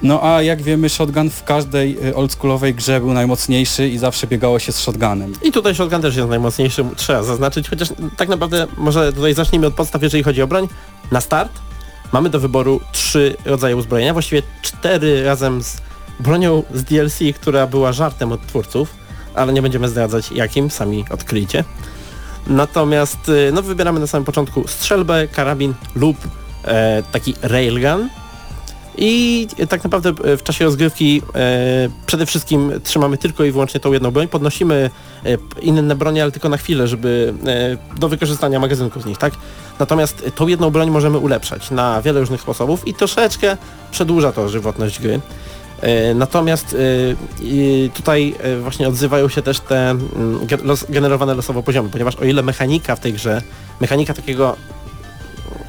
No 0.02 0.20
a 0.22 0.42
jak 0.42 0.62
wiemy, 0.62 0.88
shotgun 0.88 1.30
w 1.30 1.44
każdej 1.44 2.08
y, 2.08 2.16
oldschoolowej 2.16 2.74
grze 2.74 3.00
był 3.00 3.12
najmocniejszy 3.12 3.88
i 3.88 3.98
zawsze 3.98 4.26
biegało 4.26 4.58
się 4.58 4.72
z 4.72 4.78
shotgunem. 4.78 5.32
I 5.42 5.52
tutaj 5.52 5.74
shotgun 5.74 6.02
też 6.02 6.16
jest 6.16 6.28
najmocniejszy, 6.28 6.84
trzeba 6.96 7.22
zaznaczyć, 7.22 7.68
chociaż 7.68 7.88
tak 8.16 8.28
naprawdę 8.28 8.66
może 8.76 9.12
tutaj 9.12 9.34
zacznijmy 9.34 9.66
od 9.66 9.74
podstaw, 9.74 10.02
jeżeli 10.02 10.22
chodzi 10.22 10.42
o 10.42 10.46
broń. 10.46 10.68
Na 11.12 11.20
start 11.20 11.52
mamy 12.12 12.30
do 12.30 12.40
wyboru 12.40 12.80
trzy 12.92 13.36
rodzaje 13.44 13.76
uzbrojenia, 13.76 14.12
właściwie 14.12 14.42
cztery 14.62 15.24
razem 15.24 15.62
z 15.62 15.80
bronią 16.22 16.62
z 16.74 16.84
DLC, 16.84 17.18
która 17.40 17.66
była 17.66 17.92
żartem 17.92 18.32
od 18.32 18.46
twórców, 18.46 18.94
ale 19.34 19.52
nie 19.52 19.62
będziemy 19.62 19.88
zdradzać 19.88 20.32
jakim, 20.32 20.70
sami 20.70 21.04
odkryjcie. 21.10 21.64
Natomiast 22.46 23.28
y, 23.28 23.50
no, 23.52 23.62
wybieramy 23.62 24.00
na 24.00 24.06
samym 24.06 24.24
początku 24.24 24.68
strzelbę, 24.68 25.28
karabin 25.28 25.74
lub 25.94 26.16
e, 26.64 27.02
taki 27.12 27.34
railgun. 27.42 28.08
I 28.98 29.46
tak 29.68 29.84
naprawdę 29.84 30.12
e, 30.24 30.36
w 30.36 30.42
czasie 30.42 30.64
rozgrywki 30.64 31.22
e, 31.34 31.88
przede 32.06 32.26
wszystkim 32.26 32.72
trzymamy 32.84 33.18
tylko 33.18 33.44
i 33.44 33.52
wyłącznie 33.52 33.80
tą 33.80 33.92
jedną 33.92 34.10
broń, 34.10 34.28
podnosimy 34.28 34.90
inne 35.62 35.94
bronie, 35.94 36.22
ale 36.22 36.32
tylko 36.32 36.48
na 36.48 36.56
chwilę, 36.56 36.88
żeby 36.88 37.34
e, 37.94 37.98
do 37.98 38.08
wykorzystania 38.08 38.60
magazynków 38.60 39.02
z 39.02 39.06
nich, 39.06 39.18
tak? 39.18 39.32
Natomiast 39.78 40.30
tą 40.34 40.46
jedną 40.46 40.70
broń 40.70 40.90
możemy 40.90 41.18
ulepszać 41.18 41.70
na 41.70 42.02
wiele 42.02 42.20
różnych 42.20 42.40
sposobów 42.40 42.88
i 42.88 42.94
troszeczkę 42.94 43.56
przedłuża 43.90 44.32
to 44.32 44.48
żywotność 44.48 45.00
gry. 45.00 45.20
E, 45.82 46.14
Natomiast 46.14 46.76
e, 47.88 47.90
tutaj 47.94 48.34
e, 48.42 48.56
właśnie 48.56 48.88
odzywają 48.88 49.28
się 49.28 49.42
też 49.42 49.60
te 49.60 49.90
mm, 49.90 50.46
generowane 50.88 51.34
losowo 51.34 51.62
poziomy, 51.62 51.88
ponieważ 51.88 52.16
o 52.16 52.24
ile 52.24 52.42
mechanika 52.42 52.96
w 52.96 53.00
tej 53.00 53.12
grze, 53.12 53.42
mechanika 53.80 54.14
takiego 54.14 54.56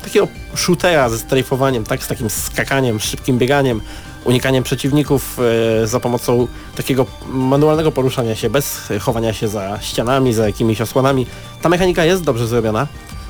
takiego 0.03 0.27
shootera 0.55 1.09
ze 1.09 1.17
strajfowaniem, 1.19 1.83
tak, 1.83 2.03
z 2.03 2.07
takim 2.07 2.29
skakaniem, 2.29 2.99
szybkim 2.99 3.37
bieganiem, 3.37 3.81
unikaniem 4.25 4.63
przeciwników 4.63 5.37
za 5.83 5.99
pomocą 5.99 6.47
takiego 6.75 7.05
manualnego 7.27 7.91
poruszania 7.91 8.35
się, 8.35 8.49
bez 8.49 8.81
chowania 8.99 9.33
się 9.33 9.47
za 9.47 9.79
ścianami, 9.81 10.33
za 10.33 10.45
jakimiś 10.45 10.81
osłonami. 10.81 11.25
Ta 11.61 11.69
mechanika 11.69 12.05
jest 12.05 12.23
dobrze 12.23 12.47
zrobiona, 12.47 12.87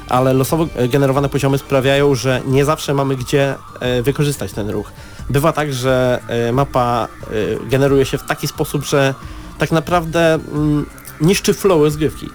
ale 0.09 0.33
losowo 0.33 0.67
generowane 0.89 1.29
poziomy 1.29 1.57
sprawiają, 1.57 2.15
że 2.15 2.41
nie 2.47 2.65
zawsze 2.65 2.93
mamy 2.93 3.15
gdzie 3.15 3.55
wykorzystać 4.03 4.51
ten 4.51 4.69
ruch. 4.69 4.91
Bywa 5.29 5.51
tak, 5.51 5.73
że 5.73 6.19
e, 6.27 6.51
mapa 6.51 7.07
e, 7.23 7.69
generuje 7.69 8.05
się 8.05 8.17
w 8.17 8.23
taki 8.23 8.47
sposób, 8.47 8.85
że 8.85 9.13
tak 9.57 9.71
naprawdę 9.71 10.33
mm, 10.33 10.85
niszczy 11.21 11.53
flow 11.53 11.81
rozgrywki. 11.81 12.29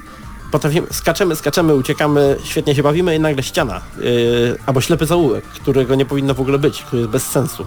Potrafimy, 0.50 0.86
skaczemy, 0.90 1.36
skaczemy, 1.36 1.74
uciekamy, 1.74 2.36
świetnie 2.44 2.74
się 2.74 2.82
bawimy 2.82 3.16
i 3.16 3.20
nagle 3.20 3.42
ściana. 3.42 3.80
Yy, 4.00 4.58
albo 4.66 4.80
ślepy 4.80 5.06
zaułek, 5.06 5.44
którego 5.44 5.94
nie 5.94 6.06
powinno 6.06 6.34
w 6.34 6.40
ogóle 6.40 6.58
być, 6.58 6.82
który 6.82 6.98
jest 6.98 7.10
bez 7.10 7.26
sensu. 7.26 7.66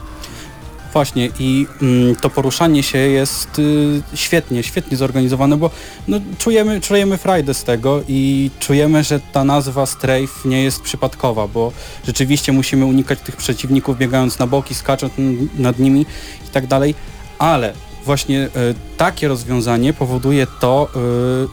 Właśnie 0.93 1.29
i 1.39 1.67
mm, 1.81 2.15
to 2.15 2.29
poruszanie 2.29 2.83
się 2.83 2.97
jest 2.97 3.59
y, 3.59 4.01
świetnie, 4.13 4.63
świetnie 4.63 4.97
zorganizowane, 4.97 5.57
bo 5.57 5.69
no, 6.07 6.17
czujemy, 6.37 6.81
czujemy 6.81 7.17
frajdę 7.17 7.53
z 7.53 7.63
tego 7.63 8.01
i 8.07 8.51
czujemy, 8.59 9.03
że 9.03 9.19
ta 9.19 9.43
nazwa 9.43 9.85
strafe 9.85 10.21
nie 10.45 10.63
jest 10.63 10.81
przypadkowa, 10.81 11.47
bo 11.47 11.71
rzeczywiście 12.05 12.51
musimy 12.51 12.85
unikać 12.85 13.19
tych 13.19 13.35
przeciwników 13.35 13.97
biegając 13.97 14.39
na 14.39 14.47
boki, 14.47 14.75
skacząc 14.75 15.13
nad 15.57 15.79
nimi 15.79 16.01
i 16.47 16.49
tak 16.53 16.67
dalej, 16.67 16.95
ale 17.39 17.73
właśnie 18.05 18.45
y, 18.45 18.49
takie 18.97 19.27
rozwiązanie 19.27 19.93
powoduje 19.93 20.47
to, 20.59 20.87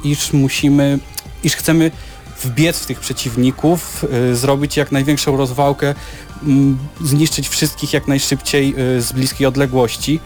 y, 0.05 0.09
iż 0.09 0.33
musimy, 0.33 0.99
iż 1.45 1.57
chcemy 1.57 1.91
wbiec 2.43 2.79
w 2.79 2.87
tych 2.87 3.01
przeciwników, 3.01 4.05
y, 4.33 4.37
zrobić 4.37 4.77
jak 4.77 4.93
największą 4.93 5.37
rozwałkę, 5.37 5.95
zniszczyć 7.01 7.49
wszystkich 7.49 7.93
jak 7.93 8.09
najszybciej 8.09 8.75
y, 8.97 9.03
z 9.03 9.13
bliskiej 9.13 9.47
odległości. 9.47 10.21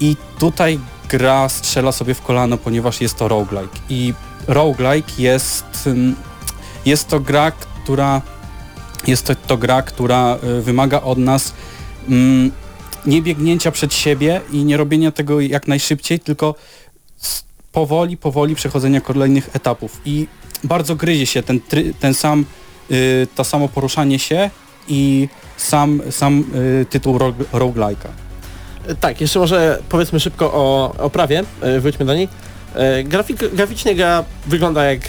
I 0.00 0.16
tutaj 0.38 0.78
gra 1.08 1.48
strzela 1.48 1.92
sobie 1.92 2.14
w 2.14 2.22
kolano, 2.22 2.58
ponieważ 2.58 3.00
jest 3.00 3.16
to 3.16 3.28
roguelike. 3.28 3.78
I 3.88 4.14
roguelike 4.46 5.12
jest, 5.18 5.86
ym, 5.86 6.16
jest 6.86 7.08
to 7.08 7.20
gra, 7.20 7.50
która 7.50 8.22
jest 9.06 9.26
to, 9.26 9.34
to 9.34 9.56
gra, 9.56 9.82
która 9.82 10.38
y, 10.58 10.62
wymaga 10.62 11.00
od 11.00 11.18
nas 11.18 11.52
mm, 12.08 12.52
nie 13.06 13.22
biegnięcia 13.22 13.70
przed 13.70 13.94
siebie 13.94 14.40
i 14.52 14.64
nie 14.64 14.76
robienia 14.76 15.12
tego 15.12 15.40
jak 15.40 15.68
najszybciej, 15.68 16.20
tylko 16.20 16.54
powoli, 17.72 18.16
powoli 18.16 18.54
przechodzenia 18.54 19.00
kolejnych 19.00 19.56
etapów. 19.56 20.00
I 20.04 20.26
bardzo 20.64 20.96
gryzie 20.96 21.26
się 21.26 21.42
ten, 21.42 21.60
ten 22.00 22.14
sam, 22.14 22.44
y, 22.90 23.26
to 23.34 23.44
samo 23.44 23.68
poruszanie 23.68 24.18
się 24.18 24.50
i 24.88 25.28
sam, 25.56 26.02
sam 26.10 26.44
y, 26.54 26.86
tytuł 26.90 27.18
rogue, 27.18 27.44
roguelike'a. 27.52 28.08
Yy, 28.88 28.94
Tak, 28.94 29.20
jeszcze 29.20 29.38
może 29.38 29.78
powiedzmy 29.88 30.20
szybko 30.20 30.52
o 30.52 30.94
oprawie, 30.98 31.44
yy, 31.62 31.80
wróćmy 31.80 32.04
do 32.06 32.14
niej. 32.14 32.28
Yy, 32.74 33.04
Grafik, 33.04 33.54
graficznie 33.54 33.94
gra 33.94 34.24
wygląda 34.46 34.84
jak, 34.84 35.00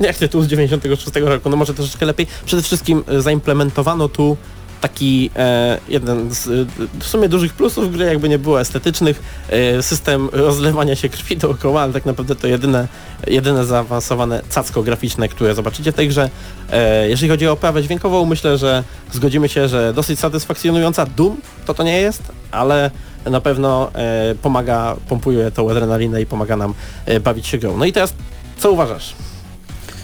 jak 0.00 0.16
tytuł 0.16 0.42
z 0.42 0.46
96 0.46 1.16
roku, 1.16 1.50
no 1.50 1.56
może 1.56 1.74
troszeczkę 1.74 2.06
lepiej. 2.06 2.26
Przede 2.46 2.62
wszystkim 2.62 3.04
zaimplementowano 3.18 4.08
tu 4.08 4.36
taki 4.80 5.30
e, 5.36 5.78
jeden 5.88 6.34
z 6.34 6.68
w 7.00 7.06
sumie 7.06 7.28
dużych 7.28 7.52
plusów 7.52 7.92
gry, 7.92 8.04
jakby 8.04 8.28
nie 8.28 8.38
było 8.38 8.60
estetycznych, 8.60 9.22
e, 9.48 9.82
system 9.82 10.28
rozlewania 10.32 10.96
się 10.96 11.08
krwi 11.08 11.36
dookoła, 11.36 11.82
ale 11.82 11.92
tak 11.92 12.06
naprawdę 12.06 12.36
to 12.36 12.46
jedyne, 12.46 12.88
jedyne 13.26 13.64
zaawansowane 13.64 14.42
cacko 14.48 14.82
graficzne, 14.82 15.28
które 15.28 15.54
zobaczycie 15.54 15.92
w 15.92 15.94
tej 15.94 16.08
grze. 16.08 16.30
E, 16.72 17.08
jeżeli 17.08 17.28
chodzi 17.28 17.48
o 17.48 17.52
oprawę 17.52 17.82
dźwiękową, 17.82 18.24
myślę, 18.24 18.58
że 18.58 18.84
zgodzimy 19.12 19.48
się, 19.48 19.68
że 19.68 19.92
dosyć 19.92 20.20
satysfakcjonująca. 20.20 21.06
Doom 21.06 21.36
to 21.66 21.74
to 21.74 21.82
nie 21.82 22.00
jest, 22.00 22.22
ale 22.50 22.90
na 23.24 23.40
pewno 23.40 23.90
e, 23.94 24.34
pomaga, 24.42 24.96
pompuje 25.08 25.50
tą 25.50 25.70
adrenalinę 25.70 26.22
i 26.22 26.26
pomaga 26.26 26.56
nam 26.56 26.74
e, 27.06 27.20
bawić 27.20 27.46
się 27.46 27.58
grą. 27.58 27.76
No 27.76 27.84
i 27.84 27.92
teraz, 27.92 28.14
co 28.58 28.72
uważasz 28.72 29.14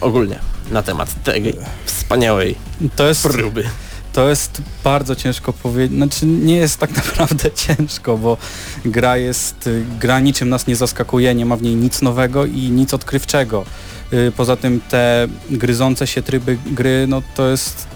ogólnie 0.01 0.39
na 0.71 0.83
temat 0.83 1.23
tej 1.23 1.53
wspaniałej 1.85 2.55
To 2.95 3.07
jest, 3.07 3.23
próby? 3.23 3.63
To 4.15 4.29
jest 4.29 4.61
bardzo 4.83 5.15
ciężko 5.15 5.53
powiedzieć, 5.53 5.97
znaczy 5.97 6.25
nie 6.25 6.55
jest 6.55 6.79
tak 6.79 6.95
naprawdę 7.05 7.51
ciężko, 7.51 8.17
bo 8.17 8.37
gra 8.85 9.17
jest, 9.17 9.67
y, 9.67 9.85
gra 9.99 10.19
niczym 10.19 10.49
nas 10.49 10.67
nie 10.67 10.75
zaskakuje, 10.75 11.35
nie 11.35 11.45
ma 11.45 11.55
w 11.55 11.61
niej 11.61 11.75
nic 11.75 12.01
nowego 12.01 12.45
i 12.45 12.71
nic 12.71 12.93
odkrywczego. 12.93 13.65
Y, 14.13 14.31
Poza 14.37 14.55
tym 14.55 14.81
te 14.89 15.27
gryzące 15.49 16.07
się 16.07 16.21
tryby 16.21 16.57
gry, 16.65 17.05
no 17.07 17.21
to 17.35 17.47
jest 17.47 17.87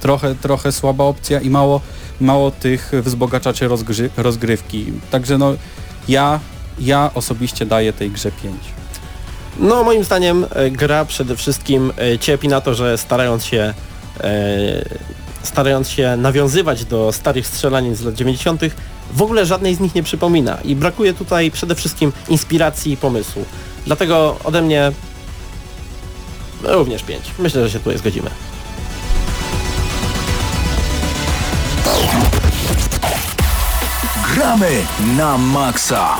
trochę, 0.00 0.34
trochę 0.34 0.72
słaba 0.72 1.04
opcja 1.04 1.40
i 1.40 1.50
mało, 1.50 1.80
mało 2.20 2.50
tych 2.50 2.92
wzbogaczaczy 3.02 3.68
rozgrywki. 4.16 4.92
Także 5.10 5.38
no 5.38 5.54
ja, 6.08 6.40
ja 6.78 7.10
osobiście 7.14 7.66
daję 7.66 7.92
tej 7.92 8.10
grze 8.10 8.32
5. 8.42 8.56
No 9.58 9.84
moim 9.84 10.04
zdaniem 10.04 10.46
e, 10.50 10.70
gra 10.70 11.04
przede 11.04 11.36
wszystkim 11.36 11.92
e, 11.98 12.18
cierpi 12.18 12.48
na 12.48 12.60
to, 12.60 12.74
że 12.74 12.98
starając 12.98 13.44
się 13.44 13.74
e, 14.20 15.16
starając 15.46 15.90
się 15.90 16.16
nawiązywać 16.16 16.84
do 16.84 17.12
starych 17.12 17.46
strzelanin 17.46 17.96
z 17.96 18.02
lat 18.02 18.14
90. 18.14 18.60
w 19.12 19.22
ogóle 19.22 19.46
żadnej 19.46 19.74
z 19.74 19.80
nich 19.80 19.94
nie 19.94 20.02
przypomina 20.02 20.58
i 20.64 20.76
brakuje 20.76 21.14
tutaj 21.14 21.50
przede 21.50 21.74
wszystkim 21.74 22.12
inspiracji 22.28 22.92
i 22.92 22.96
pomysłu. 22.96 23.44
Dlatego 23.86 24.36
ode 24.44 24.62
mnie 24.62 24.92
również 26.62 27.02
5. 27.02 27.24
Myślę, 27.38 27.62
że 27.62 27.70
się 27.70 27.78
tutaj 27.78 27.98
zgodzimy. 27.98 28.30
Gramy 34.34 34.70
na 35.16 35.38
maksa. 35.38 36.16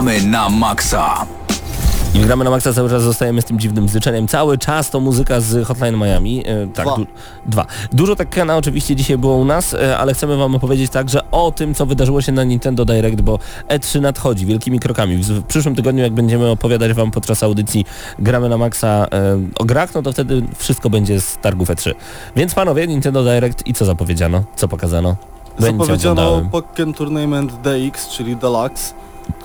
Gramy 0.00 0.22
na 0.22 0.48
maksa. 0.48 1.26
I 2.14 2.18
gramy 2.18 2.44
na 2.44 2.50
maksa 2.50 2.72
cały 2.72 2.90
czas 2.90 3.02
zostajemy 3.02 3.42
z 3.42 3.44
tym 3.44 3.58
dziwnym 3.58 3.88
zyczeniem. 3.88 4.28
Cały 4.28 4.58
czas 4.58 4.90
to 4.90 5.00
muzyka 5.00 5.40
z 5.40 5.66
Hotline 5.66 5.96
Miami. 5.96 6.42
E, 6.46 6.66
tak, 6.66 6.86
Dwa. 6.86 6.96
Du 6.96 7.06
dwa. 7.46 7.66
Dużo 7.92 8.16
Tekkena 8.16 8.56
oczywiście 8.56 8.96
dzisiaj 8.96 9.18
było 9.18 9.36
u 9.36 9.44
nas, 9.44 9.74
e, 9.74 9.98
ale 9.98 10.14
chcemy 10.14 10.36
wam 10.36 10.54
opowiedzieć 10.54 10.90
także 10.90 11.30
o 11.30 11.52
tym, 11.52 11.74
co 11.74 11.86
wydarzyło 11.86 12.22
się 12.22 12.32
na 12.32 12.44
Nintendo 12.44 12.84
Direct, 12.84 13.20
bo 13.20 13.38
E3 13.68 14.00
nadchodzi 14.00 14.46
wielkimi 14.46 14.80
krokami. 14.80 15.16
W, 15.16 15.26
w 15.26 15.42
przyszłym 15.42 15.74
tygodniu, 15.74 16.02
jak 16.02 16.12
będziemy 16.12 16.50
opowiadać 16.50 16.92
wam 16.92 17.10
podczas 17.10 17.42
audycji 17.42 17.84
gramy 18.18 18.48
na 18.48 18.58
maksa 18.58 19.06
e, 19.12 19.38
o 19.58 19.64
grach, 19.64 19.94
no 19.94 20.02
to 20.02 20.12
wtedy 20.12 20.42
wszystko 20.56 20.90
będzie 20.90 21.20
z 21.20 21.36
targów 21.36 21.68
E3. 21.68 21.94
Więc 22.36 22.54
panowie, 22.54 22.86
Nintendo 22.86 23.24
Direct 23.24 23.66
i 23.66 23.74
co 23.74 23.84
zapowiedziano? 23.84 24.44
Co 24.56 24.68
pokazano? 24.68 25.16
Nie 25.60 25.66
Zapowiedziano. 25.66 26.42
Pokken 26.52 26.92
Tournament 26.92 27.52
DX, 27.52 28.08
czyli 28.08 28.36
Deluxe, 28.36 28.94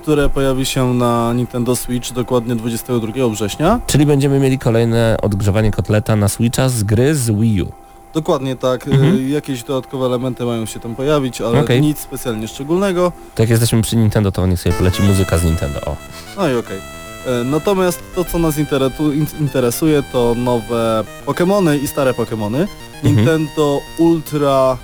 które 0.06 0.30
pojawi 0.30 0.66
się 0.66 0.94
na 0.94 1.34
Nintendo 1.34 1.76
Switch 1.76 2.12
dokładnie 2.14 2.56
22 2.56 3.30
września. 3.30 3.80
Czyli 3.88 4.06
będziemy 4.06 4.40
mieli 4.40 4.60
kolejne 4.60 5.18
odgrzewanie 5.22 5.72
kotleta 5.72 6.16
na 6.16 6.28
Switcha 6.28 6.70
z 6.70 6.84
gry 6.84 7.16
z 7.16 7.32
Wii 7.32 7.62
U. 7.62 7.72
Dokładnie 8.14 8.56
tak, 8.56 8.88
Mhm. 8.88 9.16
y, 9.18 9.30
jakieś 9.30 9.64
dodatkowe 9.64 10.06
elementy 10.06 10.46
mają 10.46 10.66
się 10.66 10.80
tam 10.80 10.96
pojawić, 10.96 11.42
ale 11.42 11.60
Okej. 11.60 11.82
nic 11.82 12.00
specjalnie 12.00 12.48
szczególnego. 12.48 13.12
To 13.36 13.44
jak 13.44 13.50
jesteśmy 13.50 13.82
przy 13.82 13.96
Nintendo, 13.98 14.32
to 14.32 14.48
niech 14.48 14.60
sobie 14.62 14.76
poleci 14.76 15.04
muzyka 15.04 15.38
z 15.38 15.44
Nintendo. 15.44 15.82
O. 15.86 15.96
No 16.38 16.50
i 16.50 16.56
okej. 16.56 16.78
E, 17.28 17.44
Natomiast 17.44 18.00
to, 18.16 18.26
co 18.26 18.40
nas 18.40 18.58
interesu- 18.58 19.14
in- 19.14 19.26
interesuje, 19.42 20.04
to 20.12 20.36
nowe 20.38 21.04
Pokémony 21.26 21.80
i 21.84 21.88
stare 21.88 22.14
Pokémony. 22.14 22.58
Mhm. 22.58 22.68
Nintendo 23.04 23.80
Ultra 23.98 24.78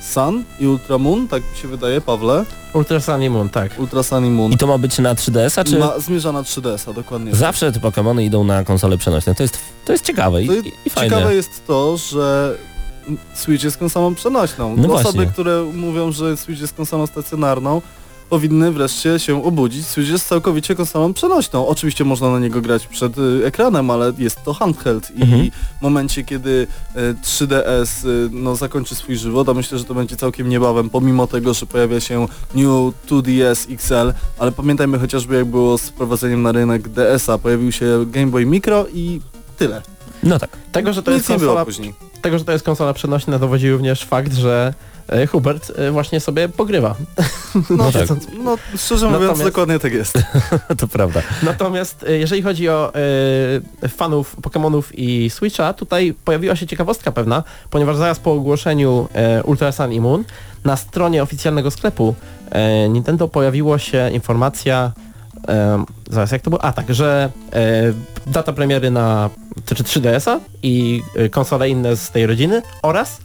Sun 0.00 0.44
i 0.60 0.66
Ultra 0.66 0.98
Moon, 0.98 1.28
tak 1.28 1.42
mi 1.52 1.58
się 1.62 1.68
wydaje, 1.68 2.00
Pawle. 2.00 2.44
Ultra 2.74 3.00
Sun 3.00 3.22
i 3.22 3.30
Moon, 3.30 3.48
tak. 3.48 3.78
Ultra 3.78 4.02
Sun 4.02 4.26
i 4.26 4.30
Moon. 4.30 4.52
I 4.52 4.56
to 4.56 4.66
ma 4.66 4.78
być 4.78 4.98
na 4.98 5.14
3DS-a, 5.14 5.64
czy 5.64 5.78
Ma, 5.78 5.98
zmierza 5.98 6.32
na 6.32 6.42
3DS-a, 6.42 6.92
dokładnie. 6.92 7.34
zawsze 7.34 7.72
te 7.72 7.80
Pokémony 7.80 8.22
idą 8.22 8.44
na 8.44 8.64
konsole 8.64 8.98
przenośne? 8.98 9.34
To 9.34 9.42
jest, 9.42 9.58
to 9.84 9.92
jest 9.92 10.04
ciekawe 10.04 10.42
i, 10.42 10.46
To 10.46 10.54
i, 10.54 10.72
i 10.84 10.90
fajne. 10.90 11.16
Ciekawe 11.16 11.34
jest 11.34 11.66
to, 11.66 11.96
że 11.96 12.56
Switch 13.34 13.64
jest 13.64 13.76
konsolą 13.76 14.14
przenośną. 14.14 14.76
No 14.76 14.94
Osoby, 14.94 15.02
właśnie. 15.12 15.26
które 15.32 15.64
mówią, 15.74 16.12
że 16.12 16.36
Switch 16.36 16.60
jest 16.60 16.74
konsolą 16.74 17.06
stacjonarną, 17.06 17.82
powinny 18.28 18.72
wreszcie 18.72 19.18
się 19.18 19.44
obudzić. 19.44 19.86
Switch 19.86 20.10
jest 20.10 20.28
całkowicie 20.28 20.74
konsolą 20.74 21.12
przenośną. 21.14 21.66
Oczywiście 21.68 22.04
można 22.04 22.30
na 22.30 22.38
niego 22.38 22.60
grać 22.60 22.86
przed 22.86 23.18
y, 23.18 23.40
ekranem, 23.46 23.90
ale 23.90 24.12
jest 24.18 24.44
to 24.44 24.54
handheld 24.54 25.10
i 25.16 25.22
Mhm. 25.22 25.50
w 25.78 25.82
momencie, 25.82 26.24
kiedy 26.24 26.66
y, 26.96 27.14
3DS 27.24 28.06
y, 28.08 28.28
no, 28.32 28.56
zakończy 28.56 28.94
swój 28.94 29.16
żywot, 29.16 29.48
a 29.48 29.54
myślę, 29.54 29.78
że 29.78 29.84
to 29.84 29.94
będzie 29.94 30.16
całkiem 30.16 30.48
niebawem, 30.48 30.90
pomimo 30.90 31.26
tego, 31.26 31.54
że 31.54 31.66
pojawia 31.66 32.00
się 32.00 32.26
New 32.54 32.66
2DS 33.08 33.72
XL, 33.72 34.12
ale 34.38 34.52
pamiętajmy 34.52 34.98
chociażby 34.98 35.36
jak 35.36 35.44
było 35.44 35.78
z 35.78 35.82
wprowadzeniem 35.82 36.42
na 36.42 36.52
rynek 36.52 36.88
DS-a, 36.88 37.38
pojawił 37.38 37.72
się 37.72 38.06
Game 38.06 38.26
Boy 38.26 38.46
Micro 38.46 38.86
i 38.94 39.20
tyle. 39.58 39.82
No 40.22 40.38
tak. 40.38 40.50
Tego, 40.72 40.92
że 40.92 41.02
to 41.02 41.10
Nic 41.10 41.18
jest 41.18 41.28
konsola, 41.28 41.64
później. 41.64 41.94
tego, 42.22 42.38
że 42.38 42.44
to 42.44 42.52
jest 42.52 42.64
konsola 42.64 42.92
przenośna 42.92 43.38
dowodzi 43.38 43.70
również 43.70 44.04
fakt, 44.04 44.34
że 44.34 44.74
Hubert 45.30 45.72
e, 45.76 45.90
właśnie 45.90 46.20
sobie 46.20 46.48
pogrywa. 46.48 46.94
No 47.70 47.92
tak. 47.92 48.02
Siedząc- 48.02 48.26
No 48.44 48.56
szczerze 48.76 49.06
mówiąc 49.06 49.22
Natomiast- 49.24 49.44
dokładnie 49.44 49.78
tak 49.78 49.92
jest. 49.92 50.18
to 50.78 50.88
prawda. 50.88 51.20
Natomiast 51.42 52.04
e, 52.08 52.12
jeżeli 52.18 52.42
chodzi 52.42 52.68
o 52.68 52.92
e, 53.84 53.88
fanów 53.88 54.36
Pokémonów 54.42 54.82
i 54.94 55.30
Switcha, 55.30 55.72
tutaj 55.72 56.14
pojawiła 56.24 56.56
się 56.56 56.66
ciekawostka 56.66 57.12
pewna, 57.12 57.42
ponieważ 57.70 57.96
zaraz 57.96 58.18
po 58.18 58.32
ogłoszeniu 58.32 59.08
e, 59.14 59.42
Ultra 59.42 59.72
Sun 59.72 59.92
i 59.92 60.00
Moon 60.00 60.24
na 60.64 60.76
stronie 60.76 61.22
oficjalnego 61.22 61.70
sklepu 61.70 62.14
e, 62.50 62.88
Nintendo 62.88 63.28
pojawiło 63.28 63.78
się 63.78 64.10
informacja 64.10 64.92
e, 65.48 65.84
zaraz 66.10 66.32
jak 66.32 66.42
to 66.42 66.50
było? 66.50 66.64
A 66.64 66.72
tak, 66.72 66.94
że 66.94 67.30
e, 67.52 67.60
data 68.26 68.52
premiery 68.52 68.90
na 68.90 69.30
czy, 69.66 69.74
czy 69.74 69.82
3DS-a 69.84 70.40
i 70.62 71.02
e, 71.16 71.28
konsole 71.28 71.68
inne 71.68 71.96
z 71.96 72.10
tej 72.10 72.26
rodziny 72.26 72.62
oraz 72.82 73.18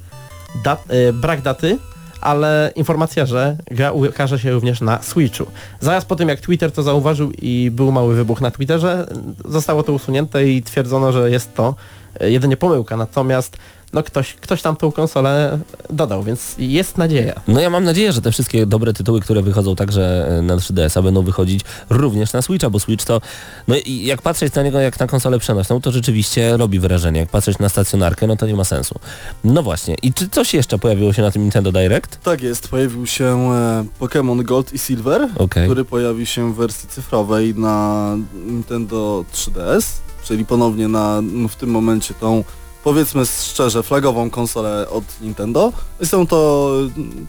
dat, 0.63 0.83
e, 0.87 1.13
brak 1.13 1.41
daty 1.41 1.77
ale 2.23 2.71
informacja, 2.75 3.25
że 3.25 3.57
gra 3.71 3.91
ukaże 3.91 4.39
się 4.39 4.51
również 4.51 4.81
na 4.81 5.01
Switchu. 5.01 5.45
Zaraz 5.79 6.05
po 6.05 6.15
tym 6.15 6.29
jak 6.29 6.41
Twitter 6.41 6.71
to 6.71 6.83
zauważył 6.83 7.31
i 7.41 7.71
był 7.71 7.91
mały 7.91 8.15
wybuch 8.15 8.41
na 8.41 8.51
Twitterze, 8.51 9.07
zostało 9.45 9.83
to 9.83 9.93
usunięte 9.93 10.47
i 10.47 10.63
twierdzono, 10.63 11.11
że 11.11 11.31
jest 11.31 11.55
to 11.55 11.75
jedynie 12.19 12.57
pomyłka, 12.57 12.97
natomiast 12.97 13.57
no 13.93 14.03
ktoś, 14.03 14.33
ktoś 14.33 14.61
tam 14.61 14.75
tą 14.75 14.91
konsolę 14.91 15.59
dodał, 15.89 16.23
więc 16.23 16.55
jest 16.57 16.97
nadzieja. 16.97 17.41
No 17.47 17.59
ja 17.59 17.69
mam 17.69 17.83
nadzieję, 17.83 18.13
że 18.13 18.21
te 18.21 18.31
wszystkie 18.31 18.65
dobre 18.65 18.93
tytuły, 18.93 19.21
które 19.21 19.41
wychodzą 19.41 19.75
także 19.75 20.27
e, 20.27 20.41
na 20.41 20.55
3DS-a 20.55 21.01
będą 21.01 21.21
wychodzić 21.21 21.61
również 21.89 22.33
na 22.33 22.41
Switcha, 22.41 22.69
bo 22.69 22.79
Switch 22.79 23.05
to, 23.05 23.21
no 23.67 23.75
i 23.85 24.05
jak 24.05 24.21
patrzeć 24.21 24.53
na 24.53 24.63
niego 24.63 24.79
jak 24.79 24.99
na 24.99 25.07
konsolę 25.07 25.39
przenośną, 25.39 25.81
to 25.81 25.91
rzeczywiście 25.91 26.57
robi 26.57 26.79
wrażenie. 26.79 27.19
Jak 27.19 27.29
patrzeć 27.29 27.59
na 27.59 27.69
stacjonarkę, 27.69 28.27
no 28.27 28.35
to 28.35 28.47
nie 28.47 28.55
ma 28.55 28.63
sensu. 28.63 28.99
No 29.43 29.63
właśnie. 29.63 29.95
I 30.01 30.13
czy 30.13 30.29
coś 30.29 30.53
jeszcze 30.53 30.79
pojawiło 30.79 31.13
się 31.13 31.21
na 31.21 31.31
tym 31.31 31.41
Nintendo 31.41 31.71
Direct? 31.71 32.19
Tak 32.23 32.41
jest, 32.41 32.67
pojawił 32.67 33.07
się 33.07 33.25
e, 33.25 33.85
Pokémon 33.99 34.43
Gold 34.43 34.73
i 34.73 34.79
Silver, 34.79 35.29
Okej. 35.37 35.65
który 35.65 35.85
pojawi 35.85 36.25
się 36.25 36.53
w 36.53 36.55
wersji 36.55 36.89
cyfrowej 36.89 37.55
na 37.55 38.15
Nintendo 38.45 39.25
3DS, 39.33 39.83
czyli 40.23 40.45
ponownie 40.45 40.87
na 40.87 41.21
no, 41.21 41.47
w 41.47 41.55
tym 41.55 41.69
momencie 41.69 42.13
tą 42.13 42.43
powiedzmy 42.83 43.25
szczerze 43.25 43.83
flagową 43.83 44.29
konsolę 44.29 44.89
od 44.89 45.03
Nintendo. 45.21 45.73
Są 46.03 46.27
to 46.27 46.71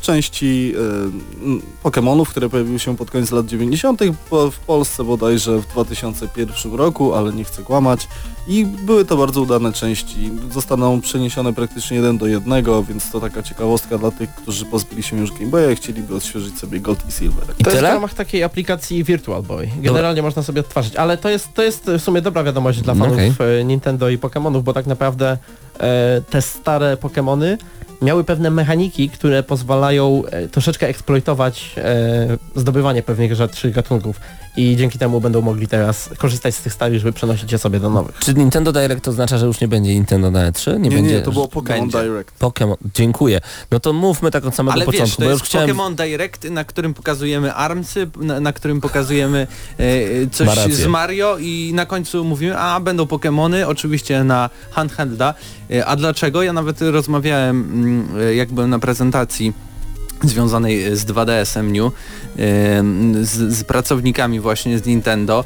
części 0.00 0.74
mm, 1.42 1.62
Pokémonów, 1.84 2.26
które 2.26 2.48
pojawiły 2.48 2.78
się 2.78 2.96
pod 2.96 3.10
koniec 3.10 3.30
lat 3.30 3.46
90. 3.46 4.00
po- 4.30 4.50
w 4.50 4.58
Polsce 4.58 5.04
bodajże 5.04 5.58
w 5.58 5.66
2001 5.66 6.74
roku, 6.74 7.14
ale 7.14 7.32
nie 7.32 7.44
chcę 7.44 7.62
kłamać. 7.62 8.08
I 8.48 8.66
były 8.66 9.04
to 9.04 9.16
bardzo 9.16 9.40
udane 9.40 9.72
części. 9.72 10.30
Zostaną 10.52 11.00
przeniesione 11.00 11.52
praktycznie 11.52 11.96
jeden 11.96 12.18
do 12.18 12.26
jednego, 12.26 12.82
więc 12.84 13.10
to 13.10 13.20
taka 13.20 13.42
ciekawostka 13.42 13.98
dla 13.98 14.10
tych, 14.10 14.30
którzy 14.34 14.64
pozbyli 14.64 15.02
się 15.02 15.16
już 15.18 15.32
Game 15.32 15.46
Boya 15.46 15.70
i 15.72 15.76
chcieliby 15.76 16.14
odświeżyć 16.16 16.58
sobie 16.58 16.80
Gold 16.80 17.08
i 17.08 17.12
Silver. 17.12 17.44
I 17.44 17.46
to 17.46 17.52
jest 17.52 17.62
w 17.62 17.64
tyle? 17.64 17.80
ramach 17.94 18.14
takiej 18.14 18.42
aplikacji 18.42 19.04
Virtual 19.04 19.42
Boy. 19.42 19.68
Generalnie 19.82 20.22
można 20.22 20.42
sobie 20.42 20.60
odtwarzać, 20.60 20.96
ale 20.96 21.16
to 21.16 21.28
jest, 21.28 21.54
to 21.54 21.62
jest 21.62 21.84
w 21.86 22.00
sumie 22.00 22.22
dobra 22.22 22.44
wiadomość 22.44 22.80
dla 22.80 22.94
No 22.94 23.04
fanów 23.04 23.18
okej. 23.18 23.60
e, 23.60 23.64
Nintendo 23.64 24.08
i 24.08 24.18
Pokémonów, 24.18 24.62
bo 24.62 24.72
tak 24.72 24.86
naprawdę 24.86 25.38
e, 25.80 26.22
te 26.30 26.42
stare 26.42 26.96
Pokémony 26.96 27.56
miały 28.02 28.24
pewne 28.24 28.50
mechaniki, 28.50 29.08
które 29.10 29.42
pozwalają 29.42 30.22
e, 30.30 30.48
troszeczkę 30.48 30.88
eksploitować 30.88 31.74
e, 31.76 32.38
zdobywanie 32.56 33.02
pewnych 33.02 33.34
rzeczy, 33.34 33.70
gatunków 33.70 34.20
i 34.56 34.76
dzięki 34.76 34.98
temu 34.98 35.20
będą 35.20 35.40
mogli 35.40 35.68
teraz 35.68 36.10
korzystać 36.18 36.54
z 36.54 36.62
tych 36.62 36.72
starych, 36.72 36.98
żeby 36.98 37.12
przenosić 37.12 37.52
je 37.52 37.58
sobie 37.58 37.80
do 37.80 37.90
nowych. 37.90 38.18
Czy 38.18 38.34
Nintendo 38.34 38.72
Direct 38.72 39.08
oznacza, 39.08 39.38
że 39.38 39.46
już 39.46 39.60
nie 39.60 39.68
będzie 39.68 39.94
Nintendo 39.94 40.30
na 40.30 40.50
E3? 40.52 40.72
Nie, 40.72 40.78
Nie, 40.88 40.96
będzie. 40.96 41.14
nie, 41.14 41.22
to 41.22 41.32
było 41.32 41.46
Pokémon 41.46 41.80
Będzie. 41.80 42.02
Direct. 42.02 42.38
Pokémon. 42.40 42.74
Dziękuję. 42.94 43.40
No 43.70 43.80
to 43.80 43.92
mówmy 43.92 44.30
tak 44.30 44.44
od 44.46 44.54
samego 44.54 44.72
Ale 44.72 44.84
początku, 44.84 45.06
wiesz, 45.06 45.16
to 45.16 45.22
bo 45.22 45.30
już 45.30 45.40
jest 45.40 45.50
chciałem... 45.50 45.70
Pokémon 45.70 45.94
Direct, 45.94 46.44
na 46.50 46.64
którym 46.64 46.94
pokazujemy 46.94 47.54
Armsy, 47.54 48.10
na, 48.16 48.40
na 48.40 48.52
którym 48.52 48.80
pokazujemy 48.80 49.46
e, 49.78 50.26
coś 50.30 50.46
Ma 50.46 50.54
rację. 50.54 50.74
z 50.74 50.86
Mario 50.86 51.36
i 51.40 51.72
na 51.74 51.86
końcu 51.86 52.24
mówimy, 52.24 52.58
a 52.58 52.80
będą 52.80 53.04
Pokémony, 53.04 53.64
oczywiście 53.66 54.24
na 54.24 54.50
handhelda. 54.70 55.34
E, 55.70 55.86
a 55.86 55.96
dlaczego? 55.96 56.42
Ja 56.42 56.52
nawet 56.52 56.82
rozmawiałem, 56.82 57.56
mm, 57.62 58.08
e, 58.20 58.34
jak 58.34 58.52
byłem 58.52 58.70
na 58.70 58.78
prezentacji 58.78 59.52
związanej 60.22 60.96
z 60.96 61.04
2DS-em 61.06 61.72
New, 61.72 61.92
z, 63.22 63.54
z 63.58 63.64
pracownikami 63.64 64.40
właśnie 64.40 64.78
z 64.78 64.86
Nintendo. 64.86 65.44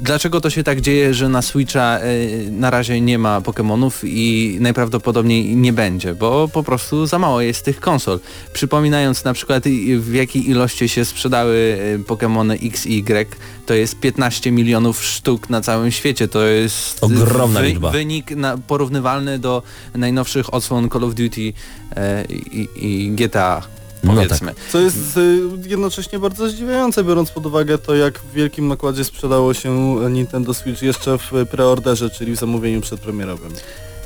Dlaczego 0.00 0.40
to 0.40 0.50
się 0.50 0.62
tak 0.64 0.80
dzieje, 0.80 1.14
że 1.14 1.28
na 1.28 1.42
Switcha 1.42 1.98
e, 1.98 2.50
na 2.50 2.70
razie 2.70 3.00
nie 3.00 3.18
ma 3.18 3.40
Pokémonów 3.40 3.90
i 4.04 4.56
najprawdopodobniej 4.60 5.56
nie 5.56 5.72
będzie, 5.72 6.14
bo 6.14 6.48
po 6.48 6.62
prostu 6.62 7.06
za 7.06 7.18
mało 7.18 7.40
jest 7.40 7.64
tych 7.64 7.80
konsol. 7.80 8.20
Przypominając 8.52 9.24
na 9.24 9.32
przykład 9.32 9.64
w 9.98 10.14
jakiej 10.14 10.50
ilości 10.50 10.88
się 10.88 11.04
sprzedały 11.04 11.78
e, 11.94 11.98
Pokémony 11.98 12.66
X 12.66 12.86
i 12.86 12.98
Y, 12.98 13.36
to 13.66 13.74
jest 13.74 14.00
15 14.00 14.52
milionów 14.52 15.04
sztuk 15.04 15.50
na 15.50 15.60
całym 15.60 15.90
świecie. 15.90 16.28
To 16.28 16.44
jest 16.44 17.04
Ogromna 17.04 17.60
liczba. 17.60 17.90
wynik 17.90 18.30
na, 18.30 18.58
porównywalny 18.58 19.38
do 19.38 19.62
najnowszych 19.94 20.54
odsłon 20.54 20.90
Call 20.90 21.04
of 21.04 21.14
Duty 21.14 21.52
e, 21.96 22.24
i, 22.24 22.68
i 22.76 23.10
GTA. 23.10 23.62
No 24.08 24.22
Powiedzmy. 24.22 24.54
Co 24.72 24.78
jest 24.78 25.16
y, 25.16 25.40
jednocześnie 25.66 26.18
bardzo 26.18 26.48
zdziwiające, 26.48 27.04
biorąc 27.04 27.30
pod 27.30 27.46
uwagę 27.46 27.78
to, 27.78 27.94
jak 27.94 28.18
w 28.18 28.32
wielkim 28.32 28.68
nakładzie 28.68 29.04
sprzedało 29.04 29.54
się 29.54 29.96
Nintendo 30.10 30.54
Switch 30.54 30.82
jeszcze 30.82 31.18
w 31.18 31.30
preorderze, 31.50 32.10
czyli 32.10 32.32
w 32.32 32.36
zamówieniu 32.36 32.80
przedpremierowym. 32.80 33.52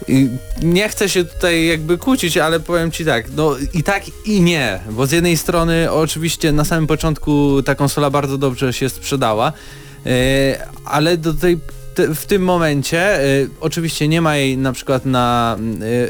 I 0.09 0.28
Nie 0.62 0.88
chcę 0.88 1.09
się 1.09 1.24
tutaj 1.24 1.66
jakby 1.66 1.98
kłócić, 1.98 2.36
ale 2.36 2.61
powiem 2.61 2.90
Ci 2.90 3.05
tak, 3.05 3.26
no 3.36 3.57
i 3.74 3.82
tak 3.82 4.03
i 4.26 4.40
nie, 4.40 4.80
bo 4.90 5.07
z 5.07 5.12
jednej 5.12 5.36
strony 5.36 5.92
oczywiście 5.92 6.53
na 6.53 6.64
samym 6.64 6.86
początku 6.86 7.62
ta 7.62 7.74
konsola 7.74 8.11
bardzo 8.11 8.38
dobrze 8.38 8.72
się 8.72 8.88
sprzedała, 8.88 9.53
e, 10.07 10.66
ale 10.84 11.16
do 11.16 11.34
tej 11.34 11.57
te, 11.57 11.82
w 12.14 12.26
tym 12.26 12.43
momencie 12.43 13.24
y, 13.24 13.51
oczywiście 13.61 14.09
nie 14.09 14.20
ma 14.20 14.36
jej 14.36 14.59
na 14.59 14.72
przykład 14.72 15.07
na 15.07 15.57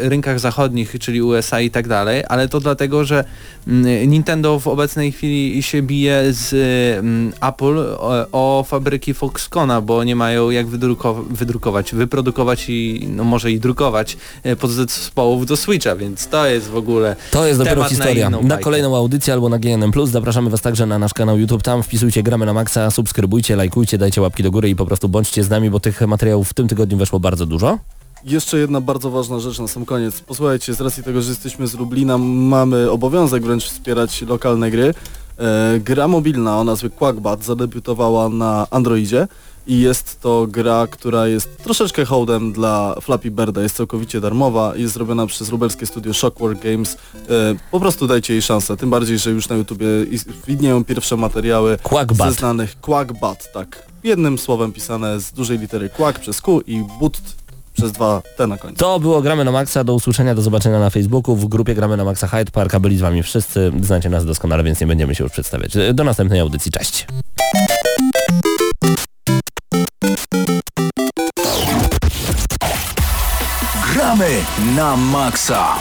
y, 0.02 0.08
rynkach 0.08 0.40
zachodnich, 0.40 0.96
czyli 1.00 1.22
USA 1.22 1.60
i 1.60 1.70
tak 1.70 1.88
dalej, 1.88 2.22
ale 2.28 2.48
to 2.48 2.60
dlatego, 2.60 3.04
że 3.04 3.24
y, 3.68 4.06
Nintendo 4.06 4.60
w 4.60 4.68
obecnej 4.68 5.12
chwili 5.12 5.62
się 5.62 5.82
bije 5.82 6.32
z 6.32 6.52
y, 6.52 7.46
Apple 7.46 7.78
o, 7.78 8.26
o 8.32 8.64
fabryki 8.68 9.14
Foxcona, 9.14 9.80
bo 9.80 10.04
nie 10.04 10.16
mają 10.16 10.50
jak 10.50 10.66
wydruko 10.66 11.14
wydrukować, 11.30 11.94
wyprodukować 11.94 12.64
i 12.68 13.08
no 13.10 13.24
może 13.24 13.52
i 13.52 13.60
drukować 13.60 14.16
y, 14.46 14.56
podzespołów 14.56 15.46
do 15.46 15.56
Switcha, 15.56 15.96
więc 15.96 16.28
to 16.28 16.46
jest 16.46 16.68
w 16.68 16.76
ogóle 16.76 17.16
To 17.30 17.46
jest 17.46 17.58
dopiero 17.58 17.82
na 17.82 17.88
historia. 17.88 18.30
Na, 18.30 18.38
bajkę. 18.38 18.64
kolejną 18.64 18.96
audycję 18.96 19.32
albo 19.32 19.48
na 19.48 19.58
GNM+. 19.58 19.92
Zapraszamy 20.04 20.50
Was 20.50 20.60
także 20.60 20.86
na 20.86 20.98
nasz 20.98 21.14
kanał 21.14 21.38
YouTube. 21.38 21.62
Tam 21.62 21.82
wpisujcie 21.82 22.22
Gramy 22.22 22.46
na 22.46 22.52
Maxa, 22.52 22.90
subskrybujcie, 22.90 23.56
lajkujcie, 23.56 23.98
dajcie 23.98 24.20
łapki 24.20 24.42
do 24.42 24.50
góry 24.50 24.68
i 24.68 24.76
po 24.76 24.86
prostu 24.86 25.08
bądźcie 25.08 25.44
z 25.44 25.50
nami, 25.50 25.70
bo 25.72 25.80
tych 25.80 26.00
materiałów 26.00 26.48
w 26.48 26.54
tym 26.54 26.68
tygodniu 26.68 26.98
weszło 26.98 27.20
bardzo 27.20 27.46
dużo. 27.46 27.78
Jeszcze 28.24 28.58
jedna 28.58 28.80
bardzo 28.80 29.10
ważna 29.10 29.40
rzecz 29.40 29.58
na 29.58 29.68
sam 29.68 29.84
koniec. 29.84 30.20
Posłuchajcie, 30.20 30.74
z 30.74 30.80
racji 30.80 31.02
tego, 31.02 31.22
że 31.22 31.30
jesteśmy 31.30 31.66
z 31.66 31.74
Lublina, 31.74 32.18
mamy 32.18 32.90
obowiązek 32.90 33.42
wręcz 33.42 33.64
wspierać 33.64 34.22
lokalne 34.22 34.70
gry. 34.70 34.94
E, 35.38 35.80
gra 35.80 36.08
mobilna 36.08 36.60
o 36.60 36.64
nazwie 36.64 36.90
Quackbat 36.90 37.44
zadebiutowała 37.44 38.28
na 38.28 38.66
Androidzie 38.70 39.28
i 39.66 39.80
jest 39.80 40.20
to 40.20 40.46
gra, 40.46 40.86
która 40.86 41.26
jest 41.26 41.62
troszeczkę 41.62 42.04
hołdem 42.04 42.52
dla 42.52 42.94
Flappy 43.00 43.30
Birda, 43.30 43.62
jest 43.62 43.76
całkowicie 43.76 44.20
darmowa, 44.20 44.76
jest 44.76 44.94
zrobiona 44.94 45.26
przez 45.26 45.50
lubelskie 45.50 45.86
studio 45.86 46.14
Shockwork 46.14 46.62
Games. 46.62 46.94
E, 46.94 47.54
po 47.70 47.80
prostu 47.80 48.06
dajcie 48.06 48.32
jej 48.32 48.42
szansę, 48.42 48.76
tym 48.76 48.90
bardziej, 48.90 49.18
że 49.18 49.30
już 49.30 49.48
na 49.48 49.56
YouTubie 49.56 49.86
widnieją 50.46 50.84
pierwsze 50.84 51.16
materiały 51.16 51.78
Quackbat. 51.82 52.28
ze 52.28 52.34
znanych 52.34 52.80
Quackbat, 52.80 53.52
tak. 53.52 53.91
Jednym 54.04 54.38
słowem 54.38 54.72
pisane 54.72 55.20
z 55.20 55.32
dużej 55.32 55.58
litery 55.58 55.88
Quack 55.88 56.18
przez 56.18 56.40
Q 56.40 56.60
i 56.66 56.84
But 57.00 57.20
przez 57.74 57.92
dwa 57.92 58.22
T 58.36 58.46
na 58.46 58.58
końcu. 58.58 58.76
To 58.78 59.00
było 59.00 59.22
Gramy 59.22 59.44
na 59.44 59.52
Maxa. 59.52 59.84
Do 59.84 59.94
usłyszenia, 59.94 60.34
do 60.34 60.42
zobaczenia 60.42 60.78
na 60.80 60.90
Facebooku. 60.90 61.36
W 61.36 61.46
grupie 61.46 61.74
Gramy 61.74 61.96
na 61.96 62.04
Maxa 62.04 62.26
Hyde 62.26 62.50
Park, 62.50 62.74
a 62.74 62.80
byli 62.80 62.96
z 62.96 63.00
Wami 63.00 63.22
wszyscy. 63.22 63.72
Znacie 63.82 64.10
nas 64.10 64.24
doskonale, 64.24 64.62
więc 64.62 64.80
nie 64.80 64.86
będziemy 64.86 65.14
się 65.14 65.24
już 65.24 65.32
przedstawiać. 65.32 65.72
Do 65.94 66.04
następnej 66.04 66.40
audycji. 66.40 66.72
Cześć. 66.72 67.06
Gramy 73.94 74.28
na 74.76 74.96
maksa. 74.96 75.74